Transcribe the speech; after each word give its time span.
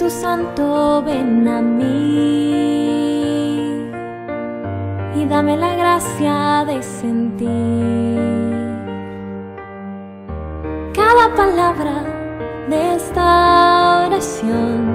Espíritu 0.00 0.10
Santo, 0.10 1.02
ven 1.04 1.46
a 1.46 1.60
mí. 1.60 2.50
Y 5.14 5.26
dame 5.26 5.58
la 5.58 5.74
gracia 5.74 6.64
de 6.66 6.82
sentir 6.82 7.48
cada 10.94 11.34
palabra 11.36 12.02
de 12.70 12.94
esta 12.94 14.06
oración 14.06 14.89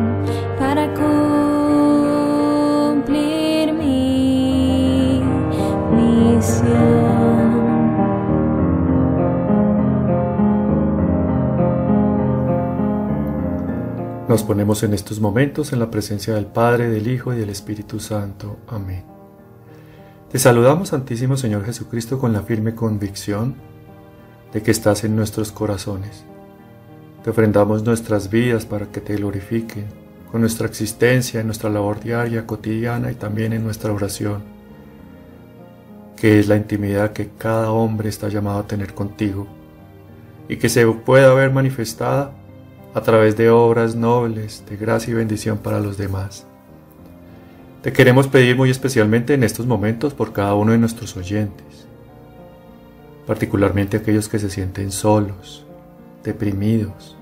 Nos 14.36 14.44
ponemos 14.44 14.84
en 14.84 14.94
estos 14.94 15.22
momentos 15.22 15.72
en 15.72 15.80
la 15.80 15.90
presencia 15.90 16.36
del 16.36 16.46
Padre, 16.46 16.90
del 16.90 17.08
Hijo 17.08 17.34
y 17.34 17.38
del 17.38 17.50
Espíritu 17.50 18.02
Santo. 18.02 18.58
Amén. 18.68 19.06
Te 20.30 20.40
saludamos, 20.40 20.90
Santísimo 20.90 21.38
Señor 21.38 21.64
Jesucristo, 21.64 22.20
con 22.20 22.34
la 22.34 22.42
firme 22.42 22.76
convicción 22.76 23.56
de 24.52 24.62
que 24.62 24.72
estás 24.72 25.06
en 25.06 25.16
nuestros 25.16 25.54
corazones. 25.54 26.26
Te 27.24 27.30
ofrendamos 27.30 27.84
nuestras 27.84 28.30
vidas 28.30 28.66
para 28.66 28.88
que 28.88 29.00
te 29.00 29.16
glorifiquen, 29.16 29.86
con 30.30 30.42
nuestra 30.42 30.68
existencia, 30.68 31.40
en 31.40 31.46
nuestra 31.46 31.70
labor 31.70 32.02
diaria, 32.02 32.46
cotidiana 32.46 33.12
y 33.12 33.16
también 33.16 33.54
en 33.54 33.64
nuestra 33.64 33.94
oración, 33.94 34.44
que 36.18 36.40
es 36.42 36.50
la 36.50 36.58
intimidad 36.58 37.14
que 37.14 37.30
cada 37.38 37.72
hombre 37.72 38.10
está 38.10 38.28
llamado 38.28 38.60
a 38.60 38.68
tener 38.68 38.94
contigo 38.94 39.48
y 40.50 40.58
que 40.58 40.68
se 40.68 40.86
pueda 40.86 41.34
ver 41.34 41.54
manifestada 41.54 42.34
a 42.96 43.02
través 43.02 43.36
de 43.36 43.50
obras 43.50 43.94
nobles 43.94 44.64
de 44.70 44.78
gracia 44.78 45.12
y 45.12 45.16
bendición 45.16 45.58
para 45.58 45.82
los 45.82 45.98
demás. 45.98 46.48
Te 47.82 47.92
queremos 47.92 48.30
pedir 48.30 48.56
muy 48.56 48.70
especialmente 48.70 49.34
en 49.34 49.44
estos 49.44 49.66
momentos 49.66 50.14
por 50.14 50.32
cada 50.32 50.56
uno 50.56 50.72
de 50.72 50.78
nuestros 50.78 51.18
oyentes, 51.18 51.88
particularmente 53.28 53.98
aquellos 53.98 54.30
que 54.30 54.40
se 54.40 54.50
sienten 54.50 54.94
solos, 54.94 55.66
deprimidos, 56.24 57.18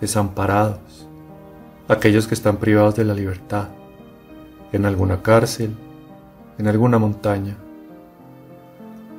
desamparados, 0.00 1.06
aquellos 1.88 2.26
que 2.26 2.34
están 2.34 2.56
privados 2.56 2.96
de 2.96 3.04
la 3.04 3.12
libertad, 3.12 3.68
en 4.72 4.86
alguna 4.86 5.20
cárcel, 5.20 5.76
en 6.56 6.68
alguna 6.68 6.98
montaña, 6.98 7.58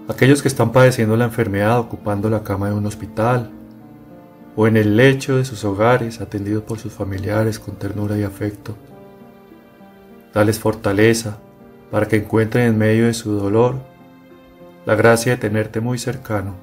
aquellos 0.08 0.41
que 0.41 0.47
están 0.47 0.72
padeciendo 0.72 1.16
la 1.17 1.25
enfermedad 1.25 1.78
ocupando 1.80 2.31
la 2.31 2.41
cama 2.41 2.67
de 2.67 2.73
un 2.73 2.88
hospital, 2.88 3.52
o 4.59 4.66
en 4.66 4.75
el 4.75 4.97
lecho 4.97 5.38
de 5.38 5.45
sus 5.45 5.63
hogares 5.63 6.19
atendidos 6.19 6.63
por 6.63 6.80
sus 6.80 6.91
familiares 6.91 7.59
con 7.59 7.75
ternura 7.75 8.17
y 8.17 8.23
afecto. 8.23 8.75
Dales 10.33 10.58
fortaleza 10.58 11.38
para 11.91 12.08
que 12.08 12.17
encuentren 12.17 12.66
en 12.66 12.78
medio 12.78 13.05
de 13.05 13.13
su 13.13 13.33
dolor 13.33 13.75
la 14.88 14.95
gracia 14.95 15.33
de 15.33 15.38
tenerte 15.38 15.80
muy 15.80 16.00
cercano, 16.00 16.55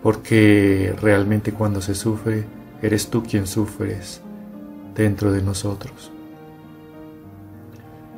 porque 0.00 0.94
realmente 1.02 1.52
cuando 1.52 1.80
se 1.80 1.96
sufre, 1.96 2.44
eres 2.82 3.10
tú 3.10 3.24
quien 3.24 3.48
sufres 3.48 4.22
dentro 4.94 5.32
de 5.32 5.42
nosotros. 5.42 6.12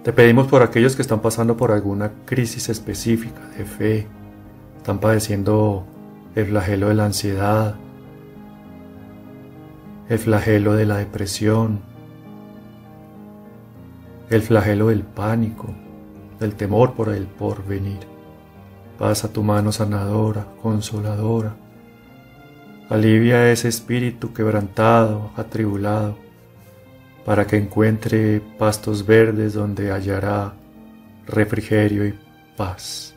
Te 0.04 0.12
pedimos 0.12 0.46
por 0.48 0.62
aquellos 0.62 0.94
que 0.94 1.02
están 1.02 1.22
pasando 1.22 1.56
por 1.56 1.70
alguna 1.70 2.12
crisis 2.26 2.68
específica 2.68 3.48
de 3.56 3.64
fe, 3.64 4.06
están 4.76 4.98
padeciendo 4.98 5.86
el 6.34 6.46
flagelo 6.46 6.88
de 6.88 6.94
la 6.94 7.06
ansiedad, 7.06 7.76
el 10.12 10.18
flagelo 10.18 10.74
de 10.74 10.84
la 10.84 10.98
depresión, 10.98 11.80
el 14.28 14.42
flagelo 14.42 14.88
del 14.88 15.04
pánico, 15.04 15.74
del 16.38 16.54
temor 16.54 16.92
por 16.92 17.08
el 17.08 17.24
porvenir. 17.24 18.00
Pasa 18.98 19.32
tu 19.32 19.42
mano 19.42 19.72
sanadora, 19.72 20.44
consoladora. 20.60 21.56
Alivia 22.90 23.50
ese 23.50 23.68
espíritu 23.68 24.34
quebrantado, 24.34 25.30
atribulado, 25.34 26.18
para 27.24 27.46
que 27.46 27.56
encuentre 27.56 28.42
pastos 28.58 29.06
verdes 29.06 29.54
donde 29.54 29.92
hallará 29.92 30.52
refrigerio 31.26 32.06
y 32.06 32.14
paz. 32.54 33.14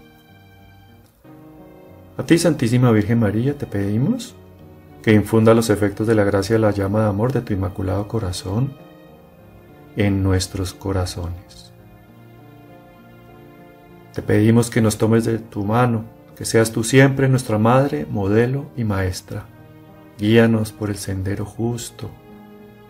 A 2.17 2.23
ti, 2.23 2.37
Santísima 2.37 2.89
Virgen 2.91 3.19
María, 3.19 3.57
te 3.57 3.65
pedimos 3.65 4.33
que 5.05 5.13
infunda 5.13 5.53
los 5.53 5.69
efectos 5.69 6.07
de 6.07 6.15
la 6.15 6.23
gracia 6.23 6.55
de 6.55 6.59
la 6.59 6.71
llama 6.71 7.01
de 7.01 7.09
amor 7.09 7.31
de 7.31 7.41
tu 7.41 7.53
inmaculado 7.53 8.07
corazón 8.07 8.73
en 9.95 10.23
nuestros 10.23 10.73
corazones. 10.73 11.71
Te 14.15 14.23
pedimos 14.23 14.71
que 14.71 14.81
nos 14.81 14.97
tomes 14.97 15.23
de 15.23 15.37
tu 15.37 15.63
mano, 15.63 16.05
que 16.35 16.43
seas 16.43 16.71
tú 16.71 16.83
siempre 16.83 17.29
nuestra 17.29 17.59
madre, 17.59 18.07
modelo 18.09 18.65
y 18.75 18.83
maestra. 18.83 19.45
Guíanos 20.17 20.71
por 20.71 20.89
el 20.89 20.97
sendero 20.97 21.45
justo, 21.45 22.09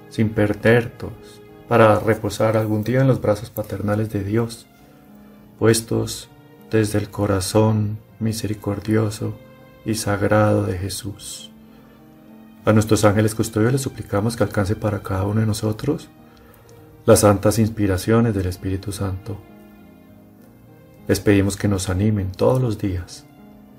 sin 0.07 0.29
perdernos, 0.29 1.41
para 1.67 1.99
reposar 1.99 2.55
algún 2.55 2.85
día 2.85 3.01
en 3.01 3.07
los 3.07 3.19
brazos 3.19 3.49
paternales 3.49 4.09
de 4.09 4.23
Dios, 4.23 4.67
puestos 5.59 6.29
desde 6.71 6.97
el 6.97 7.09
corazón 7.09 7.97
misericordioso 8.21 9.37
y 9.83 9.95
sagrado 9.95 10.63
de 10.63 10.77
Jesús. 10.77 11.51
A 12.65 12.73
nuestros 12.73 13.05
ángeles 13.05 13.35
custodios 13.35 13.71
les 13.71 13.81
suplicamos 13.81 14.35
que 14.35 14.43
alcance 14.43 14.75
para 14.75 15.03
cada 15.03 15.25
uno 15.25 15.39
de 15.39 15.45
nosotros 15.45 16.09
las 17.05 17.19
santas 17.19 17.59
inspiraciones 17.59 18.33
del 18.33 18.47
Espíritu 18.47 18.91
Santo. 18.91 19.37
Les 21.07 21.19
pedimos 21.19 21.57
que 21.57 21.67
nos 21.67 21.89
animen 21.89 22.31
todos 22.31 22.59
los 22.59 22.79
días 22.79 23.27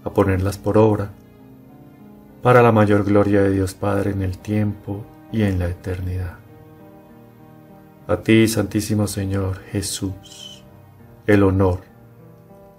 a 0.05 0.11
ponerlas 0.11 0.57
por 0.57 0.79
obra 0.79 1.11
para 2.43 2.63
la 2.63 2.71
mayor 2.71 3.03
gloria 3.05 3.43
de 3.43 3.51
Dios 3.51 3.75
Padre 3.75 4.13
en 4.13 4.23
el 4.23 4.39
tiempo 4.39 5.05
y 5.33 5.43
en 5.43 5.59
la 5.59 5.67
eternidad. 5.67 6.37
A 8.07 8.19
ti, 8.19 8.47
Santísimo 8.47 9.09
Señor 9.09 9.59
Jesús, 9.73 10.63
el 11.27 11.43
honor, 11.43 11.81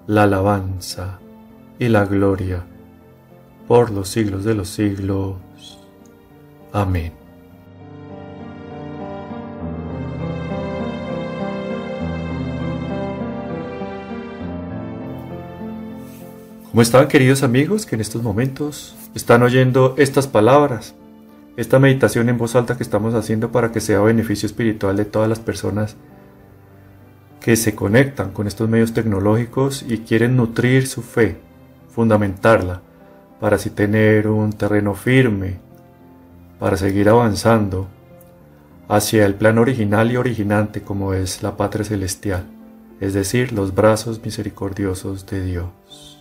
la 0.08 0.24
alabanza 0.24 1.20
y 1.80 1.90
la 1.90 2.06
gloria 2.06 2.64
por 3.68 3.92
los 3.92 4.08
siglos 4.08 4.46
de 4.46 4.56
los 4.56 4.70
siglos. 4.70 5.36
Amén. 6.72 7.14
¿Cómo 16.70 16.82
están 16.82 17.08
queridos 17.08 17.42
amigos 17.42 17.86
que 17.86 17.96
en 17.96 18.02
estos 18.02 18.22
momentos 18.22 18.96
están 19.16 19.42
oyendo 19.42 19.96
estas 19.98 20.28
palabras? 20.28 20.94
Esta 21.56 21.80
meditación 21.80 22.30
en 22.30 22.38
voz 22.38 22.56
alta 22.56 22.78
que 22.78 22.84
estamos 22.84 23.16
haciendo 23.16 23.52
para 23.52 23.72
que 23.72 23.80
sea 23.80 24.00
beneficio 24.02 24.46
espiritual 24.46 24.96
de 24.96 25.06
todas 25.06 25.28
las 25.28 25.40
personas 25.40 25.96
que 27.40 27.56
se 27.56 27.74
conectan 27.74 28.32
con 28.32 28.46
estos 28.46 28.70
medios 28.70 28.94
tecnológicos 28.94 29.84
y 29.88 30.00
quieren 30.00 30.36
nutrir 30.36 30.86
su 30.86 31.02
fe, 31.02 31.38
fundamentarla, 31.90 32.82
para 33.40 33.56
así 33.56 33.72
tener 33.72 34.28
un 34.28 34.52
terreno 34.52 34.94
firme 34.94 35.67
para 36.60 36.78
seguir 36.78 37.10
avanzando 37.10 37.88
hacia 38.88 39.26
el 39.26 39.36
plan 39.36 39.58
original 39.58 40.12
y 40.12 40.18
originante 40.18 40.82
como 40.82 41.14
es 41.14 41.44
la 41.44 41.58
patria 41.58 41.86
celestial, 41.86 42.46
es 43.00 43.14
decir, 43.14 43.52
los 43.52 43.76
brazos 43.76 44.24
misericordiosos 44.24 45.26
de 45.26 45.44
Dios. 45.44 46.20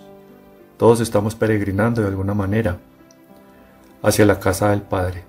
Todos 0.76 1.00
estamos 1.00 1.34
peregrinando 1.34 2.02
de 2.02 2.08
alguna 2.08 2.34
manera 2.34 2.78
hacia 4.02 4.26
la 4.26 4.38
casa 4.38 4.70
del 4.70 4.82
Padre. 4.82 5.24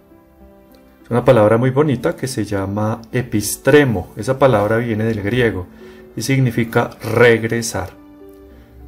Es 1.04 1.12
una 1.12 1.24
palabra 1.24 1.57
muy 1.57 1.69
bonita 1.69 2.18
que 2.18 2.27
se 2.27 2.44
llama 2.44 3.01
epistremo. 3.13 4.10
Esa 4.18 4.38
palabra 4.38 4.77
viene 4.77 5.06
del 5.06 5.21
griego 5.21 5.65
y 6.18 6.21
significa 6.21 6.89
regresar. 7.01 7.92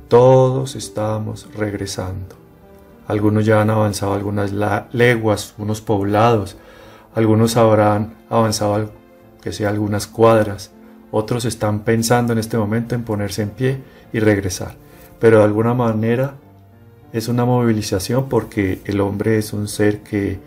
Todos 0.09 0.75
estamos 0.75 1.47
regresando. 1.55 2.35
Algunos 3.09 3.43
ya 3.43 3.59
han 3.59 3.71
avanzado 3.71 4.13
algunas 4.13 4.53
leguas, 4.93 5.55
unos 5.57 5.81
poblados, 5.81 6.57
algunos 7.15 7.57
habrán 7.57 8.13
avanzado 8.29 8.91
que 9.41 9.51
sea 9.51 9.69
algunas 9.69 10.05
cuadras, 10.05 10.69
otros 11.09 11.45
están 11.45 11.79
pensando 11.79 12.33
en 12.33 12.39
este 12.39 12.55
momento 12.55 12.93
en 12.93 13.03
ponerse 13.03 13.41
en 13.41 13.49
pie 13.49 13.81
y 14.13 14.19
regresar. 14.19 14.75
Pero 15.19 15.39
de 15.39 15.45
alguna 15.45 15.73
manera 15.73 16.35
es 17.11 17.29
una 17.29 17.45
movilización 17.45 18.29
porque 18.29 18.79
el 18.85 19.01
hombre 19.01 19.39
es 19.39 19.53
un 19.53 19.67
ser 19.67 20.01
que 20.03 20.39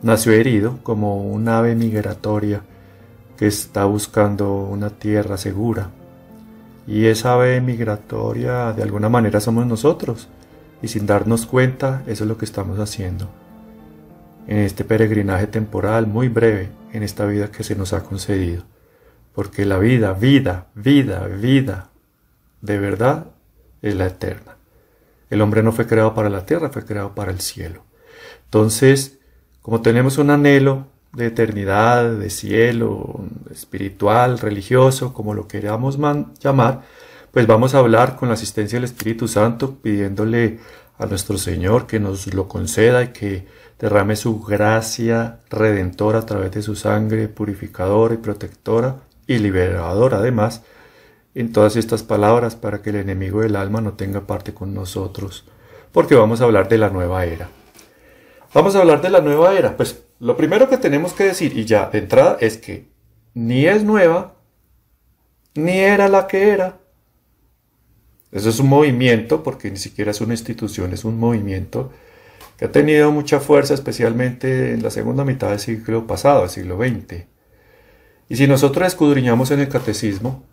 nació 0.00 0.32
herido 0.32 0.78
como 0.82 1.22
un 1.22 1.46
ave 1.50 1.74
migratoria 1.74 2.62
que 3.36 3.46
está 3.46 3.84
buscando 3.84 4.54
una 4.54 4.88
tierra 4.88 5.36
segura. 5.36 5.90
Y 6.86 7.04
esa 7.08 7.34
ave 7.34 7.60
migratoria 7.60 8.72
de 8.72 8.82
alguna 8.82 9.10
manera 9.10 9.38
somos 9.38 9.66
nosotros 9.66 10.30
y 10.82 10.88
sin 10.88 11.06
darnos 11.06 11.46
cuenta 11.46 12.02
eso 12.06 12.24
es 12.24 12.28
lo 12.28 12.38
que 12.38 12.44
estamos 12.44 12.78
haciendo. 12.78 13.28
en 14.48 14.58
este 14.58 14.84
peregrinaje 14.84 15.48
temporal 15.48 16.06
muy 16.06 16.28
breve 16.28 16.68
en 16.92 17.02
esta 17.02 17.26
vida 17.26 17.50
que 17.50 17.64
se 17.64 17.74
nos 17.74 17.92
ha 17.92 18.04
concedido. 18.04 18.62
Porque 19.34 19.66
la 19.66 19.78
vida, 19.78 20.12
vida, 20.12 20.68
vida, 20.74 21.26
vida, 21.26 21.90
de 22.62 22.78
verdad, 22.78 23.26
es 23.82 23.96
la 23.96 24.06
eterna. 24.06 24.56
El 25.30 25.42
hombre 25.42 25.62
no 25.62 25.72
fue 25.72 25.86
creado 25.86 26.14
para 26.14 26.30
la 26.30 26.46
tierra, 26.46 26.70
fue 26.70 26.84
creado 26.84 27.14
para 27.14 27.32
el 27.32 27.40
cielo. 27.40 27.82
Entonces, 28.44 29.18
como 29.62 29.82
tenemos 29.82 30.16
un 30.18 30.30
anhelo 30.30 30.86
de 31.12 31.26
eternidad, 31.26 32.12
de 32.12 32.30
cielo, 32.30 33.24
espiritual, 33.50 34.38
religioso, 34.38 35.12
como 35.12 35.34
lo 35.34 35.48
queramos 35.48 35.98
llamar, 36.38 36.82
pues 37.36 37.46
vamos 37.46 37.74
a 37.74 37.80
hablar 37.80 38.16
con 38.16 38.28
la 38.28 38.34
asistencia 38.34 38.78
del 38.78 38.84
Espíritu 38.84 39.28
Santo, 39.28 39.74
pidiéndole 39.82 40.58
a 40.96 41.04
nuestro 41.04 41.36
Señor 41.36 41.86
que 41.86 42.00
nos 42.00 42.32
lo 42.32 42.48
conceda 42.48 43.02
y 43.02 43.08
que 43.08 43.46
derrame 43.78 44.16
su 44.16 44.40
gracia 44.40 45.40
redentora 45.50 46.20
a 46.20 46.24
través 46.24 46.50
de 46.52 46.62
su 46.62 46.76
sangre 46.76 47.28
purificadora 47.28 48.14
y 48.14 48.16
protectora 48.16 49.02
y 49.26 49.36
liberadora 49.36 50.16
además 50.16 50.62
en 51.34 51.52
todas 51.52 51.76
estas 51.76 52.02
palabras 52.02 52.56
para 52.56 52.80
que 52.80 52.88
el 52.88 52.96
enemigo 52.96 53.42
del 53.42 53.56
alma 53.56 53.82
no 53.82 53.92
tenga 53.92 54.26
parte 54.26 54.54
con 54.54 54.72
nosotros, 54.72 55.44
porque 55.92 56.14
vamos 56.14 56.40
a 56.40 56.44
hablar 56.44 56.70
de 56.70 56.78
la 56.78 56.88
nueva 56.88 57.26
era. 57.26 57.50
Vamos 58.54 58.76
a 58.76 58.80
hablar 58.80 59.02
de 59.02 59.10
la 59.10 59.20
nueva 59.20 59.52
era. 59.52 59.76
Pues 59.76 60.04
lo 60.20 60.38
primero 60.38 60.70
que 60.70 60.78
tenemos 60.78 61.12
que 61.12 61.24
decir, 61.24 61.54
y 61.54 61.66
ya 61.66 61.90
de 61.90 61.98
entrada, 61.98 62.38
es 62.40 62.56
que 62.56 62.88
ni 63.34 63.66
es 63.66 63.84
nueva, 63.84 64.36
ni 65.54 65.80
era 65.80 66.08
la 66.08 66.26
que 66.28 66.48
era. 66.48 66.78
Eso 68.36 68.50
es 68.50 68.60
un 68.60 68.68
movimiento, 68.68 69.42
porque 69.42 69.70
ni 69.70 69.78
siquiera 69.78 70.10
es 70.10 70.20
una 70.20 70.34
institución, 70.34 70.92
es 70.92 71.06
un 71.06 71.18
movimiento 71.18 71.90
que 72.58 72.66
ha 72.66 72.70
tenido 72.72 73.10
mucha 73.10 73.40
fuerza, 73.40 73.72
especialmente 73.72 74.74
en 74.74 74.82
la 74.82 74.90
segunda 74.90 75.24
mitad 75.24 75.48
del 75.48 75.58
siglo 75.58 76.06
pasado, 76.06 76.44
el 76.44 76.50
siglo 76.50 76.76
XX. 76.76 77.24
Y 78.28 78.36
si 78.36 78.46
nosotros 78.46 78.88
escudriñamos 78.88 79.50
en 79.52 79.60
el 79.60 79.70
catecismo, 79.70 80.44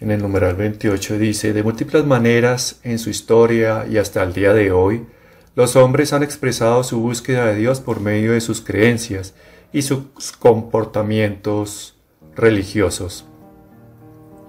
en 0.00 0.10
el 0.10 0.20
numeral 0.20 0.56
28 0.56 1.18
dice, 1.18 1.54
de 1.54 1.62
múltiples 1.62 2.04
maneras 2.04 2.80
en 2.82 2.98
su 2.98 3.08
historia 3.08 3.86
y 3.90 3.96
hasta 3.96 4.22
el 4.22 4.34
día 4.34 4.52
de 4.52 4.70
hoy, 4.70 5.06
los 5.54 5.74
hombres 5.74 6.12
han 6.12 6.22
expresado 6.22 6.84
su 6.84 7.00
búsqueda 7.00 7.46
de 7.46 7.56
Dios 7.56 7.80
por 7.80 8.00
medio 8.00 8.32
de 8.32 8.42
sus 8.42 8.60
creencias 8.60 9.34
y 9.72 9.80
sus 9.80 10.02
comportamientos 10.38 11.96
religiosos. 12.36 13.24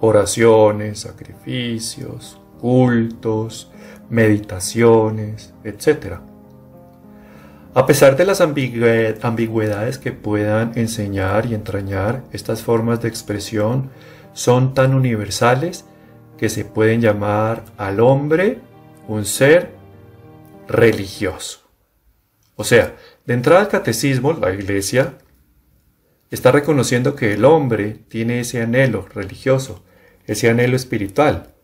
Oraciones, 0.00 1.00
sacrificios, 1.00 2.40
cultos, 2.60 3.70
meditaciones, 4.08 5.54
etc. 5.64 6.16
A 7.74 7.86
pesar 7.86 8.16
de 8.16 8.24
las 8.24 8.40
ambigüedades 8.40 9.98
que 9.98 10.12
puedan 10.12 10.72
enseñar 10.74 11.46
y 11.46 11.54
entrañar, 11.54 12.24
estas 12.32 12.62
formas 12.62 13.00
de 13.00 13.08
expresión 13.08 13.90
son 14.32 14.74
tan 14.74 14.94
universales 14.94 15.84
que 16.36 16.48
se 16.48 16.64
pueden 16.64 17.00
llamar 17.00 17.64
al 17.76 18.00
hombre 18.00 18.58
un 19.06 19.24
ser 19.24 19.70
religioso. 20.66 21.60
O 22.56 22.64
sea, 22.64 22.96
de 23.24 23.34
entrada 23.34 23.60
al 23.60 23.68
catecismo, 23.68 24.32
la 24.32 24.52
iglesia 24.52 25.14
está 26.30 26.52
reconociendo 26.52 27.14
que 27.14 27.34
el 27.34 27.44
hombre 27.44 28.00
tiene 28.08 28.40
ese 28.40 28.62
anhelo 28.62 29.06
religioso, 29.14 29.84
ese 30.30 30.48
anhelo 30.48 30.76
espiritual. 30.76 31.54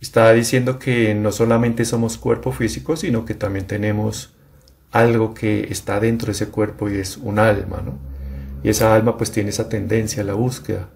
Está 0.00 0.32
diciendo 0.32 0.78
que 0.78 1.14
no 1.14 1.30
solamente 1.30 1.84
somos 1.84 2.16
cuerpo 2.16 2.50
físico, 2.50 2.96
sino 2.96 3.26
que 3.26 3.34
también 3.34 3.66
tenemos 3.66 4.34
algo 4.90 5.34
que 5.34 5.68
está 5.70 6.00
dentro 6.00 6.26
de 6.26 6.32
ese 6.32 6.48
cuerpo 6.48 6.88
y 6.88 6.96
es 6.96 7.18
un 7.18 7.38
alma, 7.38 7.82
¿no? 7.84 7.98
Y 8.62 8.70
esa 8.70 8.94
alma 8.94 9.18
pues 9.18 9.30
tiene 9.30 9.50
esa 9.50 9.68
tendencia 9.68 10.22
a 10.22 10.26
la 10.26 10.32
búsqueda. 10.32 10.88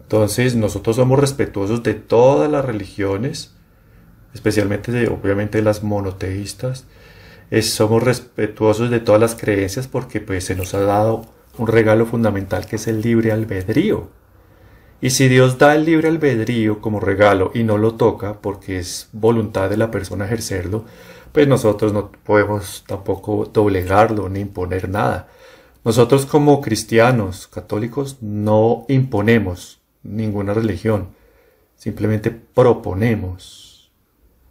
Entonces 0.00 0.56
nosotros 0.56 0.96
somos 0.96 1.18
respetuosos 1.20 1.82
de 1.82 1.92
todas 1.92 2.50
las 2.50 2.64
religiones, 2.64 3.54
especialmente 4.32 4.92
de, 4.92 5.08
obviamente 5.08 5.58
de 5.58 5.64
las 5.64 5.82
monoteístas, 5.82 6.86
somos 7.60 8.02
respetuosos 8.02 8.90
de 8.90 8.98
todas 8.98 9.20
las 9.20 9.34
creencias 9.34 9.88
porque 9.88 10.20
pues 10.20 10.44
se 10.44 10.56
nos 10.56 10.72
ha 10.72 10.80
dado 10.80 11.26
un 11.58 11.66
regalo 11.66 12.06
fundamental 12.06 12.66
que 12.66 12.76
es 12.76 12.88
el 12.88 13.02
libre 13.02 13.30
albedrío. 13.30 14.08
Y 15.04 15.10
si 15.10 15.28
Dios 15.28 15.58
da 15.58 15.74
el 15.74 15.84
libre 15.84 16.08
albedrío 16.08 16.80
como 16.80 16.98
regalo 16.98 17.50
y 17.52 17.62
no 17.62 17.76
lo 17.76 17.92
toca 17.96 18.40
porque 18.40 18.78
es 18.78 19.10
voluntad 19.12 19.68
de 19.68 19.76
la 19.76 19.90
persona 19.90 20.24
ejercerlo, 20.24 20.86
pues 21.30 21.46
nosotros 21.46 21.92
no 21.92 22.10
podemos 22.10 22.84
tampoco 22.86 23.44
doblegarlo 23.52 24.30
ni 24.30 24.40
imponer 24.40 24.88
nada. 24.88 25.28
Nosotros 25.84 26.24
como 26.24 26.62
cristianos 26.62 27.48
católicos 27.48 28.16
no 28.22 28.86
imponemos 28.88 29.82
ninguna 30.02 30.54
religión, 30.54 31.08
simplemente 31.76 32.30
proponemos 32.30 33.92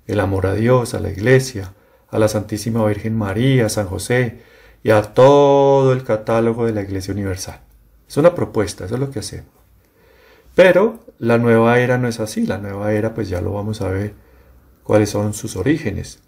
el 0.06 0.20
amor 0.20 0.46
a 0.46 0.54
Dios, 0.54 0.94
a 0.94 1.00
la 1.00 1.10
Iglesia, 1.10 1.74
a 2.12 2.20
la 2.20 2.28
Santísima 2.28 2.86
Virgen 2.86 3.18
María, 3.18 3.66
a 3.66 3.70
San 3.70 3.88
José 3.88 4.44
y 4.84 4.92
a 4.92 5.02
todo 5.02 5.94
el 5.94 6.04
catálogo 6.04 6.68
de 6.68 6.74
la 6.74 6.84
Iglesia 6.84 7.12
Universal. 7.12 7.60
Es 8.08 8.18
una 8.18 8.36
propuesta, 8.36 8.86
eso 8.86 8.94
es 8.94 9.02
lo 9.02 9.10
que 9.10 9.18
hacemos. 9.18 9.53
Pero 10.56 11.00
la 11.20 11.38
nueva 11.38 11.80
era 11.80 11.98
no 11.98 12.08
es 12.08 12.20
así, 12.20 12.46
la 12.46 12.58
nueva 12.58 12.94
era 12.94 13.14
pues 13.14 13.30
ya 13.30 13.42
lo 13.42 13.54
vamos 13.54 13.82
a 13.82 13.90
ver 13.90 14.14
cuáles 14.84 15.10
son 15.10 15.34
sus 15.34 15.56
orígenes. 15.56 16.20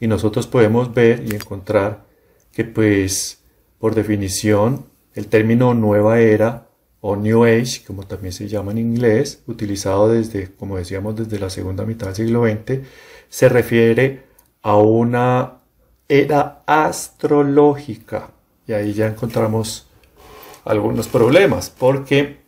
Y 0.00 0.08
nosotros 0.08 0.46
podemos 0.46 0.92
ver 0.92 1.24
y 1.26 1.34
encontrar 1.34 2.04
que 2.52 2.64
pues 2.64 3.42
por 3.78 3.94
definición 3.94 4.86
el 5.14 5.28
término 5.28 5.74
nueva 5.74 6.20
era 6.20 6.68
o 7.00 7.16
New 7.16 7.44
Age, 7.44 7.84
como 7.86 8.02
también 8.02 8.32
se 8.32 8.48
llama 8.48 8.72
en 8.72 8.78
inglés, 8.78 9.42
utilizado 9.46 10.08
desde, 10.08 10.52
como 10.52 10.76
decíamos, 10.76 11.16
desde 11.16 11.38
la 11.38 11.50
segunda 11.50 11.84
mitad 11.84 12.08
del 12.08 12.16
siglo 12.16 12.44
XX, 12.44 12.80
se 13.28 13.48
refiere 13.48 14.24
a 14.62 14.76
una 14.76 15.60
era 16.08 16.62
astrológica. 16.66 18.30
Y 18.66 18.72
ahí 18.72 18.92
ya 18.92 19.06
encontramos 19.06 19.88
algunos 20.64 21.06
problemas, 21.06 21.70
porque 21.70 22.45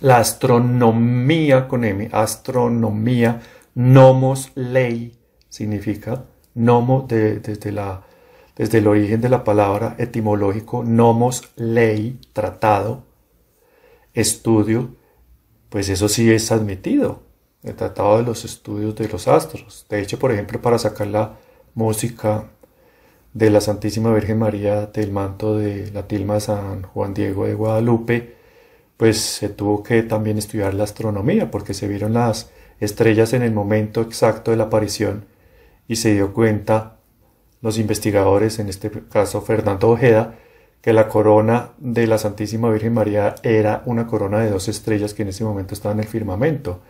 la 0.00 0.18
astronomía 0.18 1.68
con 1.68 1.84
M, 1.84 2.08
astronomía, 2.12 3.40
nomos 3.74 4.52
ley, 4.54 5.18
significa 5.48 6.24
nomo 6.56 7.06
desde, 7.06 7.70
la, 7.70 8.02
desde 8.56 8.78
el 8.78 8.88
origen 8.88 9.20
de 9.20 9.28
la 9.28 9.44
palabra 9.44 9.94
etimológico, 9.98 10.82
nomos 10.82 11.50
ley, 11.56 12.18
tratado, 12.32 13.04
estudio, 14.14 14.96
pues 15.68 15.88
eso 15.88 16.08
sí 16.08 16.32
es 16.32 16.50
admitido. 16.50 17.22
El 17.62 17.74
tratado 17.74 18.18
de 18.18 18.22
los 18.22 18.44
estudios 18.44 18.94
de 18.94 19.08
los 19.08 19.26
astros. 19.26 19.86
De 19.88 20.00
hecho, 20.00 20.18
por 20.18 20.30
ejemplo, 20.32 20.62
para 20.62 20.78
sacar 20.78 21.08
la 21.08 21.36
música 21.74 22.48
de 23.34 23.50
la 23.50 23.60
Santísima 23.60 24.14
Virgen 24.14 24.38
María 24.38 24.86
del 24.86 25.10
manto 25.12 25.58
de 25.58 25.90
la 25.90 26.06
tilma 26.06 26.34
de 26.34 26.40
San 26.40 26.82
Juan 26.82 27.12
Diego 27.12 27.44
de 27.46 27.54
Guadalupe, 27.54 28.35
pues 28.96 29.20
se 29.20 29.48
tuvo 29.48 29.82
que 29.82 30.02
también 30.02 30.38
estudiar 30.38 30.74
la 30.74 30.84
astronomía, 30.84 31.50
porque 31.50 31.74
se 31.74 31.88
vieron 31.88 32.14
las 32.14 32.50
estrellas 32.80 33.32
en 33.32 33.42
el 33.42 33.52
momento 33.52 34.00
exacto 34.00 34.50
de 34.50 34.56
la 34.56 34.64
aparición 34.64 35.26
y 35.88 35.96
se 35.96 36.14
dio 36.14 36.32
cuenta 36.32 36.96
los 37.62 37.78
investigadores, 37.78 38.58
en 38.58 38.68
este 38.68 38.90
caso 39.10 39.40
Fernando 39.42 39.88
Ojeda, 39.90 40.34
que 40.80 40.92
la 40.92 41.08
corona 41.08 41.72
de 41.78 42.06
la 42.06 42.18
Santísima 42.18 42.70
Virgen 42.70 42.94
María 42.94 43.34
era 43.42 43.82
una 43.86 44.06
corona 44.06 44.40
de 44.40 44.50
dos 44.50 44.68
estrellas 44.68 45.14
que 45.14 45.22
en 45.22 45.28
ese 45.28 45.44
momento 45.44 45.74
estaban 45.74 45.98
en 45.98 46.04
el 46.04 46.08
firmamento, 46.08 46.80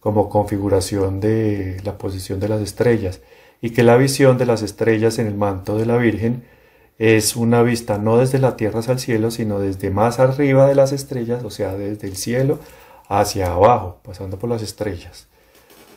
como 0.00 0.28
configuración 0.28 1.20
de 1.20 1.80
la 1.84 1.98
posición 1.98 2.40
de 2.40 2.48
las 2.48 2.62
estrellas, 2.62 3.20
y 3.60 3.70
que 3.70 3.82
la 3.82 3.96
visión 3.96 4.38
de 4.38 4.46
las 4.46 4.62
estrellas 4.62 5.18
en 5.18 5.26
el 5.26 5.34
manto 5.34 5.76
de 5.76 5.86
la 5.86 5.96
Virgen 5.96 6.44
es 6.98 7.36
una 7.36 7.62
vista 7.62 7.98
no 7.98 8.18
desde 8.18 8.38
la 8.38 8.56
tierra 8.56 8.80
hacia 8.80 8.92
el 8.92 8.98
cielo, 8.98 9.30
sino 9.30 9.60
desde 9.60 9.90
más 9.90 10.18
arriba 10.18 10.66
de 10.66 10.74
las 10.74 10.92
estrellas, 10.92 11.44
o 11.44 11.50
sea, 11.50 11.74
desde 11.74 12.08
el 12.08 12.16
cielo 12.16 12.58
hacia 13.08 13.52
abajo, 13.52 14.00
pasando 14.02 14.38
por 14.38 14.50
las 14.50 14.62
estrellas. 14.62 15.28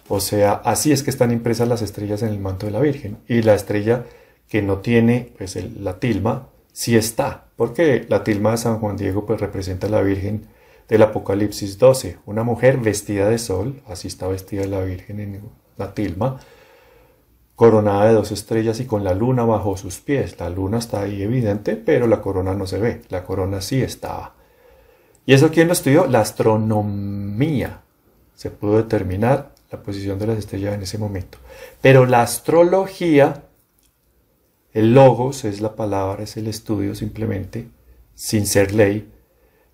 O 0.08 0.20
sea, 0.20 0.54
así 0.64 0.92
es 0.92 1.04
que 1.04 1.10
están 1.10 1.32
impresas 1.32 1.68
las 1.68 1.82
estrellas 1.82 2.22
en 2.22 2.30
el 2.30 2.40
manto 2.40 2.66
de 2.66 2.72
la 2.72 2.80
Virgen. 2.80 3.18
Y 3.28 3.42
la 3.42 3.56
estrella 3.56 4.06
que 4.48 4.62
no 4.62 4.78
tiene 4.80 5.32
pues, 5.38 5.58
la 5.80 6.00
tilma 6.00 6.50
sí 6.74 6.96
está, 6.96 7.46
porque 7.56 8.06
la 8.08 8.24
tilma 8.24 8.52
de 8.52 8.58
San 8.58 8.80
Juan 8.80 8.98
Diego 8.98 9.26
pues 9.26 9.40
representa 9.40 9.88
a 9.88 9.90
la 9.90 10.02
Virgen 10.02 10.48
del 10.88 11.04
Apocalipsis 11.04 11.78
12, 11.78 12.18
una 12.26 12.44
mujer 12.44 12.78
vestida 12.78 13.30
de 13.30 13.38
sol, 13.38 13.82
así 13.88 14.10
está 14.10 14.28
vestida 14.28 14.66
la 14.66 14.82
Virgen 14.82 15.20
en 15.22 15.42
la 15.78 15.94
tilma, 15.94 16.42
coronada 17.62 18.08
de 18.08 18.14
dos 18.14 18.32
estrellas 18.32 18.80
y 18.80 18.86
con 18.86 19.04
la 19.04 19.14
luna 19.14 19.44
bajo 19.44 19.78
sus 19.78 20.00
pies. 20.00 20.40
La 20.40 20.50
luna 20.50 20.80
está 20.80 21.02
ahí 21.02 21.22
evidente, 21.22 21.76
pero 21.76 22.08
la 22.08 22.20
corona 22.20 22.56
no 22.56 22.66
se 22.66 22.80
ve, 22.80 23.04
la 23.10 23.24
corona 23.24 23.62
sí 23.62 23.84
estaba. 23.84 24.34
¿Y 25.28 25.36
eso 25.36 25.52
quién 25.52 25.68
lo 25.68 25.74
estudió? 25.74 26.08
La 26.08 26.22
astronomía. 26.22 27.82
Se 28.34 28.50
pudo 28.50 28.78
determinar 28.78 29.54
la 29.70 29.84
posición 29.84 30.18
de 30.18 30.26
las 30.26 30.40
estrellas 30.40 30.74
en 30.74 30.82
ese 30.82 30.98
momento. 30.98 31.38
Pero 31.84 32.08
la 32.08 32.24
astrología 32.24 33.44
el 34.74 34.96
logos 34.96 35.46
es 35.46 35.62
la 35.62 35.76
palabra, 35.76 36.24
es 36.24 36.38
el 36.38 36.48
estudio 36.48 36.96
simplemente, 36.96 37.68
sin 38.16 38.48
ser 38.48 38.74
ley, 38.74 39.08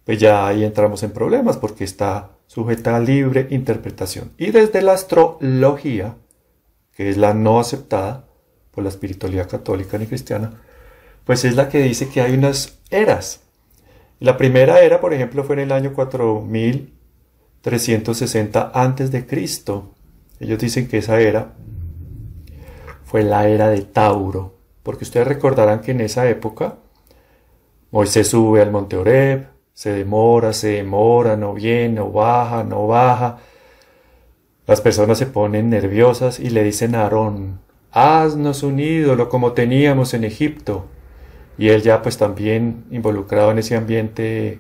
pues 0.03 0.20
ya 0.20 0.46
ahí 0.46 0.65
entramos 0.65 1.03
en 1.03 1.12
problemas 1.12 1.56
porque 1.56 1.86
está 1.86 2.32
sujeta 2.48 2.98
a 2.98 3.00
libre 3.00 3.48
interpretación. 3.50 4.34
Y 4.38 4.51
desde 4.51 4.82
la 4.82 4.91
astrología, 4.91 6.17
que 6.98 7.10
es 7.10 7.18
la 7.18 7.34
no 7.36 7.60
aceptada 7.60 8.25
por 8.72 8.84
la 8.84 8.89
espiritualidad 8.89 9.48
católica 9.48 10.00
ni 10.00 10.08
cristiana, 10.08 10.60
pues 11.24 11.46
es 11.46 11.56
la 11.56 11.70
que 11.70 11.84
dice 11.84 12.10
que 12.10 12.22
hay 12.22 12.34
unas 12.34 12.80
eras. 12.89 13.42
La 14.20 14.36
primera 14.36 14.82
era, 14.82 15.00
por 15.00 15.13
ejemplo, 15.13 15.44
fue 15.44 15.58
en 15.58 15.62
el 15.62 15.72
año 15.72 15.94
4360 15.94 18.72
antes 18.74 19.12
de 19.12 19.27
Cristo. 19.27 19.94
Ellos 20.39 20.58
dicen 20.58 20.88
que 20.88 20.98
esa 20.98 21.20
era 21.20 21.54
fue 23.06 23.22
la 23.24 23.48
era 23.48 23.70
de 23.70 23.84
Tauro, 23.84 24.56
porque 24.84 25.06
ustedes 25.06 25.27
recordarán 25.27 25.82
que 25.82 25.92
en 25.92 26.01
esa 26.01 26.27
época 26.27 26.80
Moisés 27.92 28.27
sube 28.27 28.62
al 28.62 28.72
monte 28.72 28.98
Oreb, 28.98 29.48
se 29.74 29.92
demora, 29.92 30.51
se 30.51 30.70
demora, 30.70 31.38
no 31.38 31.54
viene, 31.54 31.94
no 31.96 32.12
baja, 32.12 32.63
no 32.63 32.88
baja. 32.88 33.38
Las 34.67 34.81
personas 34.81 35.17
se 35.17 35.27
ponen 35.27 35.69
nerviosas 35.69 36.41
y 36.41 36.50
le 36.50 36.62
dicen 36.62 36.93
a 36.93 37.03
Aarón, 37.03 37.62
haznos 37.93 38.63
un 38.63 38.81
ídolo 38.81 39.29
como 39.29 39.53
teníamos 39.53 40.13
en 40.13 40.25
Egipto. 40.25 40.88
Y 41.57 41.69
él 41.69 41.83
ya 41.83 42.01
pues 42.01 42.17
también 42.17 42.83
involucrado 42.91 43.51
en 43.51 43.59
ese 43.59 43.77
ambiente 43.77 44.59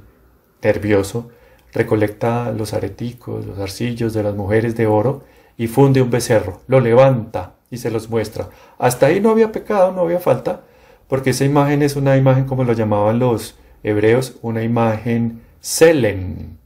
nervioso, 0.63 1.29
recolecta 1.73 2.53
los 2.53 2.73
areticos, 2.73 3.45
los 3.45 3.59
arcillos 3.59 4.13
de 4.13 4.23
las 4.23 4.33
mujeres 4.33 4.77
de 4.77 4.87
oro 4.87 5.25
y 5.57 5.67
funde 5.67 6.01
un 6.01 6.09
becerro, 6.09 6.61
lo 6.67 6.79
levanta 6.79 7.55
y 7.69 7.77
se 7.77 7.91
los 7.91 8.09
muestra. 8.09 8.47
Hasta 8.79 9.07
ahí 9.07 9.19
no 9.19 9.31
había 9.31 9.51
pecado, 9.51 9.91
no 9.91 10.03
había 10.03 10.19
falta, 10.19 10.61
porque 11.09 11.31
esa 11.31 11.43
imagen 11.43 11.81
es 11.81 11.97
una 11.97 12.15
imagen 12.15 12.45
como 12.45 12.63
lo 12.63 12.71
llamaban 12.71 13.19
los 13.19 13.59
hebreos, 13.83 14.37
una 14.41 14.63
imagen 14.63 15.41
selen, 15.59 16.57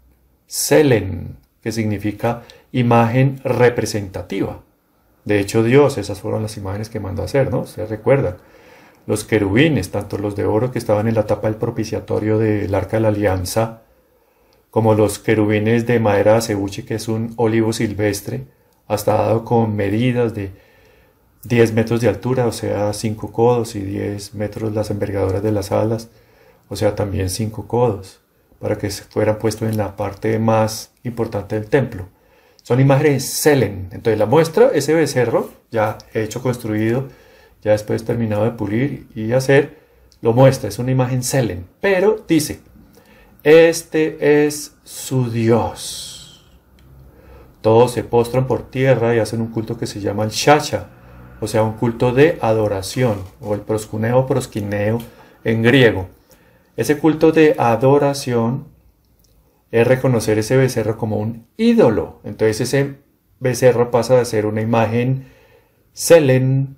selen, 0.45 1.37
que 1.61 1.71
significa 1.71 2.43
imagen 2.71 3.39
representativa. 3.43 4.63
De 5.25 5.39
hecho, 5.39 5.63
Dios, 5.63 5.97
esas 5.97 6.19
fueron 6.19 6.41
las 6.41 6.57
imágenes 6.57 6.89
que 6.89 6.99
mandó 6.99 7.21
a 7.21 7.25
hacer, 7.25 7.51
¿no? 7.51 7.65
Se 7.65 7.85
recuerdan. 7.85 8.37
Los 9.07 9.23
querubines, 9.23 9.91
tanto 9.91 10.17
los 10.17 10.35
de 10.35 10.45
oro 10.45 10.71
que 10.71 10.79
estaban 10.79 11.07
en 11.07 11.15
la 11.15 11.25
tapa 11.25 11.47
del 11.47 11.57
propiciatorio 11.57 12.37
del 12.37 12.73
Arca 12.73 12.97
de 12.97 13.01
la 13.01 13.07
Alianza, 13.09 13.81
como 14.69 14.95
los 14.95 15.19
querubines 15.19 15.85
de 15.85 15.99
madera 15.99 16.33
de 16.33 16.37
acebuche, 16.37 16.85
que 16.85 16.95
es 16.95 17.07
un 17.07 17.33
olivo 17.35 17.73
silvestre, 17.73 18.45
hasta 18.87 19.13
dado 19.13 19.43
con 19.45 19.75
medidas 19.75 20.33
de 20.33 20.51
10 21.43 21.73
metros 21.73 22.01
de 22.01 22.07
altura, 22.07 22.47
o 22.47 22.51
sea, 22.51 22.93
5 22.93 23.31
codos 23.31 23.75
y 23.75 23.81
10 23.81 24.35
metros 24.35 24.73
las 24.73 24.91
envergaduras 24.91 25.41
de 25.43 25.51
las 25.51 25.71
alas, 25.71 26.09
o 26.69 26.75
sea, 26.75 26.95
también 26.95 27.29
5 27.29 27.67
codos, 27.67 28.21
para 28.59 28.77
que 28.77 28.89
fueran 28.89 29.39
puestos 29.39 29.69
en 29.69 29.77
la 29.77 29.95
parte 29.95 30.37
más 30.39 30.91
importante 31.03 31.59
del 31.59 31.69
templo. 31.69 32.07
Son 32.71 32.79
imágenes 32.79 33.25
Selen. 33.25 33.89
Entonces 33.91 34.17
la 34.17 34.25
muestra, 34.25 34.71
ese 34.73 34.93
becerro, 34.93 35.49
ya 35.71 35.97
hecho, 36.13 36.41
construido, 36.41 37.09
ya 37.61 37.71
después 37.71 38.05
terminado 38.05 38.45
de 38.45 38.51
pulir 38.51 39.07
y 39.13 39.33
hacer, 39.33 39.79
lo 40.21 40.31
muestra, 40.31 40.69
es 40.69 40.79
una 40.79 40.91
imagen 40.91 41.21
Selen. 41.21 41.65
Pero 41.81 42.23
dice, 42.25 42.61
este 43.43 44.45
es 44.45 44.77
su 44.85 45.29
Dios. 45.29 46.45
Todos 47.59 47.91
se 47.91 48.05
postran 48.05 48.47
por 48.47 48.71
tierra 48.71 49.13
y 49.13 49.19
hacen 49.19 49.41
un 49.41 49.47
culto 49.47 49.77
que 49.77 49.85
se 49.85 49.99
llama 49.99 50.23
el 50.23 50.29
Shacha, 50.29 50.87
o 51.41 51.47
sea, 51.47 51.63
un 51.63 51.73
culto 51.73 52.13
de 52.13 52.39
adoración, 52.39 53.17
o 53.41 53.53
el 53.53 53.59
proscuneo 53.59 54.25
prosquineo 54.25 54.99
en 55.43 55.61
griego. 55.61 56.07
Ese 56.77 56.97
culto 56.97 57.33
de 57.33 57.53
adoración 57.57 58.70
es 59.71 59.87
reconocer 59.87 60.37
ese 60.37 60.57
becerro 60.57 60.97
como 60.97 61.17
un 61.17 61.47
ídolo. 61.57 62.19
Entonces 62.23 62.61
ese 62.61 62.97
becerro 63.39 63.89
pasa 63.89 64.17
de 64.17 64.25
ser 64.25 64.45
una 64.45 64.61
imagen 64.61 65.25
selen 65.93 66.77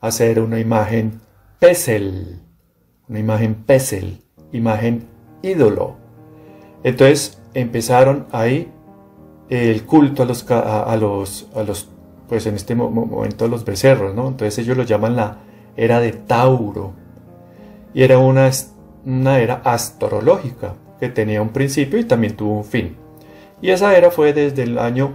a 0.00 0.10
ser 0.10 0.40
una 0.40 0.60
imagen 0.60 1.20
pesel, 1.58 2.42
una 3.08 3.18
imagen 3.18 3.54
pesel, 3.54 4.22
imagen 4.52 5.06
ídolo. 5.42 5.96
Entonces 6.82 7.40
empezaron 7.54 8.26
ahí 8.32 8.70
el 9.48 9.84
culto 9.84 10.22
a 10.22 10.26
los, 10.26 10.50
a, 10.50 10.96
los, 10.96 11.48
a 11.54 11.62
los 11.62 11.90
pues 12.28 12.46
en 12.46 12.54
este 12.54 12.74
momento 12.74 13.48
los 13.48 13.64
becerros, 13.64 14.14
¿no? 14.14 14.28
Entonces 14.28 14.58
ellos 14.58 14.76
lo 14.76 14.82
llaman 14.82 15.16
la 15.16 15.38
era 15.76 16.00
de 16.00 16.12
Tauro. 16.12 16.92
Y 17.94 18.02
era 18.02 18.18
una, 18.18 18.50
una 19.04 19.38
era 19.38 19.62
astrológica 19.64 20.74
tenía 21.08 21.42
un 21.42 21.50
principio 21.50 21.98
y 21.98 22.04
también 22.04 22.36
tuvo 22.36 22.58
un 22.58 22.64
fin. 22.64 22.96
Y 23.60 23.70
esa 23.70 23.96
era 23.96 24.10
fue 24.10 24.32
desde 24.32 24.62
el 24.62 24.78
año 24.78 25.12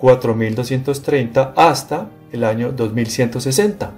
4230 0.00 1.54
hasta 1.56 2.08
el 2.32 2.44
año 2.44 2.72
2160, 2.72 3.92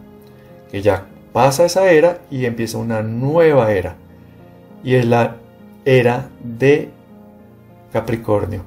que 0.71 0.83
ya 0.83 1.07
pasa 1.33 1.65
esa 1.65 1.91
era 1.91 2.21
y 2.31 2.45
empieza 2.45 2.79
una 2.79 3.03
nueva 3.03 3.73
era. 3.73 3.97
Y 4.85 4.95
es 4.95 5.07
la 5.07 5.37
era 5.85 6.29
de 6.43 6.91
Capricornio. 7.93 8.63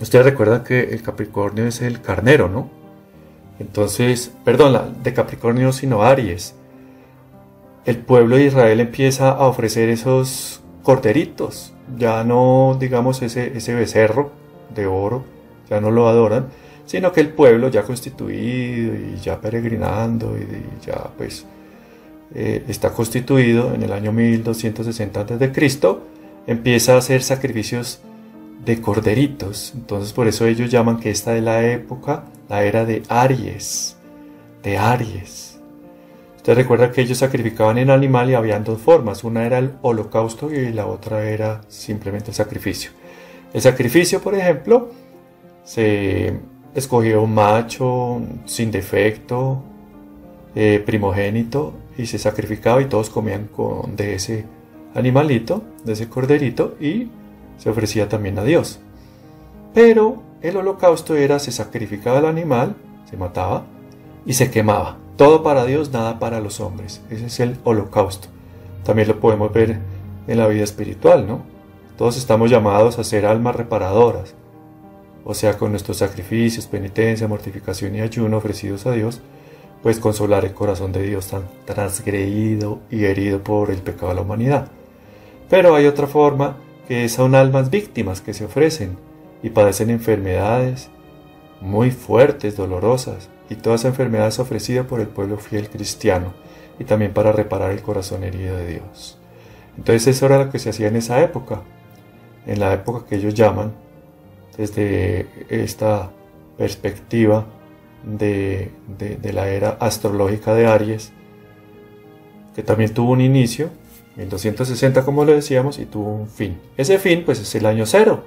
Ustedes 0.00 0.24
recuerdan 0.24 0.64
que 0.64 0.80
el 0.80 1.02
Capricornio 1.02 1.66
es 1.66 1.82
el 1.82 2.00
carnero, 2.00 2.48
¿no? 2.48 2.70
Entonces, 3.58 4.32
perdón, 4.44 4.96
de 5.02 5.12
Capricornio 5.12 5.72
sino 5.72 6.02
Aries. 6.02 6.54
El 7.84 7.98
pueblo 7.98 8.36
de 8.36 8.44
Israel 8.44 8.80
empieza 8.80 9.30
a 9.30 9.46
ofrecer 9.46 9.90
esos 9.90 10.59
corderitos, 10.82 11.72
ya 11.98 12.24
no 12.24 12.76
digamos 12.78 13.22
ese, 13.22 13.56
ese 13.56 13.74
becerro 13.74 14.32
de 14.74 14.86
oro, 14.86 15.24
ya 15.68 15.80
no 15.80 15.90
lo 15.90 16.08
adoran, 16.08 16.46
sino 16.86 17.12
que 17.12 17.20
el 17.20 17.28
pueblo 17.28 17.68
ya 17.68 17.84
constituido 17.84 18.94
y 18.94 19.16
ya 19.22 19.40
peregrinando 19.40 20.36
y, 20.36 20.46
ya 20.84 21.10
pues 21.16 21.46
eh, 22.34 22.64
está 22.68 22.92
constituido 22.92 23.74
en 23.74 23.82
el 23.82 23.92
año 23.92 24.12
1260 24.12 25.20
a.C., 25.20 25.96
empieza 26.46 26.94
a 26.94 26.98
hacer 26.98 27.22
sacrificios 27.22 28.00
de 28.64 28.80
corderitos. 28.80 29.72
Entonces 29.74 30.12
por 30.12 30.26
eso 30.26 30.46
ellos 30.46 30.70
llaman 30.70 30.98
que 30.98 31.10
esta 31.10 31.36
es 31.36 31.42
la 31.42 31.64
época, 31.64 32.24
la 32.48 32.64
era 32.64 32.84
de 32.84 33.02
Aries, 33.08 33.96
de 34.62 34.78
Aries. 34.78 35.49
Usted 36.40 36.54
recuerda 36.54 36.90
que 36.90 37.02
ellos 37.02 37.18
sacrificaban 37.18 37.76
el 37.76 37.90
animal 37.90 38.30
y 38.30 38.34
habían 38.34 38.64
dos 38.64 38.80
formas, 38.80 39.24
una 39.24 39.44
era 39.44 39.58
el 39.58 39.74
holocausto 39.82 40.50
y 40.50 40.72
la 40.72 40.86
otra 40.86 41.28
era 41.28 41.60
simplemente 41.68 42.30
el 42.30 42.34
sacrificio. 42.34 42.92
El 43.52 43.60
sacrificio, 43.60 44.22
por 44.22 44.34
ejemplo, 44.34 44.88
se 45.64 46.32
escogía 46.74 47.18
un 47.20 47.34
macho 47.34 48.22
sin 48.46 48.70
defecto, 48.70 49.62
eh, 50.54 50.82
primogénito, 50.86 51.74
y 51.98 52.06
se 52.06 52.18
sacrificaba 52.18 52.80
y 52.80 52.86
todos 52.86 53.10
comían 53.10 53.48
con, 53.48 53.94
de 53.94 54.14
ese 54.14 54.46
animalito, 54.94 55.62
de 55.84 55.92
ese 55.92 56.08
corderito, 56.08 56.74
y 56.80 57.10
se 57.58 57.68
ofrecía 57.68 58.08
también 58.08 58.38
a 58.38 58.44
Dios. 58.44 58.80
Pero 59.74 60.22
el 60.40 60.56
holocausto 60.56 61.16
era 61.16 61.38
se 61.38 61.52
sacrificaba 61.52 62.20
el 62.20 62.24
animal, 62.24 62.76
se 63.10 63.18
mataba 63.18 63.66
y 64.24 64.32
se 64.32 64.50
quemaba. 64.50 64.99
Todo 65.20 65.42
para 65.42 65.66
Dios, 65.66 65.92
nada 65.92 66.18
para 66.18 66.40
los 66.40 66.60
hombres. 66.60 67.02
Ese 67.10 67.26
es 67.26 67.40
el 67.40 67.58
holocausto. 67.64 68.28
También 68.84 69.06
lo 69.06 69.20
podemos 69.20 69.52
ver 69.52 69.78
en 70.26 70.38
la 70.38 70.46
vida 70.46 70.64
espiritual, 70.64 71.26
¿no? 71.26 71.42
Todos 71.98 72.16
estamos 72.16 72.50
llamados 72.50 72.98
a 72.98 73.04
ser 73.04 73.26
almas 73.26 73.54
reparadoras. 73.54 74.34
O 75.22 75.34
sea, 75.34 75.58
con 75.58 75.72
nuestros 75.72 75.98
sacrificios, 75.98 76.66
penitencia, 76.66 77.28
mortificación 77.28 77.96
y 77.96 78.00
ayuno 78.00 78.38
ofrecidos 78.38 78.86
a 78.86 78.92
Dios, 78.92 79.20
pues 79.82 80.00
consolar 80.00 80.46
el 80.46 80.54
corazón 80.54 80.90
de 80.90 81.02
Dios 81.02 81.26
tan 81.26 81.42
transgredido 81.66 82.78
y 82.90 83.04
herido 83.04 83.44
por 83.44 83.70
el 83.70 83.82
pecado 83.82 84.08
de 84.08 84.14
la 84.14 84.22
humanidad. 84.22 84.68
Pero 85.50 85.74
hay 85.74 85.84
otra 85.84 86.06
forma 86.06 86.56
que 86.88 87.10
son 87.10 87.34
almas 87.34 87.68
víctimas 87.68 88.22
que 88.22 88.32
se 88.32 88.46
ofrecen 88.46 88.96
y 89.42 89.50
padecen 89.50 89.90
enfermedades 89.90 90.88
muy 91.60 91.90
fuertes, 91.90 92.56
dolorosas, 92.56 93.28
y 93.50 93.56
toda 93.56 93.76
esa 93.76 93.88
enfermedad 93.88 94.28
es 94.28 94.38
por 94.84 95.00
el 95.00 95.08
pueblo 95.08 95.36
fiel 95.36 95.68
cristiano 95.68 96.32
y 96.78 96.84
también 96.84 97.12
para 97.12 97.32
reparar 97.32 97.72
el 97.72 97.82
corazón 97.82 98.24
herido 98.24 98.56
de 98.56 98.66
Dios. 98.66 99.18
Entonces 99.76 100.06
eso 100.06 100.26
era 100.26 100.44
lo 100.44 100.50
que 100.50 100.58
se 100.58 100.70
hacía 100.70 100.88
en 100.88 100.96
esa 100.96 101.20
época, 101.22 101.62
en 102.46 102.60
la 102.60 102.72
época 102.72 103.06
que 103.06 103.16
ellos 103.16 103.34
llaman, 103.34 103.72
desde 104.56 105.26
esta 105.50 106.10
perspectiva 106.56 107.46
de, 108.02 108.70
de 108.96 109.32
la 109.32 109.48
era 109.48 109.76
astrológica 109.80 110.54
de 110.54 110.66
Aries, 110.66 111.12
que 112.54 112.62
también 112.62 112.94
tuvo 112.94 113.12
un 113.12 113.20
inicio 113.20 113.70
1260 114.16 115.04
como 115.04 115.24
lo 115.24 115.32
decíamos 115.32 115.78
y 115.78 115.86
tuvo 115.86 116.12
un 116.12 116.28
fin. 116.28 116.58
Ese 116.76 116.98
fin 116.98 117.24
pues 117.24 117.40
es 117.40 117.54
el 117.54 117.66
año 117.66 117.86
cero. 117.86 118.24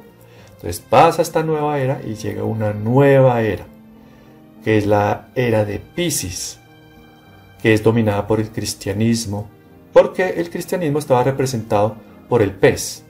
Entonces 0.55 0.81
pasa 0.81 1.21
esta 1.21 1.43
nueva 1.43 1.79
era 1.79 2.01
y 2.05 2.15
llega 2.15 2.43
una 2.43 2.73
nueva 2.73 3.41
era, 3.41 3.65
que 4.63 4.77
es 4.77 4.85
la 4.85 5.27
era 5.35 5.65
de 5.65 5.79
Pisces, 5.79 6.59
que 7.61 7.73
es 7.73 7.83
dominada 7.83 8.27
por 8.27 8.39
el 8.39 8.49
cristianismo, 8.49 9.47
porque 9.91 10.29
el 10.37 10.49
cristianismo 10.49 10.99
estaba 10.99 11.23
representado 11.23 11.95
por 12.29 12.41
el 12.41 12.51
pez. 12.51 13.03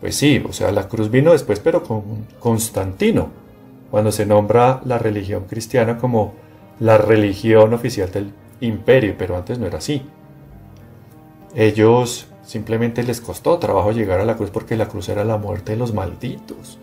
Pues 0.00 0.14
sí, 0.14 0.42
o 0.48 0.52
sea, 0.52 0.70
la 0.72 0.88
cruz 0.88 1.10
vino 1.10 1.32
después, 1.32 1.60
pero 1.60 1.82
con 1.82 2.26
Constantino, 2.38 3.30
cuando 3.90 4.12
se 4.12 4.26
nombra 4.26 4.80
la 4.84 4.98
religión 4.98 5.44
cristiana 5.48 5.98
como 5.98 6.34
la 6.80 6.98
religión 6.98 7.74
oficial 7.74 8.10
del 8.10 8.32
imperio, 8.60 9.14
pero 9.18 9.36
antes 9.36 9.58
no 9.58 9.66
era 9.66 9.78
así. 9.78 10.02
Ellos 11.54 12.28
simplemente 12.44 13.02
les 13.02 13.20
costó 13.20 13.58
trabajo 13.58 13.92
llegar 13.92 14.20
a 14.20 14.24
la 14.24 14.36
cruz 14.36 14.50
porque 14.50 14.76
la 14.76 14.88
cruz 14.88 15.08
era 15.08 15.24
la 15.24 15.38
muerte 15.38 15.72
de 15.72 15.78
los 15.78 15.92
malditos. 15.92 16.78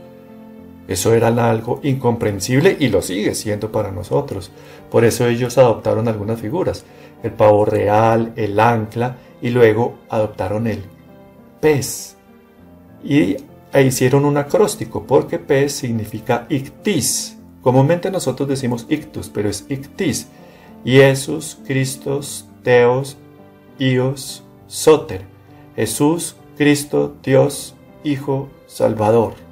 Eso 0.88 1.14
era 1.14 1.28
algo 1.28 1.80
incomprensible 1.84 2.78
y 2.80 2.90
lo 2.90 3.02
sigue 3.02 3.34
siendo 3.34 3.72
para 3.72 3.92
nosotros. 3.92 4.52
Por 4.92 5.04
eso 5.04 5.28
ellos 5.28 5.58
adoptaron 5.58 6.08
algunas 6.08 6.40
figuras, 6.40 6.86
el 7.24 7.32
pavo 7.32 7.66
real, 7.66 8.34
el 8.36 8.60
ancla 8.60 9.18
y 9.42 9.50
luego 9.50 10.00
adoptaron 10.10 10.68
el 10.68 10.84
pez. 11.60 12.16
Y 13.04 13.38
e 13.74 13.84
hicieron 13.84 14.26
un 14.26 14.38
acróstico 14.38 15.04
porque 15.04 15.38
pez 15.38 15.74
significa 15.74 16.46
ictis. 16.50 17.38
Comúnmente 17.62 18.12
nosotros 18.12 18.48
decimos 18.48 18.86
ictus, 18.90 19.30
pero 19.30 19.50
es 19.50 19.66
ictis. 19.70 20.28
Jesús, 20.86 21.58
Cristos, 21.66 22.48
Teos, 22.64 23.18
Ios, 23.80 24.44
Soter. 24.68 25.26
Jesús, 25.76 26.36
Cristo, 26.58 27.16
Dios, 27.22 27.76
Hijo, 28.04 28.48
Salvador. 28.66 29.45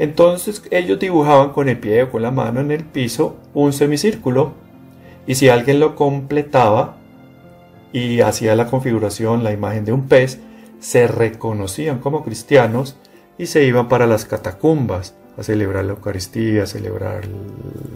Entonces 0.00 0.62
ellos 0.70 0.98
dibujaban 0.98 1.50
con 1.50 1.68
el 1.68 1.78
pie 1.78 2.04
o 2.04 2.10
con 2.10 2.22
la 2.22 2.30
mano 2.30 2.60
en 2.60 2.70
el 2.70 2.84
piso 2.84 3.36
un 3.52 3.74
semicírculo 3.74 4.54
y 5.26 5.34
si 5.34 5.50
alguien 5.50 5.78
lo 5.78 5.94
completaba 5.94 6.96
y 7.92 8.22
hacía 8.22 8.56
la 8.56 8.66
configuración, 8.66 9.44
la 9.44 9.52
imagen 9.52 9.84
de 9.84 9.92
un 9.92 10.08
pez, 10.08 10.40
se 10.80 11.06
reconocían 11.06 11.98
como 11.98 12.24
cristianos 12.24 12.96
y 13.36 13.44
se 13.44 13.64
iban 13.64 13.90
para 13.90 14.06
las 14.06 14.24
catacumbas 14.24 15.14
a 15.36 15.42
celebrar 15.42 15.84
la 15.84 15.92
Eucaristía, 15.92 16.62
a 16.62 16.66
celebrar 16.66 17.28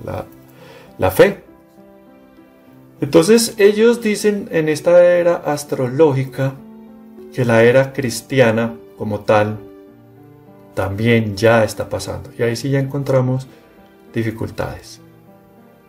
la, 0.04 0.26
la 0.98 1.10
fe. 1.10 1.42
Entonces 3.00 3.54
ellos 3.56 4.02
dicen 4.02 4.50
en 4.52 4.68
esta 4.68 5.02
era 5.02 5.36
astrológica 5.36 6.52
que 7.32 7.46
la 7.46 7.64
era 7.64 7.94
cristiana 7.94 8.74
como 8.98 9.20
tal 9.20 9.56
también 10.74 11.36
ya 11.36 11.64
está 11.64 11.88
pasando. 11.88 12.30
Y 12.38 12.42
ahí 12.42 12.56
sí 12.56 12.70
ya 12.70 12.80
encontramos 12.80 13.46
dificultades. 14.12 15.00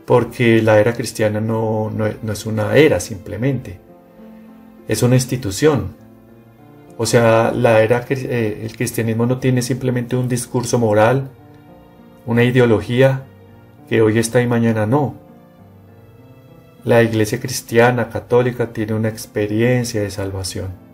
Porque 0.05 0.61
la 0.61 0.79
era 0.79 0.93
cristiana 0.93 1.41
no, 1.41 1.91
es 2.31 2.45
una 2.45 2.75
era 2.75 2.99
simplemente. 2.99 3.79
Es 4.87 5.01
una 5.03 5.15
institución. 5.15 5.95
O 6.97 7.05
sea, 7.05 7.51
la 7.51 7.81
era, 7.81 8.05
eh, 8.09 8.61
el 8.63 8.77
cristianismo 8.77 9.25
no 9.25 9.39
tiene 9.39 9.61
simplemente 9.61 10.15
un 10.15 10.29
discurso 10.29 10.79
moral, 10.79 11.29
una 12.25 12.43
ideología 12.43 13.23
que 13.89 14.01
hoy 14.01 14.19
está 14.19 14.41
y 14.41 14.47
mañana 14.47 14.85
no. 14.85 15.15
La 16.83 17.01
iglesia 17.01 17.39
cristiana 17.39 18.09
católica 18.09 18.71
tiene 18.71 18.93
una 18.93 19.09
experiencia 19.09 20.01
de 20.01 20.11
salvación 20.11 20.84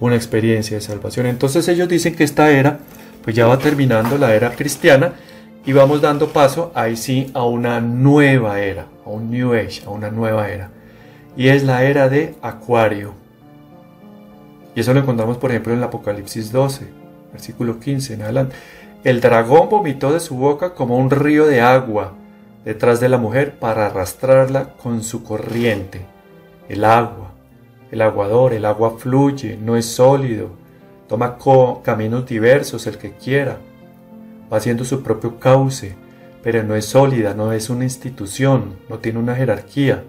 una 0.00 0.16
experiencia 0.16 0.76
de 0.76 0.80
salvación. 0.80 1.26
Entonces 1.26 1.68
ellos 1.68 1.88
dicen 1.88 2.14
que 2.14 2.24
esta 2.24 2.50
era, 2.50 2.78
pues 3.22 3.34
ya 3.34 3.46
va 3.46 3.58
terminando 3.58 4.18
la 4.18 4.34
era 4.34 4.52
cristiana 4.52 5.14
y 5.64 5.72
vamos 5.72 6.00
dando 6.00 6.28
paso 6.28 6.72
ahí 6.74 6.96
sí 6.96 7.30
a 7.34 7.44
una 7.44 7.80
nueva 7.80 8.60
era, 8.60 8.86
a 9.04 9.10
un 9.10 9.30
New 9.30 9.54
Age, 9.54 9.82
a 9.86 9.90
una 9.90 10.10
nueva 10.10 10.48
era. 10.48 10.70
Y 11.36 11.48
es 11.48 11.62
la 11.62 11.84
era 11.84 12.08
de 12.08 12.34
Acuario. 12.42 13.14
Y 14.74 14.80
eso 14.80 14.94
lo 14.94 15.00
encontramos, 15.00 15.36
por 15.38 15.50
ejemplo, 15.50 15.72
en 15.72 15.78
el 15.78 15.84
Apocalipsis 15.84 16.52
12, 16.52 16.86
versículo 17.32 17.80
15 17.80 18.14
en 18.14 18.22
adelante. 18.22 18.56
El 19.04 19.20
dragón 19.20 19.68
vomitó 19.68 20.12
de 20.12 20.20
su 20.20 20.36
boca 20.36 20.74
como 20.74 20.96
un 20.96 21.10
río 21.10 21.46
de 21.46 21.60
agua 21.60 22.14
detrás 22.64 23.00
de 23.00 23.08
la 23.08 23.18
mujer 23.18 23.58
para 23.58 23.86
arrastrarla 23.86 24.74
con 24.74 25.02
su 25.02 25.22
corriente. 25.22 26.00
El 26.68 26.84
agua 26.84 27.32
el 27.90 28.02
aguador, 28.02 28.52
el 28.52 28.64
agua 28.64 28.96
fluye, 28.98 29.56
no 29.56 29.76
es 29.76 29.86
sólido, 29.86 30.50
toma 31.08 31.38
caminos 31.82 32.26
diversos 32.26 32.86
el 32.86 32.98
que 32.98 33.12
quiera, 33.12 33.58
va 34.52 34.58
haciendo 34.58 34.84
su 34.84 35.02
propio 35.02 35.38
cauce, 35.38 35.96
pero 36.42 36.62
no 36.62 36.74
es 36.74 36.84
sólida, 36.84 37.34
no 37.34 37.52
es 37.52 37.70
una 37.70 37.84
institución, 37.84 38.76
no 38.88 38.98
tiene 38.98 39.18
una 39.18 39.34
jerarquía. 39.34 40.04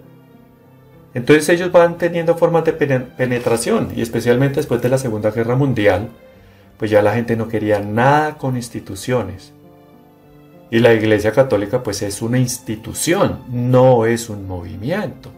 Entonces 1.12 1.48
ellos 1.48 1.72
van 1.72 1.98
teniendo 1.98 2.36
formas 2.36 2.64
de 2.64 2.72
penetración 2.72 3.88
y 3.96 4.02
especialmente 4.02 4.56
después 4.56 4.80
de 4.80 4.90
la 4.90 4.98
Segunda 4.98 5.30
Guerra 5.30 5.56
Mundial, 5.56 6.08
pues 6.78 6.90
ya 6.90 7.02
la 7.02 7.14
gente 7.14 7.36
no 7.36 7.48
quería 7.48 7.80
nada 7.80 8.38
con 8.38 8.56
instituciones. 8.56 9.52
Y 10.70 10.78
la 10.78 10.94
Iglesia 10.94 11.32
Católica 11.32 11.82
pues 11.82 12.00
es 12.02 12.22
una 12.22 12.38
institución, 12.38 13.40
no 13.50 14.06
es 14.06 14.30
un 14.30 14.46
movimiento. 14.46 15.30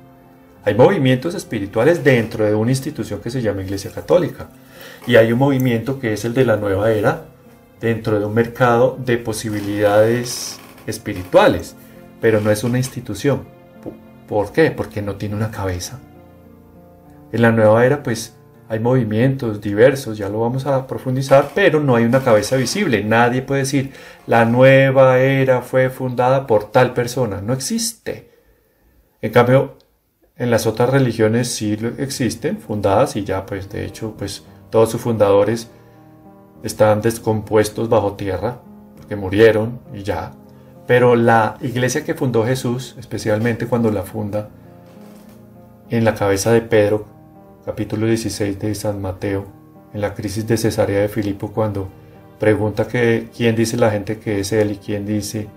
Hay 0.65 0.75
movimientos 0.75 1.35
espirituales 1.35 2.05
dentro 2.05 2.45
de 2.45 2.55
una 2.55 2.71
institución 2.71 3.21
que 3.21 3.31
se 3.31 3.43
llama 3.43 3.63
Iglesia 3.63 3.91
Católica. 3.91 4.49
Y 5.07 5.17
hay 5.17 5.33
un 5.33 5.39
movimiento 5.39 5.99
que 5.99 6.13
es 6.13 6.25
el 6.25 6.35
de 6.35 6.45
la 6.45 6.57
nueva 6.57 6.93
era 6.93 7.25
dentro 7.81 8.21
de 8.21 8.27
un 8.27 8.35
mercado 8.35 8.97
de 9.05 9.19
posibilidades 9.19 10.61
espirituales. 10.87 11.75
Pero 12.21 12.41
no 12.41 12.51
es 12.53 12.63
una 12.63 12.79
institución. 12.79 13.43
¿Por 14.29 14.53
qué? 14.53 14.71
Porque 14.71 15.03
no 15.03 15.17
tiene 15.17 15.35
una 15.35 15.51
cabeza. 15.51 15.99
En 17.33 17.43
la 17.43 17.51
nueva 17.51 17.85
era 17.85 18.03
pues 18.05 18.37
hay 18.69 18.79
movimientos 18.79 19.61
diversos, 19.61 20.17
ya 20.17 20.29
lo 20.29 20.41
vamos 20.41 20.65
a 20.65 20.87
profundizar, 20.87 21.51
pero 21.55 21.81
no 21.81 21.97
hay 21.97 22.05
una 22.05 22.23
cabeza 22.23 22.57
visible. 22.57 23.03
Nadie 23.05 23.43
puede 23.43 23.63
decir, 23.63 23.93
la 24.27 24.45
nueva 24.45 25.19
era 25.19 25.61
fue 25.61 25.91
fundada 25.91 26.47
por 26.47 26.71
tal 26.71 26.95
persona. 26.95 27.43
No 27.43 27.53
existe. 27.53 28.31
En 29.21 29.33
cambio, 29.33 29.77
en 30.37 30.51
las 30.51 30.67
otras 30.67 30.91
religiones 30.91 31.49
sí 31.49 31.77
existen, 31.99 32.59
fundadas, 32.59 33.17
y 33.17 33.25
ya 33.25 33.47
pues 33.47 33.69
de 33.71 33.85
hecho 33.85 34.15
pues 34.17 34.45
todos 34.71 34.91
sus 34.91 35.01
fundadores 35.01 35.71
están 36.63 37.03
descompuestos 37.03 37.89
bajo 37.89 38.15
tierra, 38.15 38.61
porque 38.97 39.17
murieron 39.17 39.81
y 39.93 40.03
ya. 40.03 40.33
Pero 40.87 41.17
la 41.17 41.57
iglesia 41.61 42.05
que 42.05 42.15
fundó 42.15 42.45
Jesús, 42.45 42.97
especialmente 42.99 43.67
cuando 43.67 43.91
la 43.91 44.03
funda 44.03 44.49
en 45.91 46.05
la 46.05 46.15
cabeza 46.15 46.53
de 46.53 46.63
Pedro, 46.63 47.07
capítulo 47.65 48.07
16 48.07 48.59
de 48.59 48.75
San 48.75 49.01
Mateo, 49.01 49.47
en 49.93 50.01
la 50.01 50.15
crisis 50.15 50.47
de 50.47 50.57
Cesarea 50.57 51.03
de 51.03 51.09
Filipo, 51.09 51.53
cuando 51.53 51.89
pregunta 52.41 52.89
que 52.89 53.29
quién 53.37 53.55
dice 53.55 53.77
la 53.77 53.91
gente 53.91 54.19
que 54.19 54.41
es 54.41 54.53
él 54.53 54.73
y 54.73 54.77
quién 54.77 55.07
dice 55.07 55.49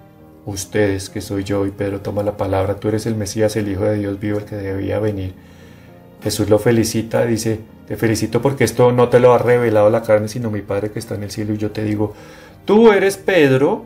ustedes, 0.46 1.10
que 1.10 1.22
soy 1.22 1.44
yo, 1.44 1.66
y 1.66 1.72
Pedro 1.72 2.02
toma 2.02 2.24
la 2.24 2.38
palabra, 2.38 2.76
tú 2.76 2.88
eres 2.88 3.06
el 3.06 3.16
Mesías, 3.16 3.56
el 3.56 3.70
Hijo 3.70 3.84
de 3.84 3.98
Dios 3.98 4.20
vivo, 4.20 4.38
el 4.38 4.46
que 4.46 4.56
debía 4.56 5.00
venir. 5.00 5.34
Jesús 6.24 6.50
lo 6.50 6.60
felicita, 6.60 7.26
dice, 7.26 7.60
te 7.88 7.98
felicito 7.98 8.42
porque 8.42 8.64
esto 8.64 8.92
no 8.92 9.10
te 9.10 9.20
lo 9.20 9.34
ha 9.34 9.38
revelado 9.38 9.90
la 9.90 10.02
carne, 10.02 10.28
sino 10.28 10.52
mi 10.52 10.62
Padre 10.62 10.92
que 10.92 11.00
está 11.00 11.16
en 11.16 11.24
el 11.24 11.32
cielo, 11.32 11.54
y 11.54 11.58
yo 11.58 11.72
te 11.72 11.84
digo, 11.84 12.14
tú 12.66 12.92
eres 12.92 13.18
Pedro, 13.18 13.86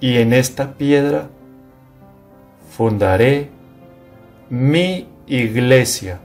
y 0.00 0.18
en 0.18 0.32
esta 0.32 0.74
piedra 0.74 1.28
fundaré 2.76 3.50
mi 4.48 5.08
iglesia 5.26 6.20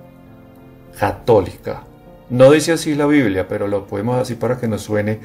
católica. 0.97 1.83
No 2.29 2.51
dice 2.51 2.73
así 2.73 2.95
la 2.95 3.05
Biblia, 3.05 3.47
pero 3.47 3.67
lo 3.67 3.87
podemos 3.87 4.17
así 4.17 4.35
para 4.35 4.59
que 4.59 4.67
nos 4.67 4.81
suene 4.81 5.19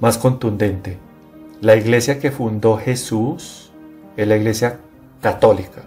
más 0.00 0.18
contundente. 0.18 1.09
La 1.60 1.76
iglesia 1.76 2.18
que 2.18 2.30
fundó 2.30 2.78
Jesús 2.78 3.70
es 4.16 4.26
la 4.26 4.36
iglesia 4.36 4.78
católica. 5.20 5.82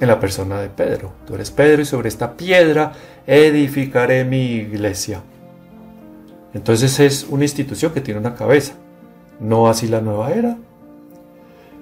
En 0.00 0.08
la 0.08 0.20
persona 0.20 0.60
de 0.60 0.68
Pedro. 0.68 1.12
Tú 1.26 1.34
eres 1.34 1.50
Pedro 1.50 1.80
y 1.80 1.86
sobre 1.86 2.08
esta 2.08 2.36
piedra 2.36 2.92
edificaré 3.26 4.26
mi 4.26 4.56
iglesia. 4.56 5.22
Entonces 6.52 7.00
es 7.00 7.26
una 7.28 7.44
institución 7.44 7.92
que 7.92 8.02
tiene 8.02 8.20
una 8.20 8.34
cabeza. 8.34 8.74
No 9.40 9.66
así 9.66 9.88
la 9.88 10.02
nueva 10.02 10.30
era. 10.30 10.58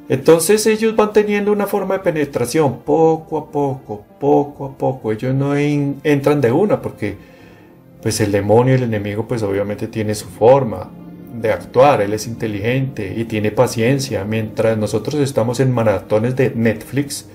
Entonces 0.09 0.65
ellos 0.69 0.95
van 0.95 1.13
teniendo 1.13 1.51
una 1.51 1.67
forma 1.67 1.95
de 1.95 2.05
penetración 2.05 2.79
poco 2.79 3.39
a 3.39 3.51
poco, 3.51 4.05
poco 4.21 4.67
a 4.67 4.79
poco. 4.79 5.11
Ellos 5.11 5.35
no 5.35 5.57
entran 5.57 6.41
de 6.41 6.53
una 6.53 6.81
porque 6.81 7.17
pues 8.03 8.21
el 8.21 8.31
demonio 8.31 8.77
el 8.77 8.85
enemigo 8.85 9.27
pues 9.27 9.43
obviamente 9.43 9.89
tiene 9.89 10.15
su 10.15 10.29
forma 10.29 10.89
de 11.40 11.53
actuar, 11.53 12.01
él 12.01 12.12
es 12.12 12.27
inteligente 12.27 13.14
y 13.16 13.25
tiene 13.25 13.51
paciencia. 13.51 14.25
Mientras 14.25 14.77
nosotros 14.79 15.16
estamos 15.16 15.61
en 15.61 15.72
maratones 15.72 16.37
de 16.37 16.51
Netflix, 16.55 17.27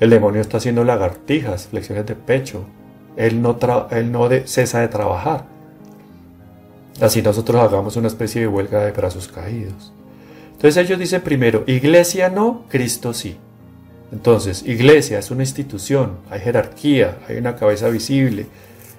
el 0.00 0.10
demonio 0.10 0.40
está 0.40 0.58
haciendo 0.58 0.84
lagartijas, 0.84 1.68
flexiones 1.68 2.06
de 2.06 2.14
pecho. 2.14 2.64
Él 3.16 3.40
no, 3.40 3.58
él 3.90 4.12
no 4.12 4.28
cesa 4.44 4.80
de 4.80 4.88
trabajar. 4.88 5.46
Así 7.00 7.22
nosotros 7.22 7.62
hagamos 7.62 7.96
una 7.96 8.08
especie 8.08 8.42
de 8.42 8.48
huelga 8.48 8.84
de 8.84 8.92
brazos 8.92 9.28
caídos. 9.28 9.92
Entonces 10.52 10.84
ellos 10.84 10.98
dicen 10.98 11.20
primero, 11.20 11.64
iglesia 11.66 12.30
no, 12.30 12.64
Cristo 12.68 13.12
sí. 13.12 13.36
Entonces, 14.12 14.62
iglesia 14.64 15.18
es 15.18 15.30
una 15.30 15.42
institución, 15.42 16.18
hay 16.30 16.40
jerarquía, 16.40 17.18
hay 17.28 17.38
una 17.38 17.56
cabeza 17.56 17.88
visible 17.88 18.46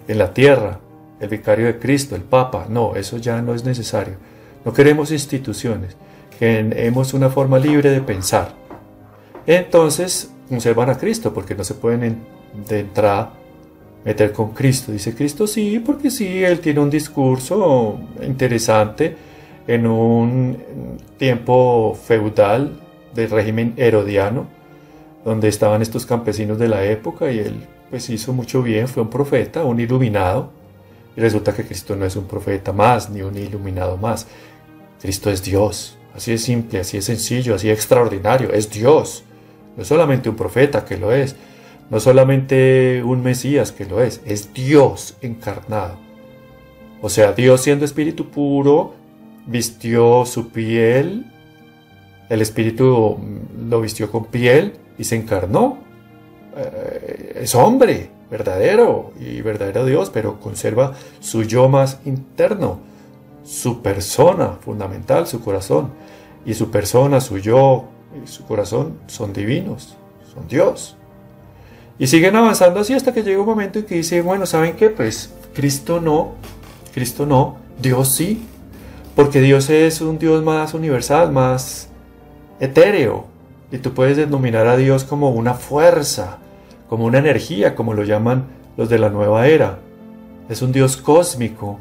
en 0.07 0.17
la 0.17 0.33
tierra, 0.33 0.79
el 1.19 1.29
vicario 1.29 1.65
de 1.65 1.79
Cristo, 1.79 2.15
el 2.15 2.23
Papa. 2.23 2.67
No, 2.69 2.95
eso 2.95 3.17
ya 3.17 3.41
no 3.41 3.53
es 3.53 3.63
necesario. 3.63 4.15
No 4.65 4.73
queremos 4.73 5.11
instituciones, 5.11 5.95
queremos 6.37 7.13
una 7.13 7.29
forma 7.29 7.59
libre 7.59 7.89
de 7.89 8.01
pensar. 8.01 8.53
Entonces, 9.45 10.31
conservan 10.49 10.89
a 10.89 10.97
Cristo, 10.97 11.33
porque 11.33 11.55
no 11.55 11.63
se 11.63 11.73
pueden 11.73 12.19
de 12.67 12.81
entrada 12.81 13.33
meter 14.03 14.31
con 14.31 14.51
Cristo. 14.51 14.91
Dice 14.91 15.13
Cristo 15.15 15.47
sí, 15.47 15.79
porque 15.79 16.09
sí, 16.09 16.43
él 16.43 16.59
tiene 16.59 16.79
un 16.79 16.89
discurso 16.89 17.99
interesante 18.21 19.15
en 19.67 19.85
un 19.85 20.57
tiempo 21.17 21.97
feudal 22.01 22.79
del 23.13 23.29
régimen 23.29 23.73
herodiano, 23.75 24.47
donde 25.25 25.49
estaban 25.49 25.81
estos 25.81 26.05
campesinos 26.05 26.57
de 26.57 26.69
la 26.69 26.85
época 26.85 27.31
y 27.31 27.39
él 27.39 27.65
pues 27.89 28.09
hizo 28.09 28.33
mucho 28.33 28.61
bien, 28.61 28.87
fue 28.87 29.03
un 29.03 29.09
profeta, 29.09 29.65
un 29.65 29.79
iluminado. 29.79 30.51
Y 31.17 31.19
resulta 31.19 31.53
que 31.53 31.65
Cristo 31.65 31.95
no 31.95 32.05
es 32.05 32.15
un 32.15 32.25
profeta 32.25 32.71
más, 32.71 33.09
ni 33.09 33.23
un 33.23 33.35
iluminado 33.35 33.97
más. 33.97 34.27
Cristo 35.01 35.31
es 35.31 35.43
Dios. 35.43 35.97
Así 36.15 36.31
es 36.31 36.43
simple, 36.43 36.79
así 36.79 36.97
es 36.97 37.05
sencillo, 37.05 37.55
así 37.55 37.71
extraordinario. 37.71 38.53
Es 38.53 38.69
Dios. 38.69 39.23
No 39.75 39.81
es 39.81 39.87
solamente 39.89 40.29
un 40.29 40.35
profeta 40.35 40.85
que 40.85 40.95
lo 40.95 41.11
es, 41.11 41.35
no 41.89 41.99
solamente 41.99 43.01
un 43.03 43.23
Mesías 43.23 43.71
que 43.71 43.85
lo 43.85 44.01
es, 44.01 44.21
es 44.25 44.53
Dios 44.53 45.17
encarnado. 45.21 45.97
O 47.01 47.09
sea, 47.09 47.33
Dios 47.33 47.61
siendo 47.61 47.85
espíritu 47.85 48.29
puro, 48.29 48.93
vistió 49.47 50.25
su 50.25 50.49
piel, 50.49 51.31
el 52.29 52.41
espíritu 52.41 53.17
lo 53.69 53.81
vistió 53.81 54.11
con 54.11 54.25
piel 54.25 54.73
y 54.97 55.03
se 55.03 55.15
encarnó. 55.15 55.79
Eh, 56.57 57.41
es 57.43 57.55
hombre, 57.55 58.09
verdadero 58.29 59.11
y 59.19 59.41
verdadero 59.41 59.85
Dios, 59.85 60.09
pero 60.09 60.39
conserva 60.39 60.93
su 61.19 61.43
yo 61.43 61.69
más 61.69 61.99
interno, 62.05 62.79
su 63.43 63.81
persona 63.81 64.57
fundamental, 64.61 65.27
su 65.27 65.41
corazón. 65.41 65.91
Y 66.45 66.53
su 66.53 66.71
persona, 66.71 67.19
su 67.19 67.39
yo 67.39 67.85
y 68.23 68.27
su 68.27 68.45
corazón 68.45 68.99
son 69.07 69.33
divinos, 69.33 69.97
son 70.33 70.47
Dios. 70.47 70.95
Y 71.99 72.07
siguen 72.07 72.35
avanzando 72.35 72.79
así 72.79 72.93
hasta 72.93 73.13
que 73.13 73.23
llega 73.23 73.39
un 73.39 73.45
momento 73.45 73.79
en 73.79 73.85
que 73.85 73.95
dice, 73.95 74.21
bueno, 74.21 74.45
¿saben 74.45 74.75
qué? 74.75 74.89
Pues 74.89 75.33
Cristo 75.53 75.99
no, 75.99 76.35
Cristo 76.93 77.25
no, 77.25 77.57
Dios 77.81 78.09
sí, 78.09 78.45
porque 79.15 79.41
Dios 79.41 79.69
es 79.69 79.99
un 79.99 80.19
Dios 80.19 80.43
más 80.43 80.73
universal, 80.73 81.31
más 81.31 81.89
etéreo, 82.59 83.25
y 83.71 83.79
tú 83.79 83.93
puedes 83.93 84.15
denominar 84.15 84.67
a 84.67 84.77
Dios 84.77 85.03
como 85.03 85.31
una 85.31 85.55
fuerza, 85.55 86.37
como 86.89 87.05
una 87.05 87.19
energía, 87.19 87.75
como 87.75 87.93
lo 87.93 88.03
llaman 88.03 88.45
los 88.77 88.89
de 88.89 88.99
la 88.99 89.09
nueva 89.09 89.47
era. 89.47 89.79
Es 90.49 90.61
un 90.61 90.71
Dios 90.71 90.97
cósmico. 90.97 91.79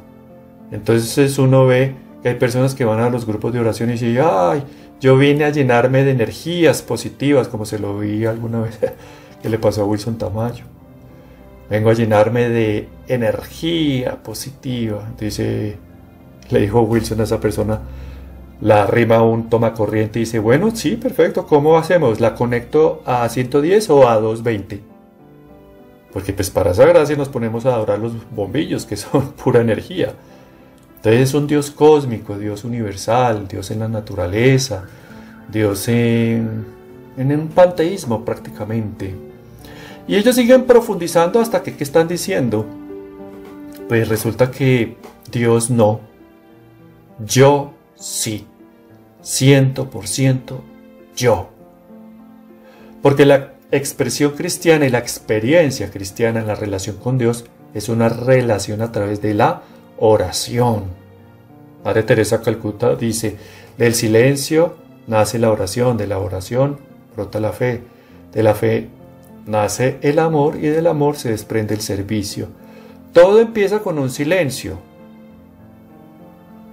Entonces 0.73 1.39
uno 1.39 1.67
ve 1.67 1.95
que 2.23 2.31
hay 2.31 2.35
personas 2.35 2.75
que 2.75 2.85
van 2.85 3.01
a 3.01 3.11
los 3.11 3.27
grupos 3.27 3.53
de 3.53 3.61
oración 3.61 3.91
y 3.91 3.93
dicen, 3.93 4.19
ay, 4.25 4.63
yo 5.01 5.17
vine 5.17 5.45
a 5.45 5.51
llenarme 5.51 6.03
de 6.05 6.13
energías 6.13 6.83
positivas, 6.83 7.49
como 7.49 7.67
se 7.67 7.79
lo 7.79 7.99
vi 7.99 8.25
alguna 8.25 8.61
vez 8.63 8.79
que 9.43 9.49
le 9.49 9.59
pasó 9.59 9.83
a 9.83 9.85
Wilson 9.85 10.19
Tamayo. 10.19 10.65
Vengo 11.69 11.91
a 11.91 11.95
llenarme 11.95 12.49
de 12.49 12.89
energía 13.07 14.23
positiva. 14.23 15.05
Dice, 15.19 15.77
le 16.51 16.61
dijo 16.61 16.81
Wilson 16.83 17.21
a 17.21 17.25
esa 17.25 17.41
persona, 17.41 17.81
la 18.61 18.87
rima 18.87 19.23
un 19.23 19.51
toma 19.51 19.75
corriente 19.75 20.19
y 20.19 20.23
dice, 20.23 20.39
bueno, 20.39 20.75
sí, 20.75 20.97
perfecto, 20.97 21.47
¿cómo 21.47 21.77
hacemos? 21.77 22.21
¿La 22.21 22.35
conecto 22.35 23.03
a 23.05 23.29
110 23.29 23.91
o 23.91 24.09
a 24.09 24.15
220? 24.15 24.96
Porque 26.17 26.33
pues 26.33 26.49
para 26.49 26.71
esa 26.71 26.87
gracia 26.87 27.15
nos 27.15 27.29
ponemos 27.29 27.67
a 27.67 27.75
adorar 27.75 27.99
los 27.99 28.15
bombillos, 28.31 28.87
que 28.87 28.97
son 28.97 29.33
pura 29.45 29.61
energía. 29.61 30.15
Entonces 30.97 31.21
es 31.21 31.35
un 31.35 31.47
Dios 31.47 31.71
cósmico, 31.71 32.39
Dios 32.39 32.65
universal, 32.65 33.47
Dios 33.47 33.71
en 33.71 33.81
la 33.81 33.89
naturaleza, 33.89 34.85
Dios 35.53 35.87
en, 35.89 36.65
en 37.19 37.39
un 37.39 37.49
panteísmo 37.49 38.25
prácticamente. 38.25 39.15
Y 40.09 40.17
ellos 40.17 40.35
siguen 40.35 40.65
profundizando 40.65 41.39
hasta 41.39 41.63
que, 41.63 41.77
¿qué 41.77 41.85
están 41.85 42.09
diciendo? 42.09 42.65
Pues 43.87 44.09
resulta 44.09 44.51
que 44.51 44.97
Dios 45.31 45.69
no. 45.69 46.01
Yo 47.27 47.75
sí. 47.95 48.47
Ciento 49.21 49.91
por 49.91 50.09
ciento 50.09 50.65
yo. 51.15 51.51
Porque 53.03 53.27
la 53.27 53.56
expresión 53.71 54.33
cristiana 54.33 54.87
y 54.87 54.91
la 54.91 54.99
experiencia 54.99 55.91
cristiana 55.91 56.41
en 56.41 56.47
la 56.47 56.55
relación 56.55 56.97
con 56.97 57.19
Dios 57.19 57.45
es 57.75 57.89
una 57.89 58.09
relación 58.09 58.81
a 58.83 58.93
través 58.93 59.21
de 59.21 59.35
la 59.35 59.63
oración. 59.99 60.85
Madre 61.85 62.03
Teresa 62.03 62.41
Calcuta 62.43 62.97
dice, 62.97 63.37
del 63.79 63.95
silencio 63.95 64.77
nace 65.07 65.39
la 65.39 65.51
oración, 65.51 65.97
de 65.97 66.07
la 66.07 66.19
oración 66.19 66.79
brota 67.15 67.41
la 67.41 67.53
fe, 67.53 67.83
de 68.33 68.43
la 68.43 68.55
fe 68.55 68.89
nace 69.47 69.99
el 70.03 70.19
amor 70.19 70.57
y 70.57 70.69
del 70.69 70.87
amor 70.87 71.17
se 71.17 71.31
desprende 71.31 71.75
el 71.75 71.81
servicio. 71.81 72.49
Todo 73.13 73.41
empieza 73.41 73.81
con 73.81 73.99
un 73.99 74.11
silencio. 74.11 74.79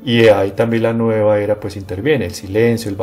Y 0.05 0.27
ahí 0.27 0.51
también 0.51 0.83
la 0.83 0.91
nueva 0.91 1.39
era 1.39 1.59
pues 1.59 1.77
interviene, 1.77 2.25
el 2.25 2.33
silencio, 2.33 2.91
el 2.91 2.97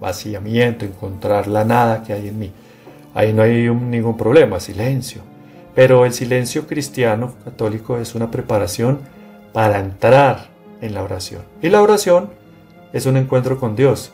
vaciamiento, 0.00 0.84
encontrar 0.84 1.46
la 1.46 1.64
nada 1.64 2.02
que 2.02 2.12
hay 2.12 2.28
en 2.28 2.38
mí. 2.38 2.52
Ahí 3.14 3.32
no 3.32 3.42
hay 3.42 3.68
ningún 3.68 4.16
problema, 4.16 4.60
silencio. 4.60 5.22
Pero 5.74 6.04
el 6.04 6.12
silencio 6.12 6.66
cristiano 6.66 7.34
católico 7.44 7.98
es 7.98 8.14
una 8.14 8.30
preparación 8.30 9.00
para 9.52 9.80
entrar 9.80 10.48
en 10.80 10.94
la 10.94 11.02
oración. 11.02 11.42
Y 11.62 11.68
la 11.68 11.82
oración 11.82 12.30
es 12.92 13.06
un 13.06 13.16
encuentro 13.16 13.58
con 13.58 13.76
Dios. 13.76 14.12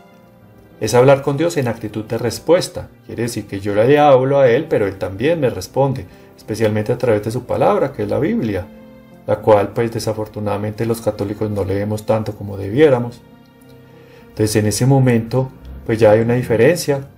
Es 0.81 0.95
hablar 0.95 1.23
con 1.23 1.37
Dios 1.37 1.57
en 1.57 1.67
actitud 1.67 2.05
de 2.05 2.19
respuesta. 2.19 2.89
Quiere 3.07 3.25
decir 3.25 3.47
que 3.47 3.61
yo 3.61 3.75
le 3.75 3.99
hablo 3.99 4.39
a 4.39 4.49
Él, 4.49 4.67
pero 4.69 4.87
Él 4.87 4.97
también 4.97 5.41
me 5.41 5.51
responde, 5.51 6.07
especialmente 6.37 6.93
a 6.93 6.99
través 6.99 7.25
de 7.25 7.33
su 7.33 7.45
palabra, 7.45 7.93
que 7.93 8.05
es 8.05 8.09
la 8.09 8.21
Biblia, 8.21 8.67
la 9.27 9.37
cual 9.37 9.69
pues 9.69 9.93
desafortunadamente 9.93 10.87
los 10.87 11.01
católicos 11.01 11.51
no 11.51 11.65
leemos 11.65 12.07
tanto 12.07 12.37
como 12.37 12.57
debiéramos. 12.57 13.21
Entonces 14.29 14.55
en 14.57 14.67
ese 14.67 14.87
momento 14.87 15.51
pues 15.85 15.99
ya 15.99 16.13
hay 16.13 16.21
una 16.21 16.35
diferencia, 16.35 17.09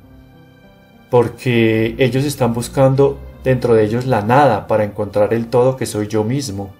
porque 1.10 1.96
ellos 1.98 2.24
están 2.24 2.54
buscando 2.54 3.18
dentro 3.42 3.74
de 3.74 3.84
ellos 3.84 4.06
la 4.06 4.22
nada 4.22 4.66
para 4.66 4.84
encontrar 4.84 5.34
el 5.34 5.48
todo 5.48 5.76
que 5.76 5.86
soy 5.86 6.06
yo 6.06 6.24
mismo. 6.24 6.70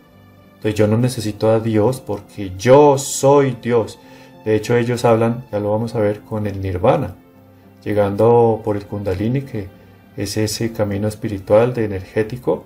Entonces 0.57 0.75
yo 0.75 0.87
no 0.87 0.99
necesito 0.99 1.51
a 1.51 1.59
Dios 1.59 2.01
porque 2.01 2.53
yo 2.57 2.99
soy 2.99 3.57
Dios. 3.63 3.99
De 4.45 4.55
hecho 4.55 4.77
ellos 4.77 5.05
hablan, 5.05 5.45
ya 5.51 5.59
lo 5.59 5.71
vamos 5.71 5.95
a 5.95 6.01
ver, 6.01 6.21
con 6.21 6.47
el 6.47 6.61
nirvana, 6.61 7.17
llegando 7.83 8.61
por 8.65 8.77
el 8.77 8.87
kundalini, 8.87 9.43
que 9.43 9.69
es 10.17 10.37
ese 10.37 10.73
camino 10.73 11.09
espiritual 11.09 11.75
de 11.75 11.85
energético, 11.85 12.65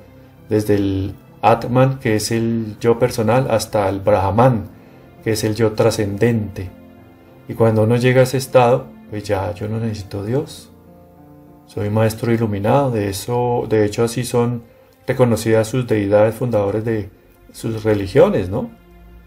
desde 0.49 0.75
el 0.75 1.15
Atman, 1.41 1.99
que 1.99 2.17
es 2.17 2.31
el 2.31 2.77
yo 2.81 2.99
personal, 2.99 3.51
hasta 3.51 3.89
el 3.89 4.01
Brahman, 4.01 4.67
que 5.23 5.33
es 5.33 5.45
el 5.45 5.55
yo 5.55 5.73
trascendente. 5.73 6.71
Y 7.49 7.55
cuando 7.55 7.85
uno 7.85 7.97
llega 7.97 8.21
a 8.21 8.25
ese 8.25 8.39
estado, 8.39 8.87
pues 9.11 9.25
ya 9.25 9.53
yo 9.55 9.69
no 9.69 9.79
necesito 9.79 10.25
Dios. 10.25 10.71
Soy 11.67 11.91
maestro 11.91 12.33
iluminado, 12.33 12.91
de 12.91 13.09
eso, 13.09 13.67
de 13.69 13.85
hecho 13.85 14.05
así 14.05 14.25
son 14.25 14.63
reconocidas 15.07 15.69
sus 15.69 15.87
deidades 15.87 16.35
fundadores 16.35 16.85
de 16.85 17.11
sus 17.53 17.83
religiones, 17.83 18.49
¿no? 18.49 18.71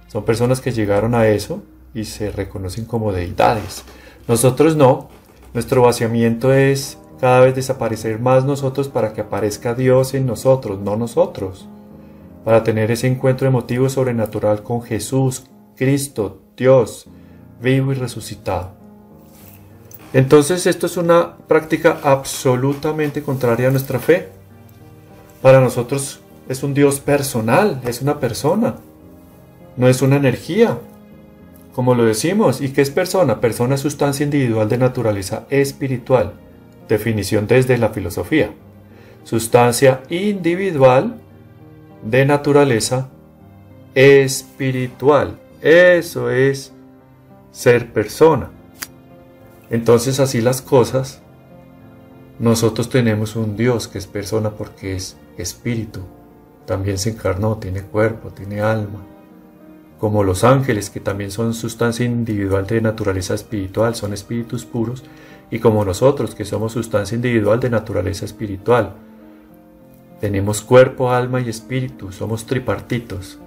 Son 0.08 0.23
personas 0.23 0.62
que 0.62 0.71
llegaron 0.71 1.15
a 1.15 1.28
eso 1.28 1.63
y 1.93 2.06
se 2.06 2.32
reconocen 2.32 2.86
como 2.86 3.12
deidades. 3.12 3.84
Nosotros 4.28 4.76
no. 4.76 5.10
Nuestro 5.54 5.82
vaciamiento 5.82 6.54
es 6.54 6.97
cada 7.19 7.39
vez 7.39 7.56
desaparecer 7.56 8.19
más 8.19 8.45
nosotros 8.45 8.89
para 8.89 9.13
que 9.13 9.21
aparezca 9.21 9.73
Dios 9.73 10.13
en 10.13 10.26
nosotros, 10.26 10.80
no 10.80 10.95
nosotros. 10.95 11.67
Para 12.45 12.63
tener 12.63 12.91
ese 12.91 13.08
encuentro 13.08 13.47
emotivo 13.47 13.89
sobrenatural 13.89 14.63
con 14.63 14.82
Jesús, 14.82 15.45
Cristo, 15.76 16.41
Dios, 16.56 17.08
vivo 17.62 17.91
y 17.91 17.95
resucitado. 17.95 18.77
Entonces 20.17 20.65
esto 20.65 20.88
es 20.88 20.97
una 20.97 21.38
práctica 21.47 21.99
absolutamente 22.01 23.21
contraria 23.21 23.67
a 23.67 23.71
nuestra 23.71 23.99
fe. 23.99 24.30
Para 25.43 25.62
nosotros 25.62 26.21
es 26.49 26.63
un 26.63 26.73
Dios 26.73 26.99
personal, 26.99 27.82
es 27.86 28.01
una 28.01 28.19
persona, 28.19 28.77
no 29.75 29.88
es 29.88 30.01
una 30.01 30.15
energía. 30.15 30.80
Como 31.75 31.93
lo 31.93 32.03
decimos, 32.03 32.62
¿y 32.62 32.69
qué 32.69 32.82
es 32.82 32.89
persona? 32.89 33.39
Persona 33.39 33.75
es 33.75 33.82
sustancia 33.82 34.23
individual 34.23 34.67
de 34.67 34.80
naturaleza 34.80 35.45
espiritual. 35.51 36.34
Definición 36.89 37.45
desde 37.45 37.77
la 37.77 37.89
filosofía. 37.89 38.49
Sustancia 39.23 40.01
individual 40.10 41.21
de 42.01 42.25
naturaleza 42.25 43.08
espiritual. 43.93 45.38
Eso 45.62 46.32
es 46.32 46.73
ser 47.51 47.93
persona. 47.93 48.57
Entonces 49.69 50.19
así 50.19 50.41
las 50.41 50.62
cosas, 50.62 51.21
nosotros 52.39 52.89
tenemos 52.89 53.36
un 53.36 53.58
Dios 53.58 53.88
que 53.88 53.97
es 53.97 54.08
persona 54.08 54.51
porque 54.51 54.95
es 54.95 55.17
espíritu. 55.38 56.01
También 56.65 56.97
se 56.97 57.10
encarnó, 57.10 57.58
tiene 57.58 57.82
cuerpo, 57.82 58.30
tiene 58.30 58.62
alma. 58.62 59.03
Como 59.99 60.23
los 60.23 60.43
ángeles, 60.43 60.89
que 60.89 60.99
también 60.99 61.32
son 61.32 61.53
sustancia 61.53 62.06
individual 62.06 62.67
de 62.67 62.82
naturaleza 62.82 63.34
espiritual, 63.34 63.95
son 63.95 64.13
espíritus 64.13 64.65
puros, 64.65 65.03
y 65.49 65.60
como 65.60 65.84
nosotros, 65.84 66.36
que 66.36 66.45
somos 66.45 66.73
sustancia 66.73 67.15
individual 67.15 67.60
de 67.60 67.69
naturaleza 67.69 68.25
espiritual. 68.25 68.93
Tenemos 70.21 70.62
cuerpo, 70.62 71.12
alma 71.12 71.41
y 71.41 71.49
espíritu, 71.49 72.12
somos 72.12 72.45
tripartitos. 72.45 73.39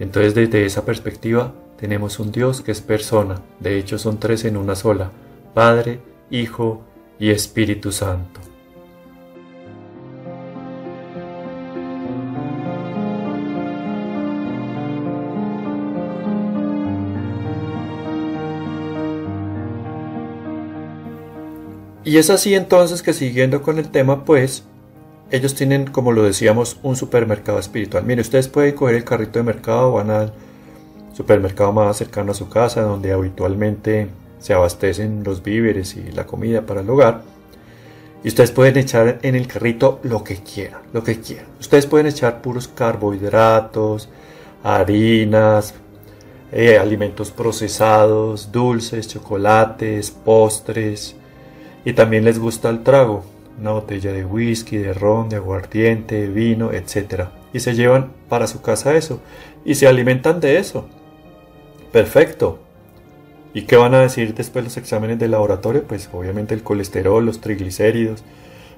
Entonces 0.00 0.34
desde 0.34 0.66
esa 0.66 0.84
perspectiva 0.84 1.52
tenemos 1.78 2.18
un 2.18 2.32
Dios 2.32 2.60
que 2.60 2.72
es 2.72 2.80
persona, 2.80 3.36
de 3.60 3.78
hecho 3.78 3.98
son 3.98 4.18
tres 4.18 4.44
en 4.44 4.56
una 4.56 4.74
sola, 4.74 5.10
Padre, 5.54 6.00
Hijo 6.30 6.82
y 7.18 7.30
Espíritu 7.30 7.92
Santo. 7.92 8.40
Y 22.04 22.18
es 22.18 22.30
así 22.30 22.54
entonces 22.54 23.02
que 23.02 23.12
siguiendo 23.12 23.62
con 23.62 23.78
el 23.78 23.88
tema, 23.88 24.24
pues, 24.24 24.64
ellos 25.30 25.54
tienen, 25.54 25.86
como 25.86 26.12
lo 26.12 26.22
decíamos, 26.24 26.78
un 26.82 26.96
supermercado 26.96 27.58
espiritual. 27.58 28.04
Mire, 28.04 28.20
ustedes 28.20 28.48
pueden 28.48 28.74
coger 28.74 28.96
el 28.96 29.04
carrito 29.04 29.38
de 29.38 29.44
mercado, 29.44 29.92
van 29.92 30.10
al 30.10 30.32
supermercado 31.14 31.72
más 31.72 31.96
cercano 31.96 32.32
a 32.32 32.34
su 32.34 32.48
casa, 32.48 32.82
donde 32.82 33.12
habitualmente 33.12 34.08
se 34.42 34.52
abastecen 34.52 35.22
los 35.24 35.42
víveres 35.42 35.96
y 35.96 36.10
la 36.10 36.26
comida 36.26 36.66
para 36.66 36.80
el 36.80 36.90
hogar. 36.90 37.22
Y 38.24 38.28
ustedes 38.28 38.50
pueden 38.50 38.76
echar 38.76 39.20
en 39.22 39.36
el 39.36 39.46
carrito 39.46 40.00
lo 40.02 40.22
que 40.24 40.36
quieran, 40.36 40.82
lo 40.92 41.02
que 41.02 41.20
quieran. 41.20 41.46
Ustedes 41.60 41.86
pueden 41.86 42.08
echar 42.08 42.42
puros 42.42 42.68
carbohidratos, 42.68 44.08
harinas, 44.64 45.74
eh, 46.50 46.76
alimentos 46.76 47.30
procesados, 47.30 48.50
dulces, 48.50 49.08
chocolates, 49.08 50.10
postres. 50.10 51.16
Y 51.84 51.92
también 51.92 52.24
les 52.24 52.38
gusta 52.38 52.68
el 52.68 52.82
trago, 52.82 53.24
una 53.60 53.72
botella 53.72 54.12
de 54.12 54.24
whisky, 54.24 54.76
de 54.76 54.92
ron, 54.92 55.28
de 55.28 55.36
aguardiente, 55.36 56.20
de 56.20 56.28
vino, 56.28 56.72
etc. 56.72 57.26
Y 57.52 57.60
se 57.60 57.74
llevan 57.74 58.12
para 58.28 58.48
su 58.48 58.60
casa 58.60 58.96
eso. 58.96 59.20
Y 59.64 59.76
se 59.76 59.86
alimentan 59.86 60.40
de 60.40 60.58
eso. 60.58 60.88
Perfecto. 61.92 62.61
¿Y 63.54 63.62
qué 63.62 63.76
van 63.76 63.94
a 63.94 64.00
decir 64.00 64.34
después 64.34 64.64
los 64.64 64.76
exámenes 64.76 65.18
de 65.18 65.28
laboratorio? 65.28 65.84
Pues 65.84 66.08
obviamente 66.12 66.54
el 66.54 66.62
colesterol, 66.62 67.24
los 67.24 67.40
triglicéridos, 67.40 68.24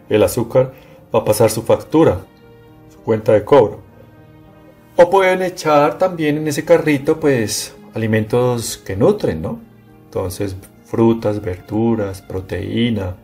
el 0.09 0.23
azúcar 0.23 0.73
va 1.15 1.21
a 1.21 1.25
pasar 1.25 1.51
su 1.51 1.63
factura, 1.63 2.25
su 2.93 2.99
cuenta 2.99 3.33
de 3.33 3.45
cobro. 3.45 3.81
O 4.97 5.11
pueden 5.11 5.43
echar 5.43 5.99
también 5.99 6.39
en 6.39 6.49
ese 6.49 6.65
carrito 6.65 7.21
pues 7.21 7.75
alimentos 7.95 8.77
que 8.79 8.97
nutren, 8.97 9.43
¿no? 9.43 9.61
Entonces 10.07 10.57
frutas, 10.87 11.41
verduras, 11.41 12.23
proteína 12.23 13.17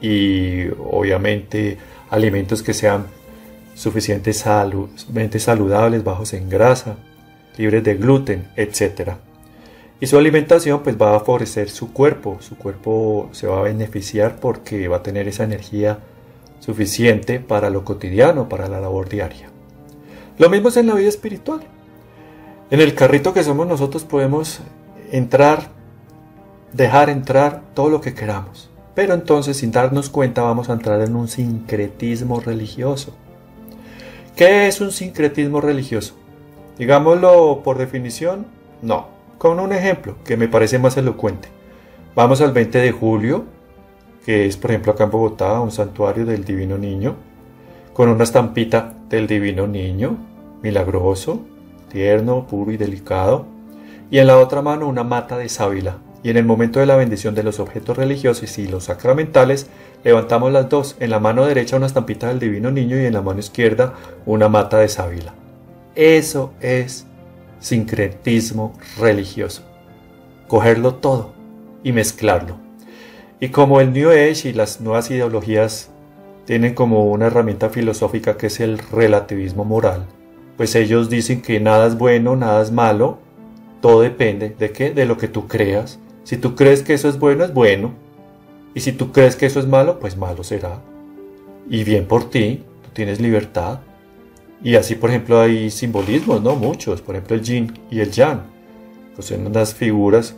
y 0.00 0.68
obviamente 0.68 1.78
alimentos 2.10 2.62
que 2.62 2.74
sean 2.74 3.06
suficientemente 3.74 5.38
saludables, 5.38 6.04
bajos 6.04 6.32
en 6.32 6.48
grasa, 6.48 6.96
libres 7.56 7.84
de 7.84 7.94
gluten, 7.96 8.48
etcétera. 8.56 9.18
Y 10.04 10.06
su 10.06 10.18
alimentación 10.18 10.82
pues 10.82 11.00
va 11.00 11.16
a 11.16 11.20
favorecer 11.20 11.70
su 11.70 11.94
cuerpo, 11.94 12.36
su 12.40 12.58
cuerpo 12.58 13.30
se 13.32 13.46
va 13.46 13.60
a 13.60 13.62
beneficiar 13.62 14.36
porque 14.36 14.86
va 14.86 14.98
a 14.98 15.02
tener 15.02 15.28
esa 15.28 15.44
energía 15.44 15.98
suficiente 16.60 17.40
para 17.40 17.70
lo 17.70 17.86
cotidiano, 17.86 18.46
para 18.46 18.68
la 18.68 18.82
labor 18.82 19.08
diaria. 19.08 19.48
Lo 20.36 20.50
mismo 20.50 20.68
es 20.68 20.76
en 20.76 20.88
la 20.88 20.94
vida 20.94 21.08
espiritual. 21.08 21.62
En 22.70 22.82
el 22.82 22.94
carrito 22.94 23.32
que 23.32 23.42
somos 23.42 23.66
nosotros 23.66 24.04
podemos 24.04 24.60
entrar, 25.10 25.70
dejar 26.74 27.08
entrar 27.08 27.62
todo 27.72 27.88
lo 27.88 28.02
que 28.02 28.12
queramos. 28.12 28.68
Pero 28.94 29.14
entonces 29.14 29.56
sin 29.56 29.72
darnos 29.72 30.10
cuenta 30.10 30.42
vamos 30.42 30.68
a 30.68 30.74
entrar 30.74 31.00
en 31.00 31.16
un 31.16 31.28
sincretismo 31.28 32.40
religioso. 32.40 33.14
¿Qué 34.36 34.66
es 34.68 34.82
un 34.82 34.92
sincretismo 34.92 35.62
religioso? 35.62 36.12
Digámoslo 36.76 37.62
por 37.64 37.78
definición, 37.78 38.44
no. 38.82 39.13
Con 39.38 39.60
un 39.60 39.72
ejemplo 39.72 40.16
que 40.24 40.36
me 40.36 40.48
parece 40.48 40.78
más 40.78 40.96
elocuente. 40.96 41.48
Vamos 42.14 42.40
al 42.40 42.52
20 42.52 42.78
de 42.78 42.92
julio, 42.92 43.44
que 44.24 44.46
es 44.46 44.56
por 44.56 44.70
ejemplo 44.70 44.92
acá 44.92 45.04
en 45.04 45.10
Bogotá, 45.10 45.60
un 45.60 45.70
santuario 45.70 46.24
del 46.24 46.44
Divino 46.44 46.78
Niño, 46.78 47.16
con 47.92 48.08
una 48.08 48.24
estampita 48.24 48.94
del 49.08 49.26
Divino 49.26 49.66
Niño, 49.66 50.16
milagroso, 50.62 51.40
tierno, 51.90 52.46
puro 52.46 52.72
y 52.72 52.76
delicado, 52.76 53.46
y 54.10 54.18
en 54.18 54.26
la 54.26 54.38
otra 54.38 54.62
mano 54.62 54.88
una 54.88 55.04
mata 55.04 55.36
de 55.36 55.48
sábila. 55.48 55.98
Y 56.22 56.30
en 56.30 56.38
el 56.38 56.44
momento 56.46 56.80
de 56.80 56.86
la 56.86 56.96
bendición 56.96 57.34
de 57.34 57.42
los 57.42 57.60
objetos 57.60 57.96
religiosos 57.96 58.58
y 58.58 58.66
los 58.66 58.84
sacramentales, 58.84 59.66
levantamos 60.04 60.52
las 60.52 60.68
dos, 60.68 60.96
en 61.00 61.10
la 61.10 61.20
mano 61.20 61.44
derecha 61.44 61.76
una 61.76 61.86
estampita 61.86 62.28
del 62.28 62.38
Divino 62.38 62.70
Niño 62.70 62.96
y 62.96 63.04
en 63.04 63.12
la 63.12 63.22
mano 63.22 63.40
izquierda 63.40 63.92
una 64.24 64.48
mata 64.48 64.78
de 64.78 64.88
sábila. 64.88 65.34
Eso 65.94 66.52
es 66.60 67.06
sincretismo 67.64 68.74
religioso. 68.98 69.62
Cogerlo 70.48 70.96
todo 70.96 71.32
y 71.82 71.92
mezclarlo. 71.92 72.56
Y 73.40 73.48
como 73.48 73.80
el 73.80 73.92
New 73.92 74.10
Age 74.10 74.50
y 74.50 74.52
las 74.52 74.82
nuevas 74.82 75.10
ideologías 75.10 75.90
tienen 76.44 76.74
como 76.74 77.06
una 77.06 77.26
herramienta 77.26 77.70
filosófica 77.70 78.36
que 78.36 78.48
es 78.48 78.60
el 78.60 78.78
relativismo 78.78 79.64
moral, 79.64 80.04
pues 80.58 80.74
ellos 80.74 81.08
dicen 81.08 81.40
que 81.40 81.58
nada 81.58 81.86
es 81.86 81.96
bueno, 81.96 82.36
nada 82.36 82.62
es 82.62 82.70
malo, 82.70 83.18
todo 83.80 84.02
depende 84.02 84.54
de 84.58 84.70
qué, 84.70 84.90
de 84.90 85.06
lo 85.06 85.16
que 85.16 85.28
tú 85.28 85.48
creas. 85.48 85.98
Si 86.24 86.36
tú 86.36 86.54
crees 86.54 86.82
que 86.82 86.92
eso 86.92 87.08
es 87.08 87.18
bueno, 87.18 87.44
es 87.44 87.54
bueno. 87.54 87.94
Y 88.74 88.80
si 88.80 88.92
tú 88.92 89.10
crees 89.10 89.36
que 89.36 89.46
eso 89.46 89.58
es 89.58 89.66
malo, 89.66 89.98
pues 89.98 90.18
malo 90.18 90.44
será. 90.44 90.82
Y 91.70 91.82
bien 91.82 92.06
por 92.06 92.28
ti, 92.28 92.62
tú 92.82 92.90
tienes 92.92 93.20
libertad. 93.20 93.80
Y 94.64 94.76
así, 94.76 94.94
por 94.94 95.10
ejemplo, 95.10 95.38
hay 95.40 95.70
simbolismos, 95.70 96.42
¿no? 96.42 96.56
Muchos. 96.56 97.02
Por 97.02 97.14
ejemplo, 97.14 97.36
el 97.36 97.42
yin 97.42 97.72
y 97.90 98.00
el 98.00 98.10
yang. 98.10 98.40
Pues 99.14 99.28
son 99.28 99.46
unas 99.46 99.74
figuras 99.74 100.34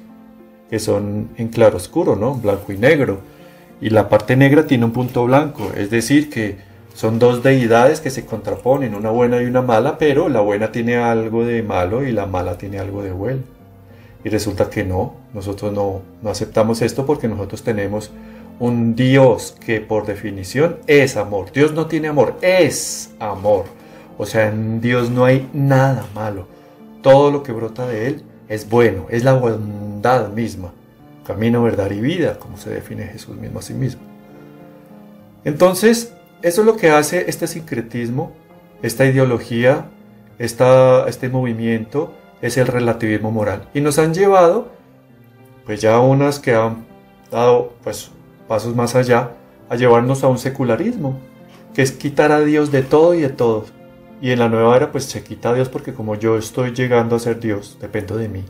que 0.68 0.80
son 0.80 1.30
en 1.36 1.48
claro 1.48 1.76
oscuro, 1.76 2.16
¿no? 2.16 2.34
Blanco 2.34 2.72
y 2.72 2.76
negro. 2.76 3.20
Y 3.80 3.90
la 3.90 4.08
parte 4.08 4.36
negra 4.36 4.66
tiene 4.66 4.84
un 4.84 4.90
punto 4.90 5.24
blanco. 5.24 5.70
Es 5.76 5.90
decir, 5.90 6.28
que 6.28 6.56
son 6.92 7.20
dos 7.20 7.44
deidades 7.44 8.00
que 8.00 8.10
se 8.10 8.26
contraponen, 8.26 8.96
una 8.96 9.10
buena 9.10 9.40
y 9.40 9.44
una 9.44 9.62
mala, 9.62 9.96
pero 9.96 10.28
la 10.28 10.40
buena 10.40 10.72
tiene 10.72 10.96
algo 10.96 11.44
de 11.44 11.62
malo 11.62 12.04
y 12.04 12.10
la 12.10 12.26
mala 12.26 12.58
tiene 12.58 12.80
algo 12.80 13.02
de 13.02 13.12
bueno. 13.12 13.42
Y 14.24 14.28
resulta 14.28 14.68
que 14.68 14.82
no, 14.82 15.14
nosotros 15.34 15.72
no, 15.72 16.00
no 16.20 16.30
aceptamos 16.30 16.82
esto 16.82 17.06
porque 17.06 17.28
nosotros 17.28 17.62
tenemos 17.62 18.10
un 18.58 18.96
Dios 18.96 19.54
que 19.64 19.80
por 19.80 20.04
definición 20.04 20.78
es 20.88 21.16
amor. 21.16 21.52
Dios 21.52 21.72
no 21.74 21.86
tiene 21.86 22.08
amor, 22.08 22.36
es 22.40 23.10
amor. 23.20 23.75
O 24.18 24.26
sea, 24.26 24.48
en 24.48 24.80
Dios 24.80 25.10
no 25.10 25.24
hay 25.24 25.48
nada 25.52 26.06
malo. 26.14 26.46
Todo 27.02 27.30
lo 27.30 27.42
que 27.42 27.52
brota 27.52 27.86
de 27.86 28.08
Él 28.08 28.22
es 28.48 28.68
bueno, 28.68 29.06
es 29.10 29.24
la 29.24 29.34
bondad 29.34 30.30
misma. 30.30 30.72
Camino, 31.26 31.62
verdad 31.62 31.90
y 31.90 32.00
vida, 32.00 32.38
como 32.38 32.56
se 32.56 32.70
define 32.70 33.04
Jesús 33.04 33.36
mismo 33.36 33.58
a 33.58 33.62
sí 33.62 33.74
mismo. 33.74 34.02
Entonces, 35.44 36.14
eso 36.42 36.60
es 36.62 36.66
lo 36.66 36.76
que 36.76 36.90
hace 36.90 37.28
este 37.28 37.46
sincretismo, 37.46 38.32
esta 38.82 39.04
ideología, 39.04 39.86
este 40.38 41.28
movimiento, 41.28 42.12
es 42.42 42.56
el 42.56 42.66
relativismo 42.66 43.30
moral. 43.30 43.68
Y 43.74 43.80
nos 43.80 43.98
han 43.98 44.14
llevado, 44.14 44.68
pues 45.64 45.80
ya 45.80 45.98
unas 45.98 46.38
que 46.38 46.54
han 46.54 46.86
dado 47.30 47.72
pues, 47.82 48.10
pasos 48.46 48.74
más 48.74 48.94
allá, 48.94 49.32
a 49.68 49.76
llevarnos 49.76 50.22
a 50.22 50.28
un 50.28 50.38
secularismo, 50.38 51.18
que 51.74 51.82
es 51.82 51.92
quitar 51.92 52.32
a 52.32 52.40
Dios 52.40 52.70
de 52.70 52.82
todo 52.82 53.14
y 53.14 53.20
de 53.20 53.28
todos. 53.28 53.72
Y 54.20 54.30
en 54.30 54.38
la 54.38 54.48
nueva 54.48 54.76
era 54.76 54.92
pues 54.92 55.04
se 55.04 55.22
quita 55.22 55.50
a 55.50 55.54
Dios 55.54 55.68
porque 55.68 55.92
como 55.92 56.14
yo 56.14 56.38
estoy 56.38 56.72
llegando 56.72 57.16
a 57.16 57.18
ser 57.18 57.40
Dios, 57.40 57.76
dependo 57.80 58.16
de 58.16 58.28
mí. 58.28 58.44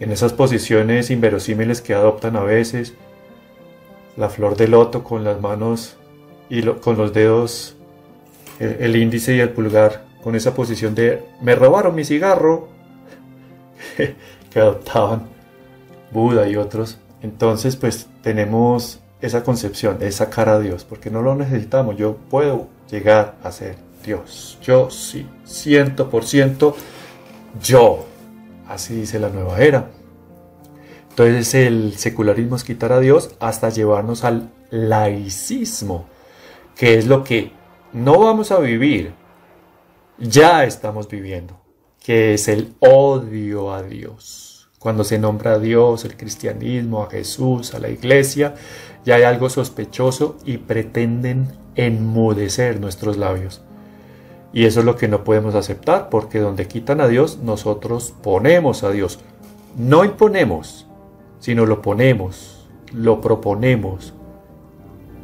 En 0.00 0.12
esas 0.12 0.32
posiciones 0.32 1.10
inverosímiles 1.10 1.80
que 1.80 1.94
adoptan 1.94 2.36
a 2.36 2.42
veces, 2.42 2.94
la 4.16 4.28
flor 4.28 4.56
de 4.56 4.68
loto 4.68 5.04
con 5.04 5.24
las 5.24 5.40
manos 5.40 5.96
y 6.50 6.62
con 6.62 6.96
los 6.96 7.12
dedos, 7.12 7.76
el, 8.58 8.96
índice 8.96 9.36
y 9.36 9.40
el 9.40 9.50
pulgar, 9.50 10.04
con 10.22 10.34
esa 10.34 10.54
posición 10.54 10.94
de 10.94 11.22
me 11.40 11.54
robaron 11.54 11.94
mi 11.94 12.04
cigarro, 12.04 12.68
que 13.96 14.60
adoptaban 14.60 15.28
Buda 16.10 16.48
y 16.48 16.56
otros. 16.56 16.98
Entonces 17.22 17.76
pues 17.76 18.08
tenemos 18.22 19.00
esa 19.20 19.44
concepción 19.44 19.98
de 19.98 20.10
sacar 20.12 20.48
a 20.48 20.58
Dios, 20.58 20.84
porque 20.84 21.10
no 21.10 21.22
lo 21.22 21.34
necesitamos, 21.34 21.96
yo 21.96 22.16
puedo 22.30 22.68
llegar 22.90 23.36
a 23.42 23.50
ser 23.50 23.85
Dios. 24.06 24.58
Yo 24.62 24.90
sí, 24.90 25.26
ciento 25.44 26.08
por 26.08 26.24
ciento, 26.24 26.76
yo. 27.60 28.06
Así 28.68 28.94
dice 28.94 29.18
la 29.18 29.28
nueva 29.28 29.58
era. 29.58 29.90
Entonces 31.10 31.54
el 31.54 31.94
secularismo 31.96 32.56
es 32.56 32.64
quitar 32.64 32.92
a 32.92 33.00
Dios 33.00 33.30
hasta 33.40 33.70
llevarnos 33.70 34.24
al 34.24 34.50
laicismo, 34.70 36.06
que 36.74 36.98
es 36.98 37.06
lo 37.06 37.24
que 37.24 37.52
no 37.92 38.18
vamos 38.18 38.50
a 38.50 38.58
vivir, 38.58 39.14
ya 40.18 40.64
estamos 40.64 41.08
viviendo, 41.08 41.58
que 42.04 42.34
es 42.34 42.48
el 42.48 42.74
odio 42.80 43.72
a 43.72 43.82
Dios. 43.82 44.68
Cuando 44.78 45.04
se 45.04 45.18
nombra 45.18 45.54
a 45.54 45.58
Dios, 45.58 46.04
el 46.04 46.16
cristianismo, 46.16 47.02
a 47.02 47.10
Jesús, 47.10 47.74
a 47.74 47.78
la 47.78 47.88
iglesia, 47.88 48.54
ya 49.04 49.14
hay 49.14 49.22
algo 49.22 49.48
sospechoso 49.48 50.36
y 50.44 50.58
pretenden 50.58 51.48
enmudecer 51.76 52.78
nuestros 52.78 53.16
labios. 53.16 53.62
Y 54.52 54.64
eso 54.64 54.80
es 54.80 54.86
lo 54.86 54.96
que 54.96 55.08
no 55.08 55.24
podemos 55.24 55.54
aceptar, 55.54 56.08
porque 56.08 56.38
donde 56.38 56.66
quitan 56.66 57.00
a 57.00 57.08
Dios, 57.08 57.38
nosotros 57.42 58.14
ponemos 58.22 58.84
a 58.84 58.90
Dios. 58.90 59.18
No 59.76 60.04
imponemos, 60.04 60.86
sino 61.40 61.66
lo 61.66 61.82
ponemos, 61.82 62.66
lo 62.92 63.20
proponemos, 63.20 64.14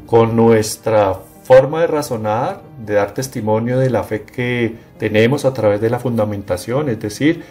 con 0.07 0.37
nuestra 0.37 1.19
forma 1.43 1.81
de 1.81 1.87
razonar, 1.87 2.63
de 2.85 2.95
dar 2.95 3.15
testimonio 3.15 3.79
de 3.79 3.91
la 3.91 4.05
fe 4.05 4.23
que 4.23 4.77
tenemos 4.99 5.45
a 5.45 5.55
través 5.55 5.81
de 5.81 5.91
la 5.91 5.99
fundamentación, 5.99 6.89
es 6.89 7.01
decir, 7.01 7.45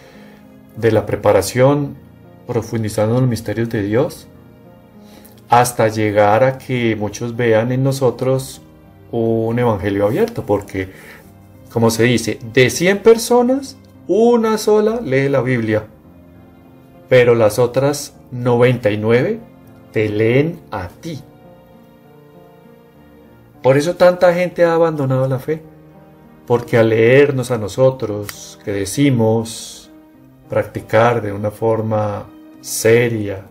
de 0.78 0.92
la 0.92 1.06
preparación 1.06 1.96
profundizando 2.48 3.16
en 3.16 3.22
los 3.22 3.30
misterios 3.30 3.70
de 3.70 3.84
Dios, 3.84 4.28
hasta 5.50 5.88
llegar 5.90 6.44
a 6.44 6.58
que 6.58 6.96
muchos 6.96 7.36
vean 7.36 7.72
en 7.72 7.84
nosotros 7.84 8.62
un 9.12 9.60
evangelio 9.60 10.06
abierto, 10.06 10.46
porque, 10.46 10.90
como 11.72 11.90
se 11.90 12.04
dice, 12.04 12.40
de 12.54 12.70
100 12.70 13.00
personas, 13.00 13.78
una 14.08 14.58
sola 14.58 15.00
lee 15.02 15.30
la 15.30 15.42
Biblia, 15.42 15.86
pero 17.08 17.34
las 17.36 17.60
otras 17.60 18.14
99 18.32 19.40
te 19.92 20.10
leen 20.10 20.60
a 20.72 20.88
ti. 20.88 21.20
Por 23.64 23.78
eso 23.78 23.96
tanta 23.96 24.34
gente 24.34 24.66
ha 24.66 24.74
abandonado 24.74 25.28
la 25.28 25.40
fe, 25.40 25.62
porque 26.48 26.78
al 26.78 26.90
leernos 26.90 27.52
a 27.52 27.58
nosotros, 27.58 28.60
que 28.66 28.72
decimos 28.72 29.92
practicar 30.50 31.22
de 31.22 31.32
una 31.32 31.52
forma 31.52 32.26
seria, 32.60 33.46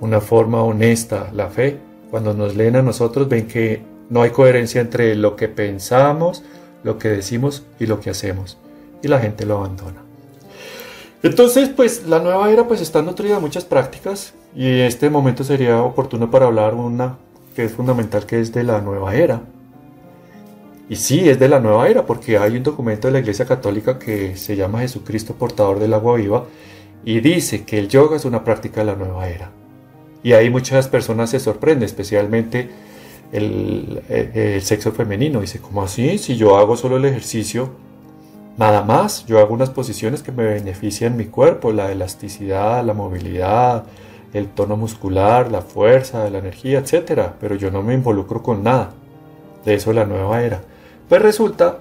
una 0.00 0.20
forma 0.20 0.62
honesta 0.62 1.30
la 1.32 1.48
fe, 1.48 1.78
cuando 2.10 2.34
nos 2.34 2.56
leen 2.56 2.76
a 2.76 2.82
nosotros 2.82 3.28
ven 3.28 3.46
que 3.46 3.82
no 4.10 4.22
hay 4.22 4.30
coherencia 4.30 4.80
entre 4.80 5.14
lo 5.14 5.36
que 5.36 5.48
pensamos, 5.48 6.42
lo 6.82 6.98
que 6.98 7.08
decimos 7.08 7.64
y 7.78 7.86
lo 7.86 8.00
que 8.00 8.10
hacemos, 8.10 8.58
y 9.02 9.08
la 9.08 9.20
gente 9.20 9.46
lo 9.46 9.58
abandona. 9.58 10.02
Entonces, 11.22 11.68
pues 11.68 12.06
la 12.06 12.18
nueva 12.18 12.50
era 12.50 12.66
pues 12.66 12.80
está 12.80 13.02
nutrida 13.02 13.34
de 13.34 13.40
muchas 13.40 13.64
prácticas 13.64 14.32
y 14.56 14.80
este 14.80 15.10
momento 15.10 15.44
sería 15.44 15.82
oportuno 15.82 16.30
para 16.30 16.46
hablar 16.46 16.74
una 16.74 17.18
que 17.54 17.64
es 17.64 17.72
fundamental, 17.72 18.24
que 18.26 18.40
es 18.40 18.52
de 18.52 18.64
la 18.64 18.80
nueva 18.80 19.14
era. 19.14 19.42
Y 20.88 20.96
sí, 20.96 21.28
es 21.28 21.38
de 21.38 21.48
la 21.48 21.60
nueva 21.60 21.88
era, 21.88 22.06
porque 22.06 22.38
hay 22.38 22.56
un 22.56 22.62
documento 22.62 23.06
de 23.06 23.12
la 23.12 23.20
Iglesia 23.20 23.44
Católica 23.44 23.98
que 23.98 24.36
se 24.36 24.56
llama 24.56 24.80
Jesucristo 24.80 25.34
portador 25.34 25.78
del 25.78 25.94
agua 25.94 26.16
viva 26.16 26.46
y 27.04 27.20
dice 27.20 27.64
que 27.64 27.78
el 27.78 27.88
yoga 27.88 28.16
es 28.16 28.24
una 28.24 28.42
práctica 28.42 28.80
de 28.80 28.86
la 28.86 28.96
nueva 28.96 29.28
era. 29.28 29.50
Y 30.22 30.32
ahí 30.32 30.50
muchas 30.50 30.88
personas 30.88 31.30
se 31.30 31.40
sorprenden, 31.40 31.84
especialmente 31.84 32.70
el, 33.32 34.02
el, 34.08 34.62
sexo 34.62 34.92
femenino. 34.92 35.40
Dice, 35.40 35.60
¿cómo 35.60 35.82
así? 35.82 36.18
Si 36.18 36.36
yo 36.36 36.56
hago 36.56 36.76
solo 36.76 36.96
el 36.96 37.04
ejercicio, 37.04 37.70
nada 38.56 38.82
más, 38.82 39.26
yo 39.26 39.38
hago 39.38 39.54
unas 39.54 39.70
posiciones 39.70 40.22
que 40.22 40.32
me 40.32 40.44
benefician 40.44 41.16
mi 41.16 41.26
cuerpo, 41.26 41.72
la 41.72 41.92
elasticidad, 41.92 42.84
la 42.84 42.94
movilidad, 42.94 43.84
el 44.32 44.48
tono 44.48 44.76
muscular, 44.76 45.50
la 45.50 45.62
fuerza, 45.62 46.28
la 46.30 46.38
energía, 46.38 46.80
etc. 46.80 47.32
Pero 47.40 47.54
yo 47.56 47.70
no 47.70 47.82
me 47.82 47.94
involucro 47.94 48.42
con 48.42 48.62
nada. 48.62 48.90
De 49.64 49.74
eso 49.74 49.92
la 49.92 50.04
nueva 50.04 50.42
era. 50.42 50.62
Pues 51.08 51.20
resulta 51.20 51.78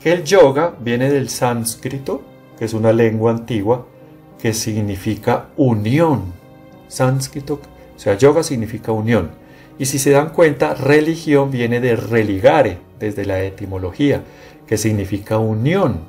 que 0.00 0.12
el 0.12 0.24
yoga 0.24 0.74
viene 0.80 1.10
del 1.10 1.28
sánscrito, 1.28 2.22
que 2.58 2.64
es 2.64 2.74
una 2.74 2.92
lengua 2.92 3.32
antigua, 3.32 3.86
que 4.40 4.52
significa 4.52 5.48
unión. 5.56 6.32
Sánscrito, 6.86 7.60
o 7.96 7.98
sea, 7.98 8.14
yoga 8.16 8.42
significa 8.42 8.92
unión. 8.92 9.30
Y 9.78 9.86
si 9.86 9.98
se 9.98 10.10
dan 10.10 10.30
cuenta, 10.30 10.74
religión 10.74 11.50
viene 11.50 11.80
de 11.80 11.96
religare, 11.96 12.78
desde 12.98 13.24
la 13.24 13.42
etimología, 13.42 14.22
que 14.66 14.76
significa 14.76 15.38
unión. 15.38 16.00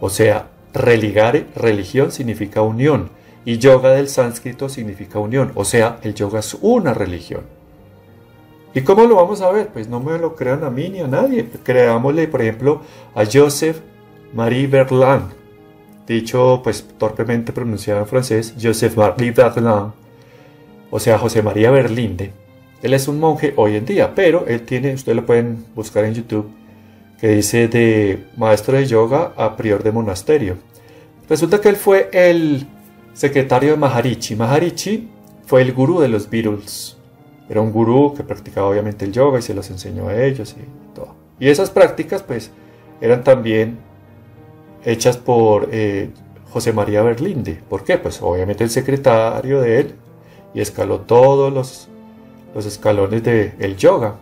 O 0.00 0.08
sea, 0.08 0.48
religare, 0.72 1.46
religión 1.56 2.12
significa 2.12 2.62
unión 2.62 3.10
y 3.44 3.58
yoga 3.58 3.90
del 3.90 4.08
sánscrito 4.08 4.68
significa 4.68 5.18
unión, 5.18 5.52
o 5.54 5.64
sea, 5.64 5.98
el 6.02 6.14
yoga 6.14 6.40
es 6.40 6.56
una 6.60 6.94
religión. 6.94 7.42
¿Y 8.74 8.80
cómo 8.80 9.04
lo 9.04 9.16
vamos 9.16 9.40
a 9.40 9.50
ver? 9.50 9.68
Pues 9.68 9.88
no 9.88 10.00
me 10.00 10.18
lo 10.18 10.34
crean 10.34 10.64
a 10.64 10.70
mí 10.70 10.88
ni 10.88 11.00
a 11.00 11.06
nadie. 11.06 11.48
Creámosle, 11.62 12.26
por 12.26 12.42
ejemplo, 12.42 12.80
a 13.14 13.24
Joseph 13.24 13.78
Marie 14.32 14.66
Berlin, 14.66 15.28
dicho 16.08 16.60
pues 16.64 16.84
torpemente 16.98 17.52
pronunciado 17.52 18.00
en 18.00 18.06
francés, 18.06 18.54
Joseph 18.60 18.96
Marie 18.96 19.30
Berlin, 19.30 19.92
o 20.90 20.98
sea, 20.98 21.18
José 21.18 21.42
María 21.42 21.70
Berlinde. 21.70 22.32
Él 22.84 22.92
es 22.92 23.08
un 23.08 23.18
monje 23.18 23.54
hoy 23.56 23.76
en 23.76 23.86
día, 23.86 24.14
pero 24.14 24.44
él 24.46 24.60
tiene, 24.60 24.92
ustedes 24.92 25.16
lo 25.16 25.24
pueden 25.24 25.64
buscar 25.74 26.04
en 26.04 26.12
YouTube, 26.12 26.50
que 27.18 27.28
dice 27.28 27.66
de 27.66 28.26
maestro 28.36 28.76
de 28.76 28.84
yoga 28.84 29.32
a 29.38 29.56
prior 29.56 29.82
de 29.82 29.90
monasterio. 29.90 30.58
Resulta 31.26 31.62
que 31.62 31.70
él 31.70 31.76
fue 31.76 32.10
el 32.12 32.66
secretario 33.14 33.70
de 33.70 33.76
Maharishi. 33.78 34.36
Maharishi 34.36 35.08
fue 35.46 35.62
el 35.62 35.72
gurú 35.72 35.98
de 36.00 36.08
los 36.08 36.28
Beatles. 36.28 36.98
Era 37.48 37.62
un 37.62 37.72
gurú 37.72 38.12
que 38.14 38.22
practicaba 38.22 38.68
obviamente 38.68 39.06
el 39.06 39.12
yoga 39.12 39.38
y 39.38 39.42
se 39.42 39.54
los 39.54 39.70
enseñó 39.70 40.08
a 40.08 40.22
ellos 40.22 40.54
y 40.58 40.94
todo. 40.94 41.14
Y 41.40 41.48
esas 41.48 41.70
prácticas 41.70 42.22
pues 42.22 42.50
eran 43.00 43.24
también 43.24 43.78
hechas 44.84 45.16
por 45.16 45.70
eh, 45.72 46.10
José 46.50 46.74
María 46.74 47.02
Berlinde. 47.02 47.62
¿Por 47.66 47.82
qué? 47.82 47.96
Pues 47.96 48.20
obviamente 48.20 48.62
el 48.62 48.68
secretario 48.68 49.62
de 49.62 49.80
él 49.80 49.94
y 50.52 50.60
escaló 50.60 51.00
todos 51.00 51.50
los, 51.50 51.88
los 52.54 52.66
escalones 52.66 53.22
del 53.22 53.76
yoga. 53.76 54.16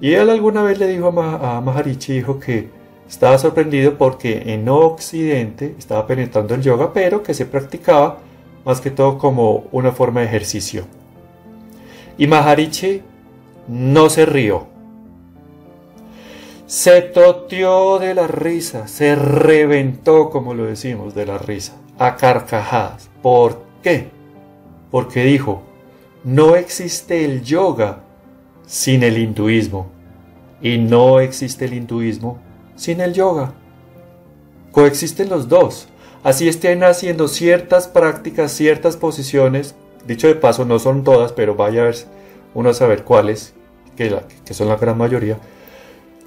Y 0.00 0.14
él 0.14 0.30
alguna 0.30 0.62
vez 0.62 0.78
le 0.78 0.88
dijo 0.88 1.08
a, 1.20 1.56
a 1.56 1.60
Maharishi 1.60 2.14
dijo 2.14 2.38
que 2.38 2.68
estaba 3.08 3.38
sorprendido 3.38 3.98
porque 3.98 4.42
en 4.52 4.68
Occidente 4.68 5.74
estaba 5.78 6.06
penetrando 6.06 6.54
el 6.54 6.62
yoga, 6.62 6.92
pero 6.92 7.22
que 7.22 7.34
se 7.34 7.46
practicaba 7.46 8.18
más 8.64 8.80
que 8.80 8.90
todo 8.90 9.18
como 9.18 9.64
una 9.72 9.92
forma 9.92 10.20
de 10.20 10.26
ejercicio. 10.26 10.84
Y 12.18 12.26
Maharishi 12.26 13.02
no 13.68 14.10
se 14.10 14.26
rió. 14.26 14.66
Se 16.66 17.02
toteó 17.02 17.98
de 17.98 18.14
la 18.14 18.26
risa, 18.26 18.88
se 18.88 19.14
reventó, 19.14 20.30
como 20.30 20.54
lo 20.54 20.64
decimos, 20.64 21.14
de 21.14 21.26
la 21.26 21.36
risa, 21.38 21.74
a 21.98 22.16
carcajadas. 22.16 23.10
¿Por 23.20 23.62
qué? 23.82 24.08
Porque 24.90 25.24
dijo, 25.24 25.62
no 26.24 26.54
existe 26.54 27.24
el 27.24 27.42
yoga 27.42 28.00
sin 28.66 29.02
el 29.02 29.18
hinduismo 29.18 29.90
y 30.60 30.78
no 30.78 31.18
existe 31.20 31.64
el 31.64 31.74
hinduismo 31.74 32.38
sin 32.76 33.00
el 33.00 33.12
yoga. 33.12 33.54
Coexisten 34.70 35.28
los 35.28 35.48
dos. 35.48 35.88
Así 36.22 36.48
estén 36.48 36.84
haciendo 36.84 37.26
ciertas 37.26 37.88
prácticas, 37.88 38.52
ciertas 38.52 38.96
posiciones. 38.96 39.74
Dicho 40.06 40.28
de 40.28 40.36
paso, 40.36 40.64
no 40.64 40.78
son 40.78 41.02
todas, 41.02 41.32
pero 41.32 41.56
vaya 41.56 41.82
a 41.82 41.86
ver 41.86 41.96
uno 42.54 42.70
a 42.70 42.74
saber 42.74 43.02
cuáles, 43.02 43.54
que, 43.96 44.16
que 44.44 44.54
son 44.54 44.68
la 44.68 44.76
gran 44.76 44.96
mayoría. 44.96 45.38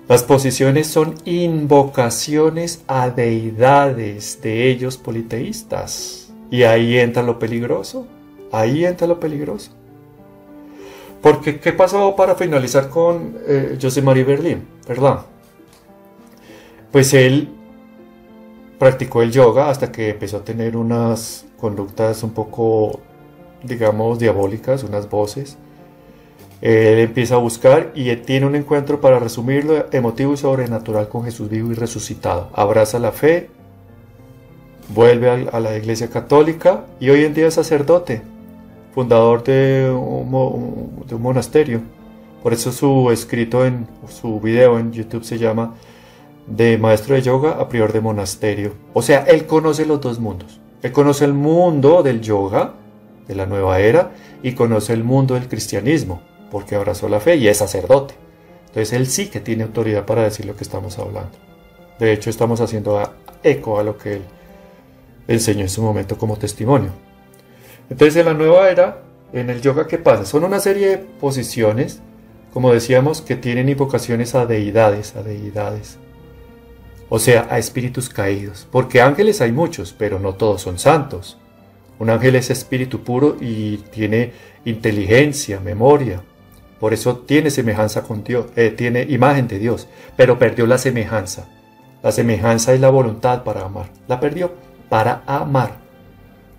Las 0.10 0.24
posiciones 0.24 0.88
son 0.88 1.16
invocaciones 1.26 2.84
a 2.88 3.10
deidades 3.10 4.42
de 4.42 4.70
ellos 4.70 4.98
politeístas. 4.98 6.34
Y 6.52 6.64
ahí 6.64 7.00
entra 7.00 7.24
lo 7.24 7.40
peligroso. 7.40 8.06
Ahí 8.52 8.86
entra 8.86 9.08
lo 9.08 9.20
peligroso. 9.20 9.72
Porque, 11.26 11.60
¿qué 11.60 11.74
pasó 11.74 12.16
para 12.16 12.36
finalizar 12.36 12.90
con 12.90 13.36
eh, 13.48 13.80
José 13.82 14.04
María 14.04 14.24
Berlín? 14.24 14.64
Perdón 14.86 15.36
pues 16.96 17.14
él 17.14 17.50
practicó 18.80 19.22
el 19.22 19.30
yoga 19.30 19.70
hasta 19.70 19.92
que 19.92 20.12
empezó 20.12 20.38
a 20.38 20.46
tener 20.46 20.78
unas 20.78 21.46
conductas 21.58 22.24
un 22.24 22.30
poco, 22.30 23.02
digamos, 23.64 24.18
diabólicas, 24.18 24.82
unas 24.82 25.10
voces. 25.10 25.58
Él 26.62 27.00
empieza 27.00 27.36
a 27.36 27.40
buscar 27.40 27.92
y 27.96 28.16
tiene 28.16 28.46
un 28.46 28.56
encuentro, 28.56 29.02
para 29.02 29.20
resumirlo, 29.20 29.88
emotivo 29.92 30.36
y 30.36 30.38
sobrenatural 30.38 31.10
con 31.10 31.26
Jesús 31.26 31.50
vivo 31.50 31.74
y 31.74 31.76
resucitado. 31.76 32.50
Abraza 32.54 32.98
la 32.98 33.12
fe, 33.12 33.50
vuelve 34.88 35.50
a 35.52 35.60
la 35.60 35.78
iglesia 35.78 36.10
católica 36.10 36.86
y 37.02 37.10
hoy 37.10 37.26
en 37.26 37.34
día 37.34 37.48
es 37.48 37.56
sacerdote, 37.56 38.22
fundador 38.96 39.44
de 39.44 39.92
un, 39.92 41.22
monasterio. 41.22 41.82
Por 42.42 42.54
eso 42.54 42.72
su 42.72 43.12
escrito 43.12 43.66
en 43.66 43.88
su 44.08 44.40
video 44.40 44.80
en 44.80 44.94
YouTube 44.94 45.26
se 45.26 45.38
llama 45.38 45.76
de 46.48 46.78
maestro 46.78 47.16
de 47.16 47.22
yoga 47.22 47.58
a 47.60 47.68
prior 47.68 47.92
de 47.92 48.00
monasterio. 48.00 48.74
O 48.94 49.02
sea, 49.02 49.26
él 49.28 49.46
conoce 49.46 49.86
los 49.86 50.00
dos 50.00 50.20
mundos. 50.20 50.62
Él 50.82 50.92
conoce 50.92 51.26
el 51.26 51.34
mundo 51.34 52.04
del 52.04 52.22
yoga, 52.22 52.76
de 53.28 53.36
la 53.36 53.46
nueva 53.46 53.80
era, 53.80 54.12
y 54.42 54.54
conoce 54.54 54.94
el 54.94 55.04
mundo 55.04 55.34
del 55.36 55.50
cristianismo. 55.50 56.22
porque 56.52 56.76
abrazó 56.76 57.10
la 57.10 57.20
fe 57.20 57.36
y 57.36 57.50
es 57.50 57.58
sacerdote. 57.58 58.14
Entonces 58.68 58.94
él 58.94 59.08
sí 59.08 59.28
que 59.28 59.42
tiene 59.42 59.64
autoridad 59.64 60.06
para 60.06 60.24
decir 60.24 60.46
lo 60.46 60.56
que 60.56 60.64
estamos 60.64 60.98
hablando. 61.00 61.32
De 62.00 62.14
hecho, 62.14 62.30
estamos 62.30 62.62
haciendo 62.62 63.02
eco 63.44 63.80
a 63.80 63.84
lo 63.84 63.98
que 63.98 64.14
él 64.14 64.22
enseñó 65.28 65.62
en 65.62 65.70
su 65.70 65.82
momento 65.82 66.18
como 66.18 66.38
testimonio. 66.38 66.92
Entonces, 67.90 68.16
en 68.18 68.26
la 68.26 68.34
nueva 68.34 68.70
era, 68.70 69.02
en 69.34 69.50
el 69.50 69.62
yoga, 69.62 69.88
¿qué 69.88 69.98
pasa? 69.98 70.26
Son 70.26 70.44
una 70.44 70.60
serie 70.60 70.88
de 70.88 70.98
posiciones, 70.98 72.02
como 72.54 72.72
decíamos, 72.74 73.22
que 73.22 73.36
tienen 73.36 73.70
invocaciones 73.70 74.34
a 74.36 74.46
deidades, 74.46 75.16
a 75.16 75.24
deidades. 75.24 75.98
O 77.10 77.20
sea, 77.20 77.48
a 77.50 77.60
espíritus 77.60 78.10
caídos. 78.10 78.68
Porque 78.72 79.02
ángeles 79.02 79.42
hay 79.42 79.52
muchos, 79.52 79.94
pero 79.94 80.20
no 80.20 80.34
todos 80.34 80.62
son 80.62 80.80
santos. 80.80 81.38
Un 82.00 82.10
ángel 82.10 82.36
es 82.36 82.50
espíritu 82.50 83.04
puro 83.04 83.38
y 83.40 83.78
tiene 83.92 84.32
inteligencia, 84.66 85.60
memoria. 85.60 86.22
Por 86.80 86.94
eso 86.94 87.18
tiene 87.18 87.52
semejanza 87.52 88.04
con 88.04 88.24
Dios, 88.24 88.48
eh, 88.56 88.72
tiene 88.72 89.04
imagen 89.04 89.48
de 89.48 89.60
Dios, 89.60 89.88
pero 90.18 90.38
perdió 90.38 90.68
la 90.68 90.78
semejanza. 90.78 91.48
La 92.04 92.12
semejanza 92.12 92.74
es 92.74 92.82
la 92.82 92.90
voluntad 92.90 93.44
para 93.44 93.62
amar. 93.64 93.90
La 94.08 94.20
perdió 94.20 94.54
para 94.90 95.24
amar. 95.26 95.85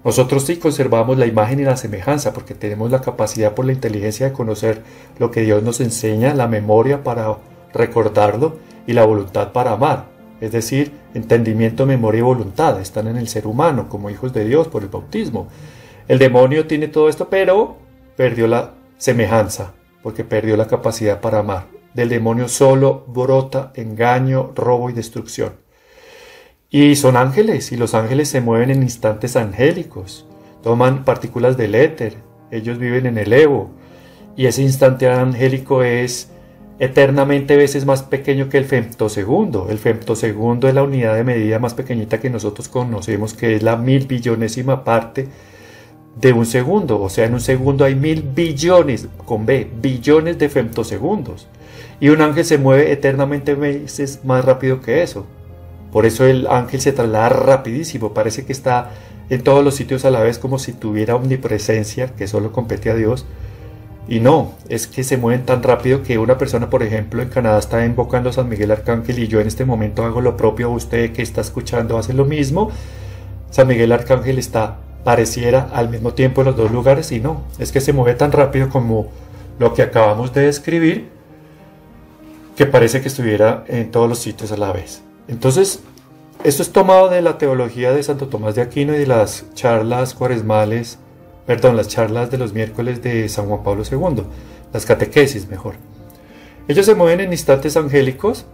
Nosotros 0.07 0.45
sí 0.45 0.59
conservamos 0.59 1.19
la 1.19 1.27
imagen 1.27 1.59
y 1.59 1.65
la 1.65 1.77
semejanza 1.77 2.33
porque 2.33 2.55
tenemos 2.55 2.93
la 2.93 3.01
capacidad 3.01 3.55
por 3.55 3.65
la 3.65 3.73
inteligencia 3.73 4.27
de 4.27 4.33
conocer 4.33 4.83
lo 5.19 5.33
que 5.33 5.41
Dios 5.41 5.65
nos 5.65 5.81
enseña, 5.81 6.33
la 6.33 6.47
memoria 6.47 7.03
para 7.03 7.39
recordarlo 7.75 8.55
y 8.87 8.93
la 8.93 9.05
voluntad 9.05 9.51
para 9.51 9.73
amar. 9.73 10.05
Es 10.41 10.53
decir, 10.53 10.93
entendimiento, 11.15 11.87
memoria 11.87 12.21
y 12.21 12.23
voluntad 12.23 12.81
están 12.81 13.09
en 13.09 13.17
el 13.17 13.27
ser 13.27 13.49
humano 13.49 13.89
como 13.89 14.09
hijos 14.09 14.33
de 14.33 14.45
Dios 14.45 14.69
por 14.69 14.85
el 14.85 14.91
bautismo. 14.91 15.49
El 16.07 16.21
demonio 16.21 16.69
tiene 16.69 16.87
todo 16.87 17.09
esto, 17.09 17.29
pero 17.29 17.77
perdió 18.15 18.47
la 18.47 18.75
semejanza 18.99 19.73
porque 20.05 20.23
perdió 20.23 20.57
la 20.57 20.69
capacidad 20.69 21.21
para 21.21 21.41
amar. 21.41 21.67
Del 21.95 22.11
demonio 22.11 22.47
solo 22.47 23.05
brota 23.09 23.73
engaño, 23.75 24.53
robo 24.55 24.89
y 24.89 24.93
destrucción. 24.93 25.66
Y 26.71 26.97
son 26.97 27.17
ángeles, 27.17 27.71
y 27.73 27.77
los 27.77 27.95
ángeles 27.95 28.29
se 28.29 28.41
mueven 28.41 28.71
en 28.71 28.83
instantes 28.83 29.37
angélicos, 29.37 30.27
toman 30.63 31.05
partículas 31.05 31.57
del 31.57 31.75
éter, 31.75 32.17
ellos 32.51 32.79
viven 32.79 33.07
en 33.07 33.19
el 33.19 33.33
Evo, 33.33 33.71
y 34.37 34.47
ese 34.47 34.63
instante 34.63 35.09
angélico 35.09 35.83
es 35.83 36.31
eternamente 36.79 37.57
veces 37.57 37.87
más 37.87 38.03
pequeño 38.03 38.49
que 38.49 38.59
el 38.59 38.67
femtosegundo. 38.67 39.69
El 39.71 39.79
femtosegundo 39.79 40.69
es 40.69 40.75
la 40.75 40.83
unidad 40.83 41.15
de 41.15 41.25
medida 41.25 41.59
más 41.59 41.75
pequeñita 41.75 42.21
que 42.21 42.31
nosotros 42.31 42.69
conocemos, 42.69 43.35
que 43.35 43.57
es 43.57 43.63
la 43.63 43.77
mil 43.77 44.07
billonésima 44.07 44.85
parte 44.85 45.29
de 46.21 46.33
un 46.33 46.47
segundo. 46.47 47.01
O 47.01 47.09
sea, 47.09 47.27
en 47.27 47.35
un 47.35 47.41
segundo 47.41 47.85
hay 47.85 47.95
mil 47.95 48.23
billones, 48.23 49.09
con 49.25 49.47
B, 49.47 49.71
billones 49.81 50.39
de 50.39 50.49
femtosegundos. 50.49 51.49
Y 51.99 52.11
un 52.11 52.21
ángel 52.21 52.45
se 52.45 52.59
mueve 52.59 52.93
eternamente 52.93 53.55
veces 53.55 54.21
más 54.25 54.45
rápido 54.45 54.83
que 54.83 55.03
eso. 55.03 55.27
Por 55.93 56.07
eso 56.07 56.25
el 56.27 56.47
ángel 56.47 56.81
se 56.81 56.93
traslada 56.93 57.29
rapidísimo, 57.29 58.13
parece 58.13 58.45
que 58.45 58.53
está 58.53 58.91
en 59.31 59.43
todos 59.43 59.65
los 59.65 59.75
sitios 59.75 60.05
a 60.05 60.11
la 60.11 60.21
vez 60.21 60.39
como 60.39 60.59
si 60.59 60.73
tuviera 60.73 61.17
omnipresencia 61.17 62.09
que 62.09 62.27
solo 62.27 62.53
compete 62.53 62.91
a 62.91 62.95
Dios. 62.95 63.27
Y 64.09 64.21
no, 64.21 64.53
es 64.69 64.87
que 64.87 65.03
se 65.03 65.17
mueven 65.17 65.45
tan 65.45 65.63
rápido 65.65 66.03
que 66.05 66.19
una 66.19 66.39
persona, 66.39 66.71
por 66.71 66.85
ejemplo, 66.85 67.23
en 67.23 67.29
Canadá 67.29 67.59
está 67.59 67.85
invocando 67.85 68.31
a 68.31 68.33
San 68.33 68.49
Miguel 68.49 68.71
Arcángel 68.71 69.19
y 69.19 69.27
yo 69.27 69.41
en 69.41 69.49
este 69.49 69.65
momento 69.65 70.05
hago 70.05 70.21
lo 70.21 70.37
propio, 70.37 70.71
usted 70.71 71.13
que 71.13 71.23
está 71.23 71.41
escuchando 71.41 71.99
hace 71.99 72.13
lo 72.13 72.25
mismo. 72.25 72.71
San 73.51 73.67
Miguel 73.67 73.91
Arcángel 73.91 74.39
está, 74.39 74.77
pareciera 75.03 75.69
al 75.73 75.89
mismo 75.89 76.15
tiempo 76.15 76.43
en 76.43 76.49
los 76.49 76.57
dos 76.57 76.71
lugares 76.71 77.11
y 77.11 77.19
no, 77.19 77.43
es 77.59 77.73
que 77.73 77.81
se 77.81 77.93
mueve 77.93 78.15
tan 78.15 78.31
rápido 78.31 78.69
como 78.69 79.09
lo 79.59 79.75
que 79.75 79.83
acabamos 79.83 80.33
de 80.33 80.43
describir 80.43 81.09
que 82.57 82.67
parece 82.67 83.01
que 83.01 83.09
estuviera 83.09 83.65
en 83.67 83.91
todos 83.91 84.09
los 84.09 84.19
sitios 84.19 84.53
a 84.53 84.57
la 84.57 84.73
vez. 84.73 85.03
Entonces, 85.29 85.81
esto 86.45 86.63
es 86.63 86.71
tomado 86.71 87.09
de 87.09 87.23
la 87.23 87.39
teología 87.39 87.93
de 87.93 88.03
Santo 88.03 88.29
Tomás 88.29 88.55
de 88.55 88.63
Aquino 88.63 88.95
y 88.95 88.99
de 88.99 89.07
las 89.07 89.47
charlas 89.55 90.15
cuaresmales, 90.15 90.99
perdón, 91.47 91.77
las 91.77 91.89
charlas 91.89 92.31
de 92.31 92.39
los 92.39 92.53
miércoles 92.53 93.03
de 93.03 93.29
San 93.29 93.47
Juan 93.47 93.63
Pablo 93.63 93.83
II, 93.91 94.23
las 94.73 94.87
catequesis 94.87 95.49
mejor. 95.49 95.75
Ellos 96.69 96.87
se 96.87 96.95
mueven 96.95 97.21
en 97.21 97.33
instantes 97.33 97.77
angélicos 97.77 98.45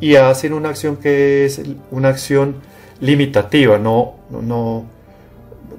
y 0.00 0.16
hacen 0.16 0.52
una 0.52 0.70
acción 0.70 0.96
que 0.96 1.44
es 1.44 1.60
una 1.90 2.08
acción 2.08 2.56
limitativa, 3.00 3.78
no, 3.78 4.14
no, 4.30 4.84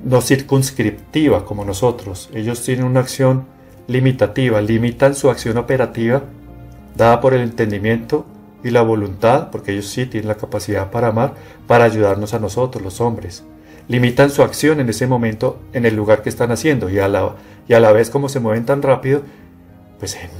no 0.03 0.21
circunscriptiva 0.21 1.45
como 1.45 1.65
nosotros. 1.65 2.29
Ellos 2.33 2.61
tienen 2.63 2.85
una 2.85 2.99
acción 2.99 3.45
limitativa, 3.87 4.61
limitan 4.61 5.15
su 5.15 5.29
acción 5.29 5.57
operativa 5.57 6.23
dada 6.95 7.21
por 7.21 7.33
el 7.33 7.41
entendimiento 7.41 8.25
y 8.65 8.71
la 8.71 8.81
voluntad, 8.81 9.51
porque 9.51 9.73
ellos 9.73 9.85
sí 9.85 10.07
tienen 10.07 10.27
la 10.27 10.37
capacidad 10.37 10.89
para 10.89 11.09
amar, 11.09 11.35
para 11.67 11.83
ayudarnos 11.83 12.33
a 12.33 12.39
nosotros, 12.39 12.83
los 12.83 12.99
hombres. 12.99 13.43
Limitan 13.87 14.31
su 14.31 14.41
acción 14.41 14.79
en 14.79 14.89
ese 14.89 15.05
momento 15.05 15.59
en 15.71 15.85
el 15.85 15.95
lugar 15.95 16.23
que 16.23 16.29
están 16.29 16.51
haciendo 16.51 16.89
y 16.89 16.97
a 16.97 17.07
la, 17.07 17.35
y 17.67 17.75
a 17.75 17.79
la 17.79 17.91
vez 17.91 18.09
como 18.09 18.27
se 18.27 18.39
mueven 18.39 18.65
tan 18.65 18.81
rápido, 18.81 19.21
pues 19.99 20.15
en 20.15 20.31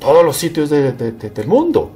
todos 0.00 0.24
los 0.24 0.36
sitios 0.36 0.68
del 0.68 1.46
mundo. 1.46 1.92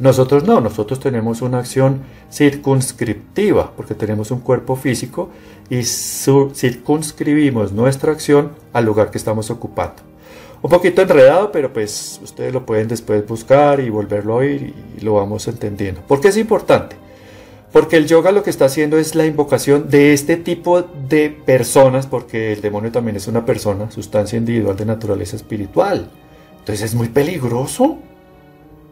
Nosotros 0.00 0.44
no, 0.44 0.62
nosotros 0.62 1.00
tenemos 1.00 1.42
una 1.42 1.58
acción 1.58 2.00
circunscriptiva, 2.32 3.72
porque 3.76 3.94
tenemos 3.94 4.30
un 4.30 4.40
cuerpo 4.40 4.74
físico 4.74 5.28
y 5.68 5.82
circunscribimos 5.82 7.72
nuestra 7.72 8.12
acción 8.12 8.52
al 8.72 8.86
lugar 8.86 9.10
que 9.10 9.18
estamos 9.18 9.50
ocupando 9.50 10.08
un 10.60 10.70
poquito 10.70 11.02
enredado, 11.02 11.52
pero 11.52 11.72
pues 11.72 12.20
ustedes 12.22 12.52
lo 12.52 12.66
pueden 12.66 12.88
después 12.88 13.26
buscar 13.26 13.80
y 13.80 13.90
volverlo 13.90 14.34
a 14.34 14.36
oír 14.36 14.74
y 14.96 15.00
lo 15.00 15.14
vamos 15.14 15.46
entendiendo. 15.48 16.00
¿Por 16.02 16.20
qué 16.20 16.28
es 16.28 16.36
importante? 16.36 16.96
Porque 17.72 17.96
el 17.96 18.06
yoga 18.06 18.32
lo 18.32 18.42
que 18.42 18.50
está 18.50 18.64
haciendo 18.64 18.96
es 18.98 19.14
la 19.14 19.26
invocación 19.26 19.90
de 19.90 20.14
este 20.14 20.36
tipo 20.36 20.82
de 20.82 21.30
personas, 21.30 22.06
porque 22.06 22.52
el 22.52 22.62
demonio 22.62 22.90
también 22.90 23.16
es 23.16 23.28
una 23.28 23.44
persona, 23.44 23.90
sustancia 23.90 24.38
individual 24.38 24.76
de 24.76 24.86
naturaleza 24.86 25.36
espiritual. 25.36 26.10
Entonces 26.60 26.86
es 26.86 26.94
muy 26.94 27.08
peligroso, 27.08 27.98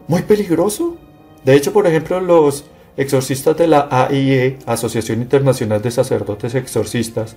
muy 0.09 0.23
peligroso. 0.23 0.97
De 1.45 1.55
hecho, 1.55 1.73
por 1.73 1.87
ejemplo, 1.87 2.21
los 2.21 2.65
exorcistas 2.97 3.57
de 3.57 3.67
la 3.67 3.89
AIE, 3.91 4.59
Asociación 4.67 5.23
Internacional 5.23 5.81
de 5.81 5.91
Sacerdotes 5.91 6.55
Exorcistas, 6.55 7.37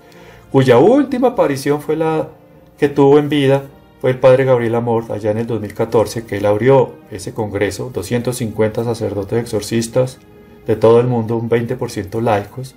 cuya 0.52 0.78
última 0.78 1.30
aparición 1.30 1.82
fue 1.82 1.96
la 1.96 2.30
que 2.78 2.90
tuvo 2.90 3.18
en 3.18 3.30
vida, 3.30 3.64
fue 4.02 4.12
el 4.12 4.20
padre 4.20 4.46
Gabriel 4.46 4.76
Amor 4.76 5.12
allá 5.12 5.32
en 5.32 5.40
el 5.40 5.48
2014 5.48 6.26
que 6.26 6.38
él 6.38 6.46
abrió 6.46 6.94
ese 7.12 7.34
congreso, 7.34 7.92
250 7.94 8.86
sacerdotes 8.86 9.40
exorcistas 9.40 10.20
de 10.66 10.78
todo 10.78 11.02
el 11.02 11.08
mundo, 11.08 11.36
un 11.36 11.50
20% 11.50 12.22
laicos, 12.22 12.76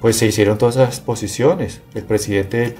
pues 0.00 0.16
se 0.16 0.26
hicieron 0.26 0.56
todas 0.56 0.76
esas 0.76 0.88
exposiciones. 0.88 1.82
El 1.94 2.04
presidente, 2.04 2.64
el 2.64 2.74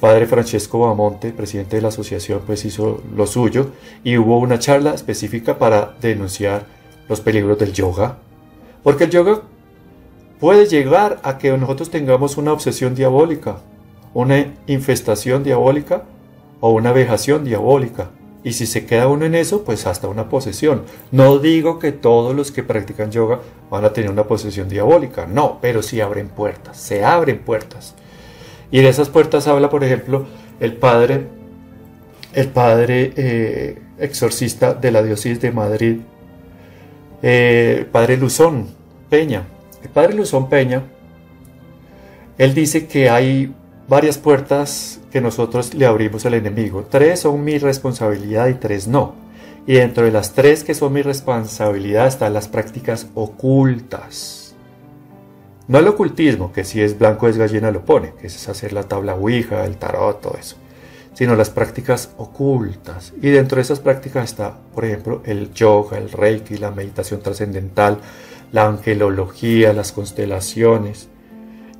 padre 0.00 0.26
Francesco 0.26 0.78
Bamonte, 0.78 1.32
presidente 1.32 1.76
de 1.76 1.82
la 1.82 1.88
asociación, 1.88 2.40
pues 2.46 2.64
hizo 2.64 3.02
lo 3.14 3.26
suyo 3.26 3.72
y 4.04 4.16
hubo 4.16 4.38
una 4.38 4.58
charla 4.58 4.94
específica 4.94 5.58
para 5.58 5.96
denunciar 6.00 6.64
los 7.08 7.20
peligros 7.20 7.58
del 7.58 7.74
yoga. 7.74 8.18
Porque 8.82 9.04
el 9.04 9.10
yoga 9.10 9.42
puede 10.40 10.66
llegar 10.66 11.20
a 11.22 11.36
que 11.36 11.56
nosotros 11.58 11.90
tengamos 11.90 12.38
una 12.38 12.54
obsesión 12.54 12.94
diabólica, 12.94 13.58
una 14.14 14.54
infestación 14.66 15.44
diabólica 15.44 16.04
o 16.60 16.70
una 16.70 16.92
vejación 16.92 17.44
diabólica. 17.44 18.10
Y 18.44 18.52
si 18.52 18.66
se 18.66 18.86
queda 18.86 19.08
uno 19.08 19.24
en 19.24 19.34
eso, 19.34 19.64
pues 19.64 19.86
hasta 19.86 20.08
una 20.08 20.28
posesión. 20.28 20.82
No 21.10 21.38
digo 21.38 21.78
que 21.78 21.92
todos 21.92 22.34
los 22.34 22.52
que 22.52 22.62
practican 22.62 23.10
yoga 23.10 23.40
van 23.70 23.84
a 23.84 23.92
tener 23.92 24.10
una 24.10 24.24
posesión 24.24 24.68
diabólica, 24.68 25.26
no, 25.26 25.58
pero 25.60 25.82
sí 25.82 26.00
abren 26.00 26.28
puertas, 26.28 26.76
se 26.76 27.04
abren 27.04 27.40
puertas. 27.40 27.94
Y 28.70 28.80
de 28.80 28.88
esas 28.88 29.08
puertas 29.08 29.48
habla, 29.48 29.70
por 29.70 29.82
ejemplo, 29.82 30.26
el 30.60 30.74
padre, 30.74 31.26
el 32.32 32.48
padre 32.48 33.12
eh, 33.16 33.78
exorcista 33.98 34.74
de 34.74 34.92
la 34.92 35.02
diócesis 35.02 35.40
de 35.40 35.50
Madrid, 35.50 35.96
eh, 37.22 37.76
el 37.80 37.86
padre 37.86 38.16
Luzón 38.16 38.68
Peña. 39.10 39.44
El 39.82 39.90
padre 39.90 40.14
Luzón 40.14 40.48
Peña, 40.48 40.82
él 42.36 42.54
dice 42.54 42.86
que 42.86 43.10
hay 43.10 43.52
varias 43.88 44.18
puertas 44.18 44.97
que 45.10 45.20
nosotros 45.20 45.74
le 45.74 45.86
abrimos 45.86 46.26
al 46.26 46.34
enemigo. 46.34 46.86
Tres 46.88 47.20
son 47.20 47.42
mi 47.44 47.58
responsabilidad 47.58 48.48
y 48.48 48.54
tres 48.54 48.88
no. 48.88 49.14
Y 49.66 49.74
dentro 49.74 50.04
de 50.04 50.10
las 50.10 50.32
tres 50.32 50.64
que 50.64 50.74
son 50.74 50.92
mi 50.92 51.02
responsabilidad 51.02 52.06
están 52.06 52.34
las 52.34 52.48
prácticas 52.48 53.08
ocultas. 53.14 54.54
No 55.66 55.78
el 55.78 55.88
ocultismo, 55.88 56.52
que 56.52 56.64
si 56.64 56.80
es 56.80 56.98
blanco 56.98 57.28
es 57.28 57.36
gallina 57.36 57.70
lo 57.70 57.84
pone, 57.84 58.14
que 58.18 58.28
es 58.28 58.48
hacer 58.48 58.72
la 58.72 58.84
tabla 58.84 59.14
Ouija, 59.14 59.64
el 59.66 59.76
tarot, 59.76 60.22
todo 60.22 60.38
eso. 60.38 60.56
Sino 61.12 61.36
las 61.36 61.50
prácticas 61.50 62.10
ocultas. 62.16 63.12
Y 63.20 63.28
dentro 63.28 63.56
de 63.56 63.62
esas 63.62 63.80
prácticas 63.80 64.24
está, 64.24 64.56
por 64.74 64.86
ejemplo, 64.86 65.20
el 65.26 65.52
yoga, 65.52 65.98
el 65.98 66.10
reiki, 66.10 66.56
la 66.56 66.70
meditación 66.70 67.20
trascendental, 67.20 67.98
la 68.52 68.66
angelología, 68.66 69.74
las 69.74 69.92
constelaciones, 69.92 71.08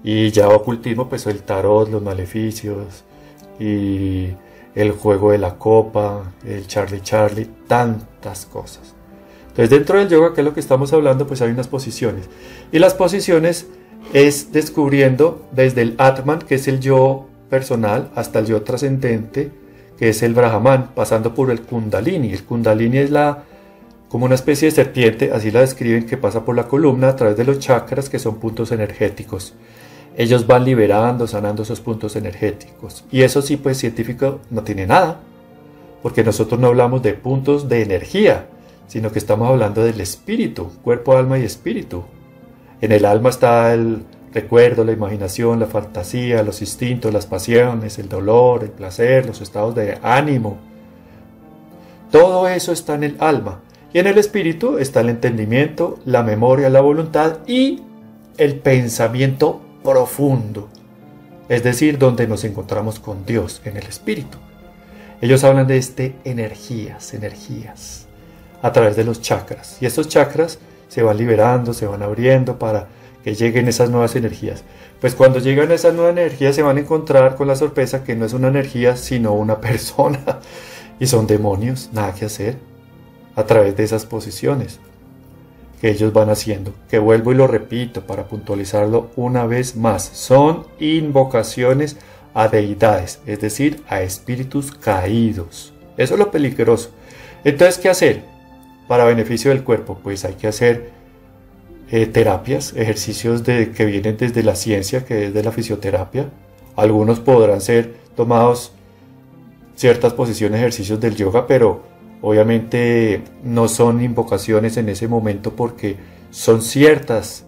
y 0.05 0.31
ya 0.31 0.49
ocultismo, 0.49 1.09
pues 1.09 1.27
el 1.27 1.43
tarot, 1.43 1.89
los 1.89 2.03
maleficios 2.03 3.05
y 3.59 4.29
el 4.75 4.93
juego 4.93 5.33
de 5.33 5.39
la 5.39 5.55
copa, 5.55 6.33
el 6.47 6.67
Charlie 6.67 7.01
Charlie, 7.01 7.49
tantas 7.67 8.47
cosas. 8.47 8.95
Entonces 9.49 9.71
dentro 9.71 9.99
del 9.99 10.09
yoga, 10.09 10.35
que 10.35 10.41
es 10.41 10.45
lo 10.45 10.55
que 10.55 10.61
estamos 10.61 10.93
hablando, 10.93 11.27
pues 11.27 11.43
hay 11.43 11.51
unas 11.51 11.69
posiciones. 11.69 12.29
Y 12.71 12.79
las 12.79 12.95
posiciones 12.95 13.67
es 14.13 14.53
descubriendo 14.53 15.47
desde 15.53 15.83
el 15.83 15.95
Atman, 15.99 16.41
que 16.41 16.55
es 16.55 16.69
el 16.69 16.81
yo 16.81 17.27
personal, 17.51 18.11
hasta 18.15 18.39
el 18.39 18.47
yo 18.47 18.63
trascendente, 18.63 19.51
que 19.99 20.11
es 20.11 20.23
el 20.23 20.35
Brahman, 20.35 20.91
pasando 20.95 21.35
por 21.35 21.51
el 21.51 21.63
Kundalini. 21.63 22.33
El 22.33 22.45
Kundalini 22.45 22.99
es 22.99 23.11
la 23.11 23.45
como 24.09 24.25
una 24.25 24.37
especie 24.37 24.69
de 24.69 24.75
serpiente, 24.75 25.33
así 25.33 25.51
la 25.51 25.61
describen, 25.61 26.07
que 26.07 26.17
pasa 26.17 26.45
por 26.45 26.57
la 26.57 26.67
columna 26.67 27.09
a 27.09 27.17
través 27.17 27.37
de 27.37 27.45
los 27.45 27.59
chakras, 27.59 28.09
que 28.09 28.19
son 28.19 28.37
puntos 28.37 28.73
energéticos. 28.73 29.55
Ellos 30.19 30.49
van 30.49 30.65
liberando, 30.65 31.29
sanando 31.29 31.63
esos 31.63 31.81
puntos 31.81 32.17
energéticos. 32.17 33.05
Y 33.13 33.23
eso 33.23 33.41
sí, 33.41 33.57
pues 33.57 33.79
científico 33.79 34.41
no 34.51 34.65
tiene 34.65 34.85
nada, 34.85 35.21
porque 36.03 36.25
nosotros 36.25 36.59
no 36.59 36.67
hablamos 36.67 37.05
de 37.05 37.15
puntos 37.15 37.69
de 37.69 37.83
energía, 37.83 38.47
sino 38.89 39.13
que 39.13 39.21
estamos 39.21 39.49
hablando 39.49 39.85
del 39.85 40.01
espíritu, 40.01 40.73
cuerpo, 40.83 41.17
alma 41.17 41.39
y 41.39 41.45
espíritu. 41.45 42.03
En 42.81 42.91
el 42.91 43.05
alma 43.05 43.31
está 43.31 43.73
el 43.73 44.03
recuerdo, 44.35 44.85
la 44.85 44.91
imaginación, 44.91 45.61
la 45.61 45.67
fantasía, 45.67 46.43
los 46.43 46.63
instintos, 46.63 47.15
las 47.15 47.27
pasiones, 47.27 48.01
el 48.01 48.09
dolor, 48.09 48.65
el 48.65 48.71
placer, 48.71 49.25
los 49.25 49.41
estados 49.41 49.77
de 49.77 49.99
ánimo. 50.03 50.59
Todo 52.11 52.49
eso 52.49 52.73
está 52.73 52.97
en 52.97 53.05
el 53.05 53.17
alma. 53.21 53.61
Y 53.93 54.01
en 54.01 54.09
el 54.09 54.19
espíritu 54.19 54.79
está 54.79 55.01
el 55.01 55.11
entendimiento, 55.11 56.01
la 56.05 56.25
memoria, 56.25 56.71
la 56.71 56.81
voluntad 56.81 57.39
y 57.47 57.83
el 58.37 58.57
pensamiento 58.57 59.61
profundo. 59.89 60.69
Es 61.49 61.63
decir, 61.63 61.97
donde 61.97 62.27
nos 62.27 62.45
encontramos 62.45 63.01
con 63.01 63.25
Dios 63.25 63.63
en 63.65 63.79
el 63.79 63.87
espíritu. 63.87 64.37
Ellos 65.23 65.45
hablan 65.45 65.67
de 65.67 65.79
este 65.79 66.15
energías, 66.25 67.15
energías 67.15 68.07
a 68.61 68.71
través 68.71 68.97
de 68.97 69.05
los 69.05 69.23
chakras. 69.23 69.79
Y 69.81 69.87
estos 69.87 70.09
chakras 70.09 70.59
se 70.89 71.03
van 71.03 71.17
liberando, 71.17 71.73
se 71.73 71.87
van 71.87 72.03
abriendo 72.03 72.59
para 72.59 72.89
que 73.25 73.35
lleguen 73.35 73.67
esas 73.67 73.89
nuevas 73.89 74.15
energías. 74.15 74.63
Pues 75.01 75.15
cuando 75.15 75.39
llegan 75.39 75.73
esas 75.73 75.95
nuevas 75.95 76.13
energías 76.13 76.55
se 76.55 76.63
van 76.63 76.77
a 76.77 76.81
encontrar 76.81 77.37
con 77.37 77.49
la 77.49 77.57
sorpresa 77.57 78.05
que 78.05 78.15
no 78.15 78.27
es 78.27 78.35
una 78.35 78.49
energía 78.49 78.95
sino 78.97 79.33
una 79.33 79.59
persona. 79.63 80.41
Y 81.01 81.07
son 81.07 81.27
demonios, 81.27 81.89
nada 81.95 82.13
que 82.13 82.27
hacer 82.27 82.59
a 83.37 83.45
través 83.45 83.75
de 83.77 83.85
esas 83.85 84.05
posiciones 84.05 84.81
que 85.81 85.91
ellos 85.91 86.13
van 86.13 86.31
haciendo. 86.31 86.73
Que 86.89 86.99
vuelvo 86.99 87.33
y 87.33 87.37
lo 87.37 87.47
repito 87.47 88.07
para 88.07 88.25
puntualizarlo 88.25 89.11
una 89.17 89.47
vez 89.47 89.77
más. 89.77 90.03
Son 90.05 90.67
invocaciones 90.79 91.97
a 92.35 92.49
deidades, 92.49 93.21
es 93.27 93.41
decir, 93.41 93.83
a 93.89 94.03
espíritus 94.03 94.73
caídos. 94.73 95.73
Eso 95.97 96.15
es 96.15 96.21
lo 96.21 96.31
peligroso. 96.31 96.91
Entonces, 97.45 97.79
¿qué 97.79 97.89
hacer? 97.89 98.39
para 98.89 99.05
beneficio 99.05 99.51
del 99.51 99.63
cuerpo? 99.63 100.01
Pues 100.03 100.25
hay 100.25 100.35
que 100.35 100.49
hacer 100.49 100.91
eh, 101.91 102.07
terapias, 102.07 102.75
ejercicios 102.75 103.45
de, 103.45 103.71
que 103.71 103.85
vienen 103.85 104.17
desde 104.17 104.43
la 104.43 104.57
ciencia, 104.57 105.05
que 105.05 105.27
es 105.27 105.35
de 105.35 105.45
la 105.45 105.53
fisioterapia. 105.53 106.31
Algunos 106.75 107.21
podrán 107.21 107.61
ser 107.61 107.95
tomados 108.17 108.73
ciertas 109.77 110.15
posiciones, 110.15 110.59
ejercicios 110.59 110.99
del 111.01 111.15
yoga, 111.15 111.47
pero 111.47 111.83
obviamente 112.23 113.23
no 113.43 113.69
son 113.69 114.03
invocaciones 114.03 114.77
en 114.77 114.89
ese 114.89 115.09
momento 115.09 115.55
porque 115.55 115.97
son 116.31 116.63
ciertas 116.63 117.47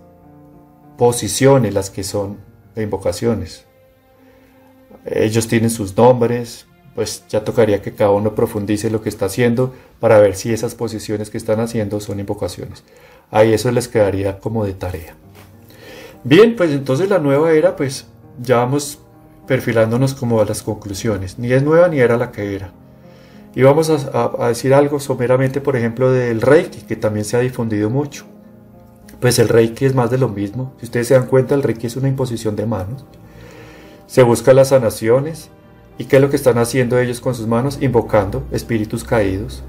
posiciones 0.96 1.74
las 1.74 1.90
que 1.90 2.04
son 2.04 2.38
invocaciones. 2.76 3.66
Ellos 5.04 5.48
tienen 5.48 5.70
sus 5.70 5.96
nombres, 5.96 6.66
pues 6.94 7.24
ya 7.28 7.44
tocaría 7.44 7.80
que 7.80 7.94
cada 7.94 8.10
uno 8.10 8.34
profundice 8.34 8.90
lo 8.90 9.00
que 9.02 9.08
está 9.08 9.26
haciendo 9.26 9.74
para 9.98 10.18
ver 10.18 10.36
si 10.36 10.52
esas 10.52 10.74
posiciones 10.74 11.30
que 11.30 11.38
están 11.38 11.60
haciendo 11.60 12.00
son 12.00 12.20
invocaciones. 12.20 12.84
Ahí 13.30 13.52
eso 13.52 13.70
les 13.70 13.88
quedaría 13.88 14.38
como 14.38 14.64
de 14.64 14.74
tarea. 14.74 15.14
Bien, 16.24 16.54
pues 16.56 16.70
entonces 16.72 17.08
la 17.08 17.18
nueva 17.18 17.52
era, 17.52 17.76
pues 17.76 18.06
ya 18.42 18.56
vamos 18.56 18.98
perfilándonos 19.46 20.14
como 20.14 20.40
a 20.40 20.44
las 20.44 20.62
conclusiones. 20.62 21.38
Ni 21.38 21.52
es 21.52 21.62
nueva 21.62 21.88
ni 21.88 21.98
era 22.00 22.16
la 22.16 22.30
que 22.30 22.54
era. 22.54 22.72
Y 23.54 23.62
vamos 23.62 23.90
a, 23.90 24.32
a 24.38 24.48
decir 24.48 24.74
algo 24.74 25.00
someramente, 25.00 25.60
por 25.60 25.76
ejemplo, 25.76 26.10
del 26.12 26.40
Reiki, 26.40 26.82
que 26.82 26.96
también 26.96 27.24
se 27.24 27.36
ha 27.36 27.40
difundido 27.40 27.90
mucho. 27.90 28.24
Pues 29.20 29.38
el 29.38 29.48
Reiki 29.48 29.84
es 29.84 29.94
más 29.94 30.10
de 30.10 30.18
lo 30.18 30.28
mismo. 30.28 30.72
Si 30.78 30.86
ustedes 30.86 31.08
se 31.08 31.14
dan 31.14 31.26
cuenta, 31.26 31.54
el 31.54 31.62
Reiki 31.62 31.86
es 31.86 31.96
una 31.96 32.08
imposición 32.08 32.56
de 32.56 32.66
manos. 32.66 33.04
Se 34.06 34.22
busca 34.22 34.54
las 34.54 34.68
sanaciones, 34.68 35.50
¿Y 36.00 36.06
qué 36.06 36.16
es 36.16 36.22
lo 36.22 36.30
que 36.30 36.36
están 36.36 36.56
haciendo 36.56 36.98
ellos 36.98 37.20
con 37.20 37.34
sus 37.34 37.46
manos? 37.46 37.76
Invocando 37.82 38.44
espíritus 38.52 39.04
caídos. 39.04 39.62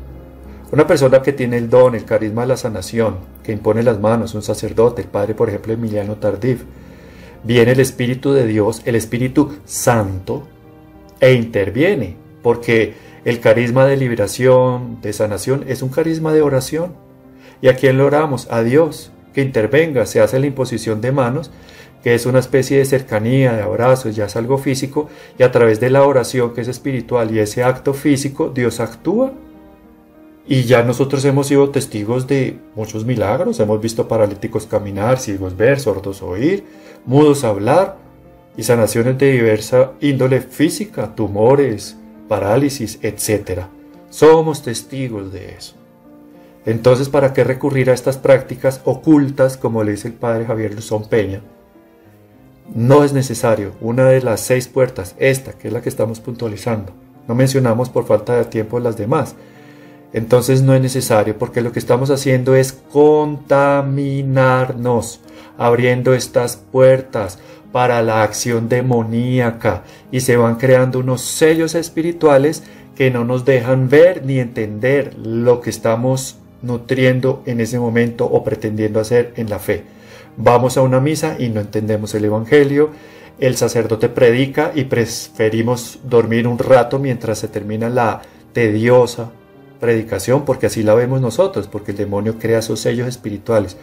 Una 0.72 0.88
persona 0.88 1.22
que 1.22 1.34
tiene 1.34 1.58
el 1.58 1.70
don, 1.70 1.94
el 1.94 2.06
carisma 2.06 2.44
de 2.44 2.48
la 2.48 2.56
sanación, 2.56 3.18
que 3.44 3.52
impone 3.52 3.84
las 3.84 4.00
manos, 4.00 4.34
un 4.34 4.42
sacerdote, 4.42 5.02
el 5.02 5.10
padre, 5.10 5.36
por 5.36 5.50
ejemplo, 5.50 5.74
Emiliano 5.74 6.16
Tardif, 6.16 6.64
viene 7.44 7.74
el 7.74 7.82
Espíritu 7.82 8.32
de 8.32 8.48
Dios, 8.48 8.82
el 8.86 8.96
Espíritu 8.96 9.58
Santo, 9.66 10.48
e 11.20 11.34
interviene, 11.34 12.16
porque 12.42 12.94
el 13.26 13.40
carisma 13.40 13.86
de 13.86 13.98
liberación, 13.98 15.00
de 15.02 15.14
sanación, 15.14 15.66
es 15.68 15.82
un 15.82 15.90
carisma 15.90 16.34
de 16.34 16.42
oración. 16.42 16.94
¿Y 17.62 17.68
a 17.68 17.76
quién 17.76 17.98
lo 17.98 18.08
oramos? 18.08 18.48
A 18.52 18.64
Dios, 18.64 19.12
que 19.34 19.42
intervenga, 19.42 20.06
se 20.06 20.20
hace 20.20 20.40
la 20.40 20.48
imposición 20.48 21.02
de 21.02 21.12
manos 21.12 21.52
que 22.04 22.16
es 22.16 22.26
una 22.26 22.40
especie 22.40 22.78
de 22.78 22.86
cercanía, 22.86 23.54
de 23.54 23.62
abrazos, 23.62 24.16
ya 24.16 24.26
es 24.26 24.36
algo 24.36 24.58
físico, 24.58 25.10
y 25.38 25.44
a 25.44 25.52
través 25.52 25.80
de 25.80 25.90
la 25.90 26.04
oración 26.04 26.54
que 26.54 26.62
es 26.62 26.68
espiritual 26.68 27.32
y 27.32 27.40
ese 27.40 27.64
acto 27.64 27.94
físico, 27.94 28.52
Dios 28.54 28.80
actúa. 28.80 29.34
Y 30.48 30.64
ya 30.64 30.82
nosotros 30.82 31.24
hemos 31.26 31.48
sido 31.48 31.70
testigos 31.70 32.26
de 32.28 32.58
muchos 32.76 33.06
milagros, 33.06 33.60
hemos 33.60 33.80
visto 33.80 34.08
paralíticos 34.08 34.66
caminar, 34.66 35.20
ciegos 35.20 35.56
ver, 35.56 35.80
sordos 35.80 36.24
oír, 36.24 36.66
mudos 37.06 37.44
hablar, 37.44 37.98
y 38.58 38.64
sanaciones 38.64 39.18
de 39.18 39.32
diversa 39.32 39.92
índole 40.02 40.42
física, 40.42 41.16
tumores, 41.16 41.98
parálisis, 42.32 42.98
etc. 43.02 43.64
Somos 44.10 44.64
testigos 44.64 45.34
de 45.34 45.50
eso. 45.50 45.76
Entonces, 46.66 47.10
¿para 47.10 47.34
qué 47.34 47.44
recurrir 47.44 47.90
a 47.90 47.94
estas 47.94 48.16
prácticas 48.16 48.80
ocultas, 48.86 49.58
como 49.58 49.84
le 49.84 49.92
dice 49.92 50.08
el 50.08 50.14
padre 50.14 50.46
Javier 50.46 50.74
Luzón 50.74 51.10
Peña? 51.10 51.42
No 52.74 53.04
es 53.04 53.12
necesario. 53.12 53.74
Una 53.82 54.06
de 54.06 54.22
las 54.22 54.40
seis 54.40 54.70
puertas, 54.70 55.14
esta, 55.20 55.52
que 55.52 55.68
es 55.68 55.74
la 55.74 55.82
que 55.82 55.90
estamos 55.90 56.22
puntualizando. 56.22 56.94
No 57.28 57.36
mencionamos 57.36 57.90
por 57.90 58.06
falta 58.06 58.38
de 58.38 58.46
tiempo 58.46 58.80
las 58.80 58.96
demás. 58.96 59.36
Entonces 60.14 60.62
no 60.62 60.74
es 60.74 60.82
necesario 60.82 61.38
porque 61.38 61.60
lo 61.60 61.74
que 61.74 61.80
estamos 61.80 62.12
haciendo 62.12 62.56
es 62.56 62.72
contaminarnos, 62.72 65.20
abriendo 65.58 66.14
estas 66.14 66.56
puertas 66.56 67.40
para 67.72 68.02
la 68.02 68.24
acción 68.24 68.70
demoníaca 68.70 69.84
y 70.12 70.22
se 70.22 70.38
van 70.38 70.56
creando 70.56 71.00
unos 71.00 71.22
sellos 71.22 71.76
espirituales 71.76 72.64
que 72.96 73.12
no 73.12 73.24
nos 73.24 73.46
dejan 73.46 73.90
ver 73.90 74.26
ni 74.26 74.40
entender 74.40 75.16
lo 75.18 75.62
que 75.62 75.70
estamos 75.70 76.38
nutriendo 76.62 77.42
en 77.46 77.62
ese 77.62 77.80
momento 77.80 78.26
o 78.26 78.44
pretendiendo 78.44 79.00
hacer 79.00 79.34
en 79.38 79.50
la 79.50 79.60
fe. 79.60 79.84
Vamos 80.38 80.78
a 80.78 80.82
una 80.82 81.00
misa 81.00 81.36
y 81.40 81.50
no 81.50 81.62
entendemos 81.62 82.14
el 82.14 82.26
Evangelio, 82.26 82.90
el 83.40 83.58
sacerdote 83.58 84.10
predica 84.10 84.72
y 84.76 84.84
preferimos 84.86 86.00
dormir 86.04 86.48
un 86.48 86.60
rato 86.60 87.00
mientras 87.00 87.40
se 87.40 87.48
termina 87.48 87.90
la 87.90 88.22
tediosa 88.54 89.32
predicación, 89.80 90.46
porque 90.46 90.68
así 90.68 90.84
la 90.84 90.94
vemos 90.94 91.22
nosotros, 91.22 91.68
porque 91.68 91.92
el 91.92 91.98
demonio 91.98 92.38
crea 92.38 92.60
esos 92.60 92.80
sellos 92.80 93.08
espirituales, 93.08 93.78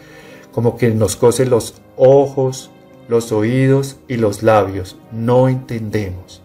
como 0.53 0.77
que 0.77 0.89
nos 0.89 1.17
cose 1.17 1.45
los 1.45 1.81
ojos, 1.97 2.71
los 3.09 3.31
oídos 3.33 3.97
y 4.07 4.15
los 4.15 4.43
labios. 4.43 4.97
No 5.11 5.49
entendemos. 5.49 6.41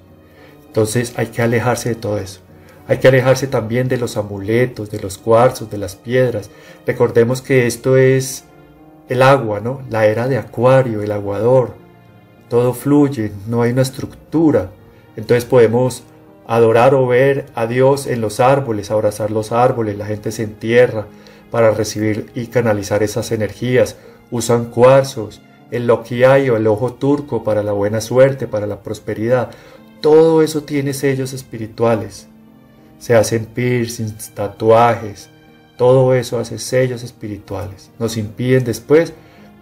Entonces 0.67 1.13
hay 1.17 1.27
que 1.27 1.43
alejarse 1.43 1.91
de 1.91 1.95
todo 1.95 2.19
eso. 2.19 2.41
Hay 2.89 2.99
que 2.99 3.09
alejarse 3.09 3.47
también 3.47 3.89
de 3.89 3.99
los 3.99 4.17
amuletos, 4.17 4.91
de 4.91 4.99
los 4.99 5.17
cuarzos, 5.19 5.71
de 5.71 5.79
las 5.79 5.95
piedras. 5.95 6.51
Recordemos 6.87 7.41
que 7.43 7.67
esto 7.67 7.97
es 7.97 8.45
el 9.09 9.23
agua, 9.23 9.61
¿no? 9.61 9.83
La 9.91 10.07
era 10.07 10.27
de 10.27 10.39
Acuario, 10.39 11.03
el 11.03 11.13
aguador. 11.13 11.75
Todo 12.49 12.75
fluye, 12.75 13.33
no 13.47 13.63
hay 13.63 13.73
una 13.73 13.83
estructura. 13.83 14.71
Entonces 15.17 15.45
podemos 15.45 16.03
adorar 16.47 16.95
o 16.95 17.07
ver 17.07 17.47
a 17.55 17.67
Dios 17.67 18.07
en 18.07 18.21
los 18.21 18.41
árboles, 18.41 18.91
abrazar 18.91 19.31
los 19.31 19.53
árboles, 19.53 19.97
la 19.97 20.07
gente 20.07 20.33
se 20.33 20.43
entierra 20.43 21.07
para 21.51 21.71
recibir 21.71 22.31
y 22.35 22.49
canalizar 22.49 23.03
esas 23.03 23.33
energías. 23.33 23.97
Usan 24.31 24.67
cuarzos, 24.67 25.41
el 25.71 25.91
o 25.91 26.05
el 26.57 26.67
ojo 26.67 26.95
turco 26.95 27.43
para 27.45 27.63
la 27.63 27.73
buena 27.73 28.01
suerte, 28.01 28.47
para 28.47 28.67
la 28.67 28.81
prosperidad. 28.81 29.51
Todo 30.01 30.43
eso 30.43 30.63
tiene 30.63 30.93
sellos 30.93 31.33
espirituales. 31.33 32.29
Se 32.99 33.15
hacen 33.15 33.47
piercings, 33.47 34.31
tatuajes, 34.35 35.31
todo 35.77 36.15
eso 36.15 36.39
hace 36.39 36.59
sellos 36.59 37.03
espirituales. 37.03 37.91
Nos 37.99 38.17
impiden 38.17 38.65
después 38.65 39.13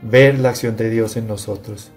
ver 0.03 0.39
la 0.39 0.51
acción 0.51 0.77
de 0.77 0.91
Dios 0.91 1.17
en 1.17 1.27
nosotros. 1.27 1.91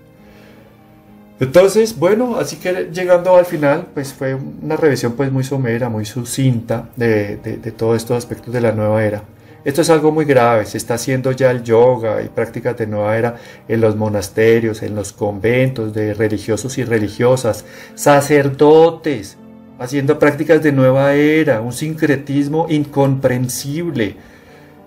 Entonces, 1.40 2.00
bueno, 2.00 2.38
así 2.38 2.56
que 2.56 2.90
llegando 2.94 3.36
al 3.36 3.46
final, 3.46 3.88
pues 3.94 4.14
fue 4.14 4.36
una 4.36 4.78
revisión 4.78 5.14
pues 5.14 5.32
muy 5.32 5.44
somera, 5.44 5.90
muy 5.90 6.06
sucinta 6.06 6.90
de 6.96 7.74
todos 7.78 7.98
estos 7.98 8.18
aspectos 8.18 8.54
de 8.54 8.62
la 8.62 8.72
nueva 8.72 9.04
era. 9.04 9.24
Esto 9.66 9.82
es 9.82 9.90
algo 9.90 10.12
muy 10.12 10.26
grave, 10.26 10.64
se 10.66 10.78
está 10.78 10.94
haciendo 10.94 11.32
ya 11.32 11.50
el 11.50 11.64
yoga 11.64 12.22
y 12.22 12.30
prácticas 12.30 12.78
de 12.78 12.86
nueva 12.86 13.18
era 13.18 13.36
en 13.68 13.82
los 13.82 13.96
monasterios, 13.96 14.84
en 14.84 14.94
los 14.94 15.12
conventos 15.12 15.92
de 15.92 16.14
religiosos 16.14 16.78
y 16.78 16.84
religiosas, 16.84 17.66
sacerdotes, 17.96 19.38
haciendo 19.80 20.20
prácticas 20.20 20.62
de 20.62 20.72
nueva 20.72 21.16
era, 21.16 21.62
un 21.62 21.74
sincretismo 21.74 22.68
incomprensible. 22.70 24.18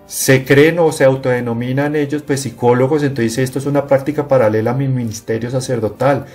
Se 0.07 0.45
creen 0.45 0.79
o 0.79 0.93
se 0.93 1.03
autodenominan 1.03 1.97
ellos 1.97 2.23
pues 2.23 2.43
psicólogos, 2.43 3.03
entonces 3.03 3.39
esto 3.39 3.59
es 3.59 3.67
una 3.67 3.89
práctica 3.89 4.29
paralela 4.29 4.71
a 4.71 4.75
mi 4.75 4.87
ministerio 4.87 5.51
sacerdotal. 5.51 6.27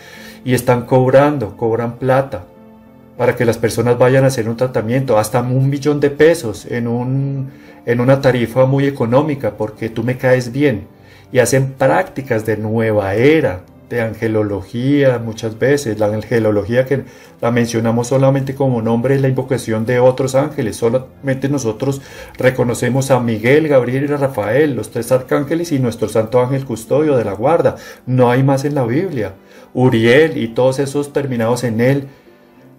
Y 0.43 0.53
están 0.53 0.85
cobrando, 0.85 1.55
cobran 1.55 1.97
plata 1.97 2.43
para 3.17 3.35
que 3.35 3.45
las 3.45 3.57
personas 3.57 3.97
vayan 3.97 4.23
a 4.23 4.27
hacer 4.27 4.49
un 4.49 4.57
tratamiento, 4.57 5.17
hasta 5.17 5.41
un 5.41 5.69
millón 5.69 5.99
de 5.99 6.09
pesos 6.09 6.65
en, 6.65 6.87
un, 6.87 7.51
en 7.85 7.99
una 7.99 8.21
tarifa 8.21 8.65
muy 8.65 8.85
económica, 8.85 9.55
porque 9.57 9.89
tú 9.89 10.03
me 10.03 10.17
caes 10.17 10.51
bien. 10.51 10.87
Y 11.31 11.39
hacen 11.39 11.73
prácticas 11.73 12.45
de 12.45 12.57
nueva 12.57 13.15
era, 13.15 13.61
de 13.89 14.01
angelología 14.01 15.19
muchas 15.19 15.57
veces. 15.57 15.99
La 15.99 16.07
angelología 16.07 16.85
que 16.85 17.03
la 17.41 17.51
mencionamos 17.51 18.07
solamente 18.07 18.55
como 18.55 18.81
nombre 18.81 19.15
es 19.15 19.21
la 19.21 19.29
invocación 19.29 19.85
de 19.85 19.99
otros 19.99 20.35
ángeles. 20.35 20.77
Solamente 20.77 21.49
nosotros 21.49 22.01
reconocemos 22.37 23.11
a 23.11 23.19
Miguel, 23.19 23.67
Gabriel 23.67 24.03
y 24.03 24.07
Rafael, 24.07 24.75
los 24.75 24.91
tres 24.91 25.11
arcángeles 25.11 25.71
y 25.71 25.79
nuestro 25.79 26.07
santo 26.07 26.41
ángel 26.41 26.65
custodio 26.65 27.15
de 27.17 27.25
la 27.25 27.33
guarda. 27.33 27.75
No 28.05 28.31
hay 28.31 28.43
más 28.43 28.65
en 28.65 28.75
la 28.75 28.83
Biblia. 28.83 29.33
Uriel 29.73 30.37
y 30.37 30.49
todos 30.49 30.79
esos 30.79 31.13
terminados 31.13 31.63
en 31.63 31.81
él 31.81 32.07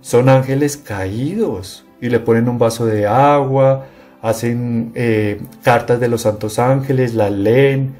son 0.04 0.28
ángeles 0.28 0.76
caídos 0.76 1.86
y 1.98 2.10
le 2.10 2.20
ponen 2.20 2.46
un 2.50 2.58
vaso 2.58 2.84
de 2.84 3.06
agua, 3.06 3.86
hacen 4.20 4.92
eh, 4.94 5.40
cartas 5.62 5.98
de 5.98 6.08
los 6.08 6.20
santos 6.20 6.58
ángeles, 6.58 7.14
las 7.14 7.32
leen, 7.32 7.94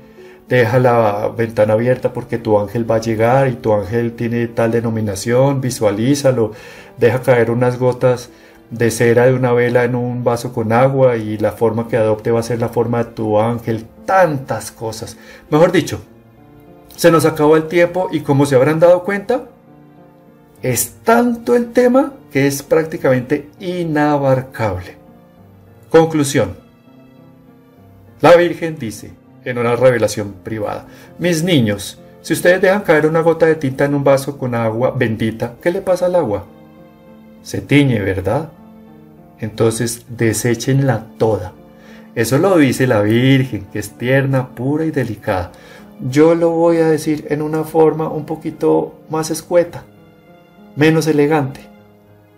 deja 0.47 0.79
la 0.81 1.33
ventana 1.35 1.73
abierta 1.73 2.13
porque 2.13 2.37
tu 2.37 2.59
ángel 2.59 2.89
va 2.89 2.97
a 2.97 3.01
llegar 3.01 3.49
y 3.49 3.55
tu 3.55 3.73
ángel 3.73 4.13
tiene 4.13 4.49
tal 4.49 4.71
denominación, 4.73 5.63
visualízalo, 5.63 6.53
deja 6.99 7.23
caer 7.23 7.51
unas 7.51 7.79
gotas 7.79 8.29
de 8.69 8.91
cera 8.91 9.25
de 9.25 9.33
una 9.33 9.55
vela 9.55 9.85
en 9.85 9.95
un 9.95 10.25
vaso 10.25 10.53
con 10.53 10.73
agua 10.73 11.17
y 11.17 11.39
la 11.39 11.53
forma 11.53 11.89
que 11.89 11.97
adopte 11.97 12.31
va 12.31 12.41
a 12.41 12.43
ser 12.43 12.61
la 12.61 12.69
forma 12.69 13.03
de 13.03 13.13
tu 13.13 13.41
ángel, 13.41 13.87
tantas 14.05 14.71
cosas. 14.73 15.17
Mejor 15.49 15.73
dicho, 15.73 16.03
se 16.97 17.11
nos 17.11 17.25
acabó 17.25 17.57
el 17.57 17.67
tiempo 17.67 18.09
y 18.13 18.21
como 18.21 18.45
se 18.45 18.57
habrán 18.57 18.79
dado 18.79 19.05
cuenta, 19.05 19.47
es 20.65 20.95
tanto 21.05 21.55
el 21.55 21.73
tema 21.73 22.15
que 22.33 22.47
es 22.47 22.63
prácticamente 22.63 23.51
inabarcable. 23.61 24.97
Conclusión. 25.91 26.57
La 28.23 28.35
Virgen 28.35 28.79
dice 28.79 29.13
en 29.45 29.59
una 29.59 29.77
revelación 29.77 30.37
privada, 30.43 30.87
mis 31.19 31.45
niños, 31.45 32.01
si 32.23 32.33
ustedes 32.33 32.63
dejan 32.63 32.81
caer 32.81 33.07
una 33.07 33.21
gota 33.21 33.45
de 33.45 33.57
tinta 33.57 33.85
en 33.85 33.95
un 33.95 34.05
vaso 34.05 34.39
con 34.39 34.55
agua 34.55 34.95
bendita, 34.97 35.57
¿qué 35.61 35.71
le 35.71 35.83
pasa 35.83 36.07
al 36.07 36.15
agua? 36.15 36.47
Se 37.43 37.61
tiñe, 37.61 38.01
¿verdad? 38.01 38.49
Entonces 39.41 40.07
deséchenla 40.09 41.09
toda. 41.19 41.53
Eso 42.15 42.39
lo 42.39 42.57
dice 42.57 42.87
la 42.87 43.03
Virgen, 43.03 43.67
que 43.71 43.81
es 43.81 43.91
tierna, 43.99 44.55
pura 44.55 44.87
y 44.87 44.93
delicada. 44.93 45.53
Yo 46.09 46.35
lo 46.35 46.49
voy 46.53 46.79
a 46.79 46.89
decir 46.89 47.27
en 47.29 47.43
una 47.43 47.65
forma 47.65 48.09
un 48.09 48.25
poquito 48.25 48.95
más 49.11 49.31
escueta 49.31 49.85
menos 50.77 51.07
elegante. 51.07 51.61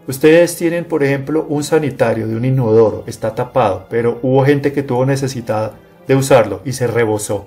Ustedes 0.07 0.57
tienen, 0.57 0.85
por 0.85 1.03
ejemplo, 1.03 1.47
un 1.49 1.65
sanitario 1.65 2.29
de 2.29 2.37
un 2.37 2.45
inodoro, 2.45 3.03
está 3.07 3.35
tapado, 3.35 3.87
pero 3.91 4.21
hubo 4.23 4.45
gente 4.45 4.73
que 4.73 4.83
tuvo 4.83 5.05
necesidad 5.05 5.73
de 6.07 6.15
usarlo 6.15 6.61
y 6.65 6.73
se 6.73 6.87
rebosó. 6.87 7.47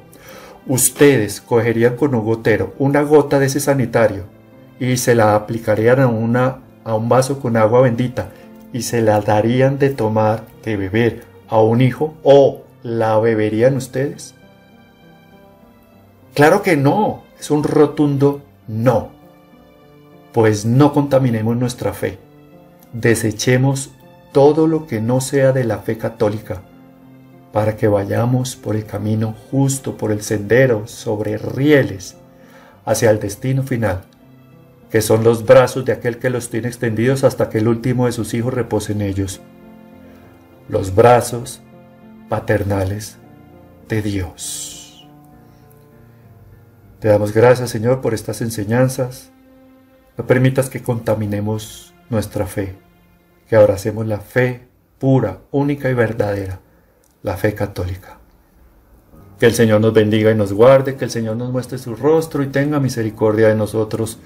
Ustedes 0.68 1.40
cogerían 1.40 1.96
con 1.96 2.14
un 2.14 2.26
gotero 2.26 2.74
una 2.78 3.02
gota 3.02 3.40
de 3.40 3.46
ese 3.46 3.62
sanitario 3.62 4.24
y 4.80 4.98
se 4.98 5.16
la 5.16 5.36
aplicarían 5.36 6.02
a, 6.02 6.08
una, 6.08 6.60
a 6.84 6.96
un 6.96 7.08
vaso 7.08 7.40
con 7.40 7.56
agua 7.56 7.82
bendita 7.82 8.30
y 8.74 8.82
se 8.82 9.02
la 9.02 9.22
darían 9.22 9.80
de 9.80 9.90
tomar, 9.90 10.44
de 10.64 10.76
beber 10.76 11.24
a 11.48 11.62
un 11.62 11.82
hijo 11.82 12.16
o 12.24 12.64
la 12.84 13.18
beberían 13.20 13.78
ustedes? 13.78 14.36
Claro 16.34 16.62
que 16.62 16.76
no, 16.76 17.24
es 17.40 17.50
un 17.52 17.64
rotundo 17.64 18.42
no 18.68 19.19
pues 20.34 20.66
no 20.66 20.94
contaminemos 20.94 21.58
nuestra 21.58 21.94
fe. 21.94 22.20
Desechemos 22.94 23.92
todo 24.32 24.68
lo 24.68 24.86
que 24.88 25.02
no 25.02 25.22
sea 25.22 25.52
de 25.52 25.64
la 25.64 25.80
fe 25.80 25.98
católica, 25.98 26.62
para 27.52 27.76
que 27.76 27.88
vayamos 27.88 28.56
por 28.56 28.76
el 28.76 28.86
camino 28.86 29.36
justo, 29.50 29.98
por 29.98 30.12
el 30.12 30.22
sendero, 30.22 30.88
sobre 30.88 31.38
rieles, 31.38 32.16
hacia 32.86 33.10
el 33.10 33.20
destino 33.20 33.64
final, 33.64 34.02
que 34.92 35.02
son 35.02 35.24
los 35.24 35.46
brazos 35.46 35.86
de 35.86 35.94
aquel 35.94 36.20
que 36.20 36.30
los 36.30 36.50
tiene 36.50 36.68
extendidos 36.68 37.24
hasta 37.24 37.50
que 37.50 37.60
el 37.60 37.68
último 37.68 38.06
de 38.06 38.12
sus 38.12 38.34
hijos 38.34 38.54
repose 38.54 38.94
en 38.94 39.02
ellos. 39.02 39.42
Los 40.68 40.94
brazos 40.94 41.62
paternales 42.30 43.18
de 43.88 44.02
Dios. 44.04 45.08
Te 47.00 47.08
damos 47.08 47.34
gracias, 47.34 47.72
Señor, 47.72 48.02
por 48.02 48.14
estas 48.14 48.42
enseñanzas 48.42 49.32
no 50.20 50.26
permitas 50.26 50.70
que 50.70 50.84
contaminemos 50.84 51.94
nuestra 52.10 52.46
fe, 52.46 52.76
que 53.48 53.56
abracemos 53.56 54.06
la 54.06 54.20
fe 54.20 54.68
pura, 54.98 55.38
única 55.50 55.90
y 55.90 55.94
verdadera, 55.94 56.60
la 57.24 57.38
fe 57.38 57.56
católica. 57.56 58.20
Que 59.40 59.46
el 59.46 59.54
Señor 59.54 59.80
nos 59.80 59.94
bendiga 59.94 60.30
y 60.30 60.36
nos 60.36 60.52
guarde, 60.52 60.98
que 60.98 61.06
el 61.06 61.10
Señor 61.10 61.38
nos 61.38 61.54
muestre 61.54 61.78
su 61.78 61.96
rostro 61.96 62.44
y 62.44 62.48
tenga 62.48 62.82
misericordia 62.82 63.48
de 63.48 63.56
nosotros. 63.56 64.20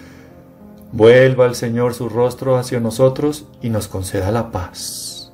Vuelva 0.91 1.45
el 1.45 1.53
Señor 1.53 1.93
su 1.93 2.09
rostro 2.09 2.57
hacia 2.57 2.79
nosotros 2.79 3.45
y 3.61 3.69
nos 3.69 3.87
conceda 3.87 4.31
la 4.31 4.49
paz. 4.49 5.31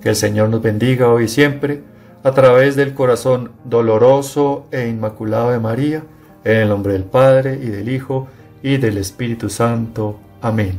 Que 0.00 0.08
el 0.08 0.16
Señor 0.16 0.48
nos 0.48 0.60
bendiga 0.60 1.08
hoy 1.08 1.26
y 1.26 1.28
siempre, 1.28 1.84
a 2.24 2.32
través 2.32 2.74
del 2.74 2.94
corazón 2.94 3.52
doloroso 3.64 4.66
e 4.72 4.88
inmaculado 4.88 5.52
de 5.52 5.60
María, 5.60 6.02
en 6.42 6.56
el 6.56 6.68
nombre 6.68 6.94
del 6.94 7.04
Padre 7.04 7.60
y 7.62 7.66
del 7.66 7.88
Hijo 7.88 8.26
y 8.62 8.76
del 8.76 8.98
Espíritu 8.98 9.50
Santo. 9.50 10.18
Amén. 10.40 10.78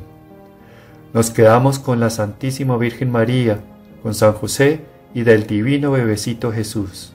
Nos 1.14 1.30
quedamos 1.30 1.80
con 1.80 2.00
la 2.00 2.10
Santísima 2.10 2.78
Virgen 2.78 3.12
María, 3.12 3.60
con 4.02 4.14
San 4.14 4.34
José 4.34 4.82
y 5.14 5.24
del 5.24 5.46
Divino 5.46 5.92
Bebecito 5.92 6.52
Jesús. 6.52 7.14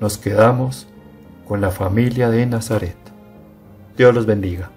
Nos 0.00 0.18
quedamos 0.18 0.86
con 1.46 1.60
la 1.60 1.70
familia 1.70 2.30
de 2.30 2.46
Nazaret. 2.46 2.96
Dios 3.96 4.14
los 4.14 4.26
bendiga. 4.26 4.70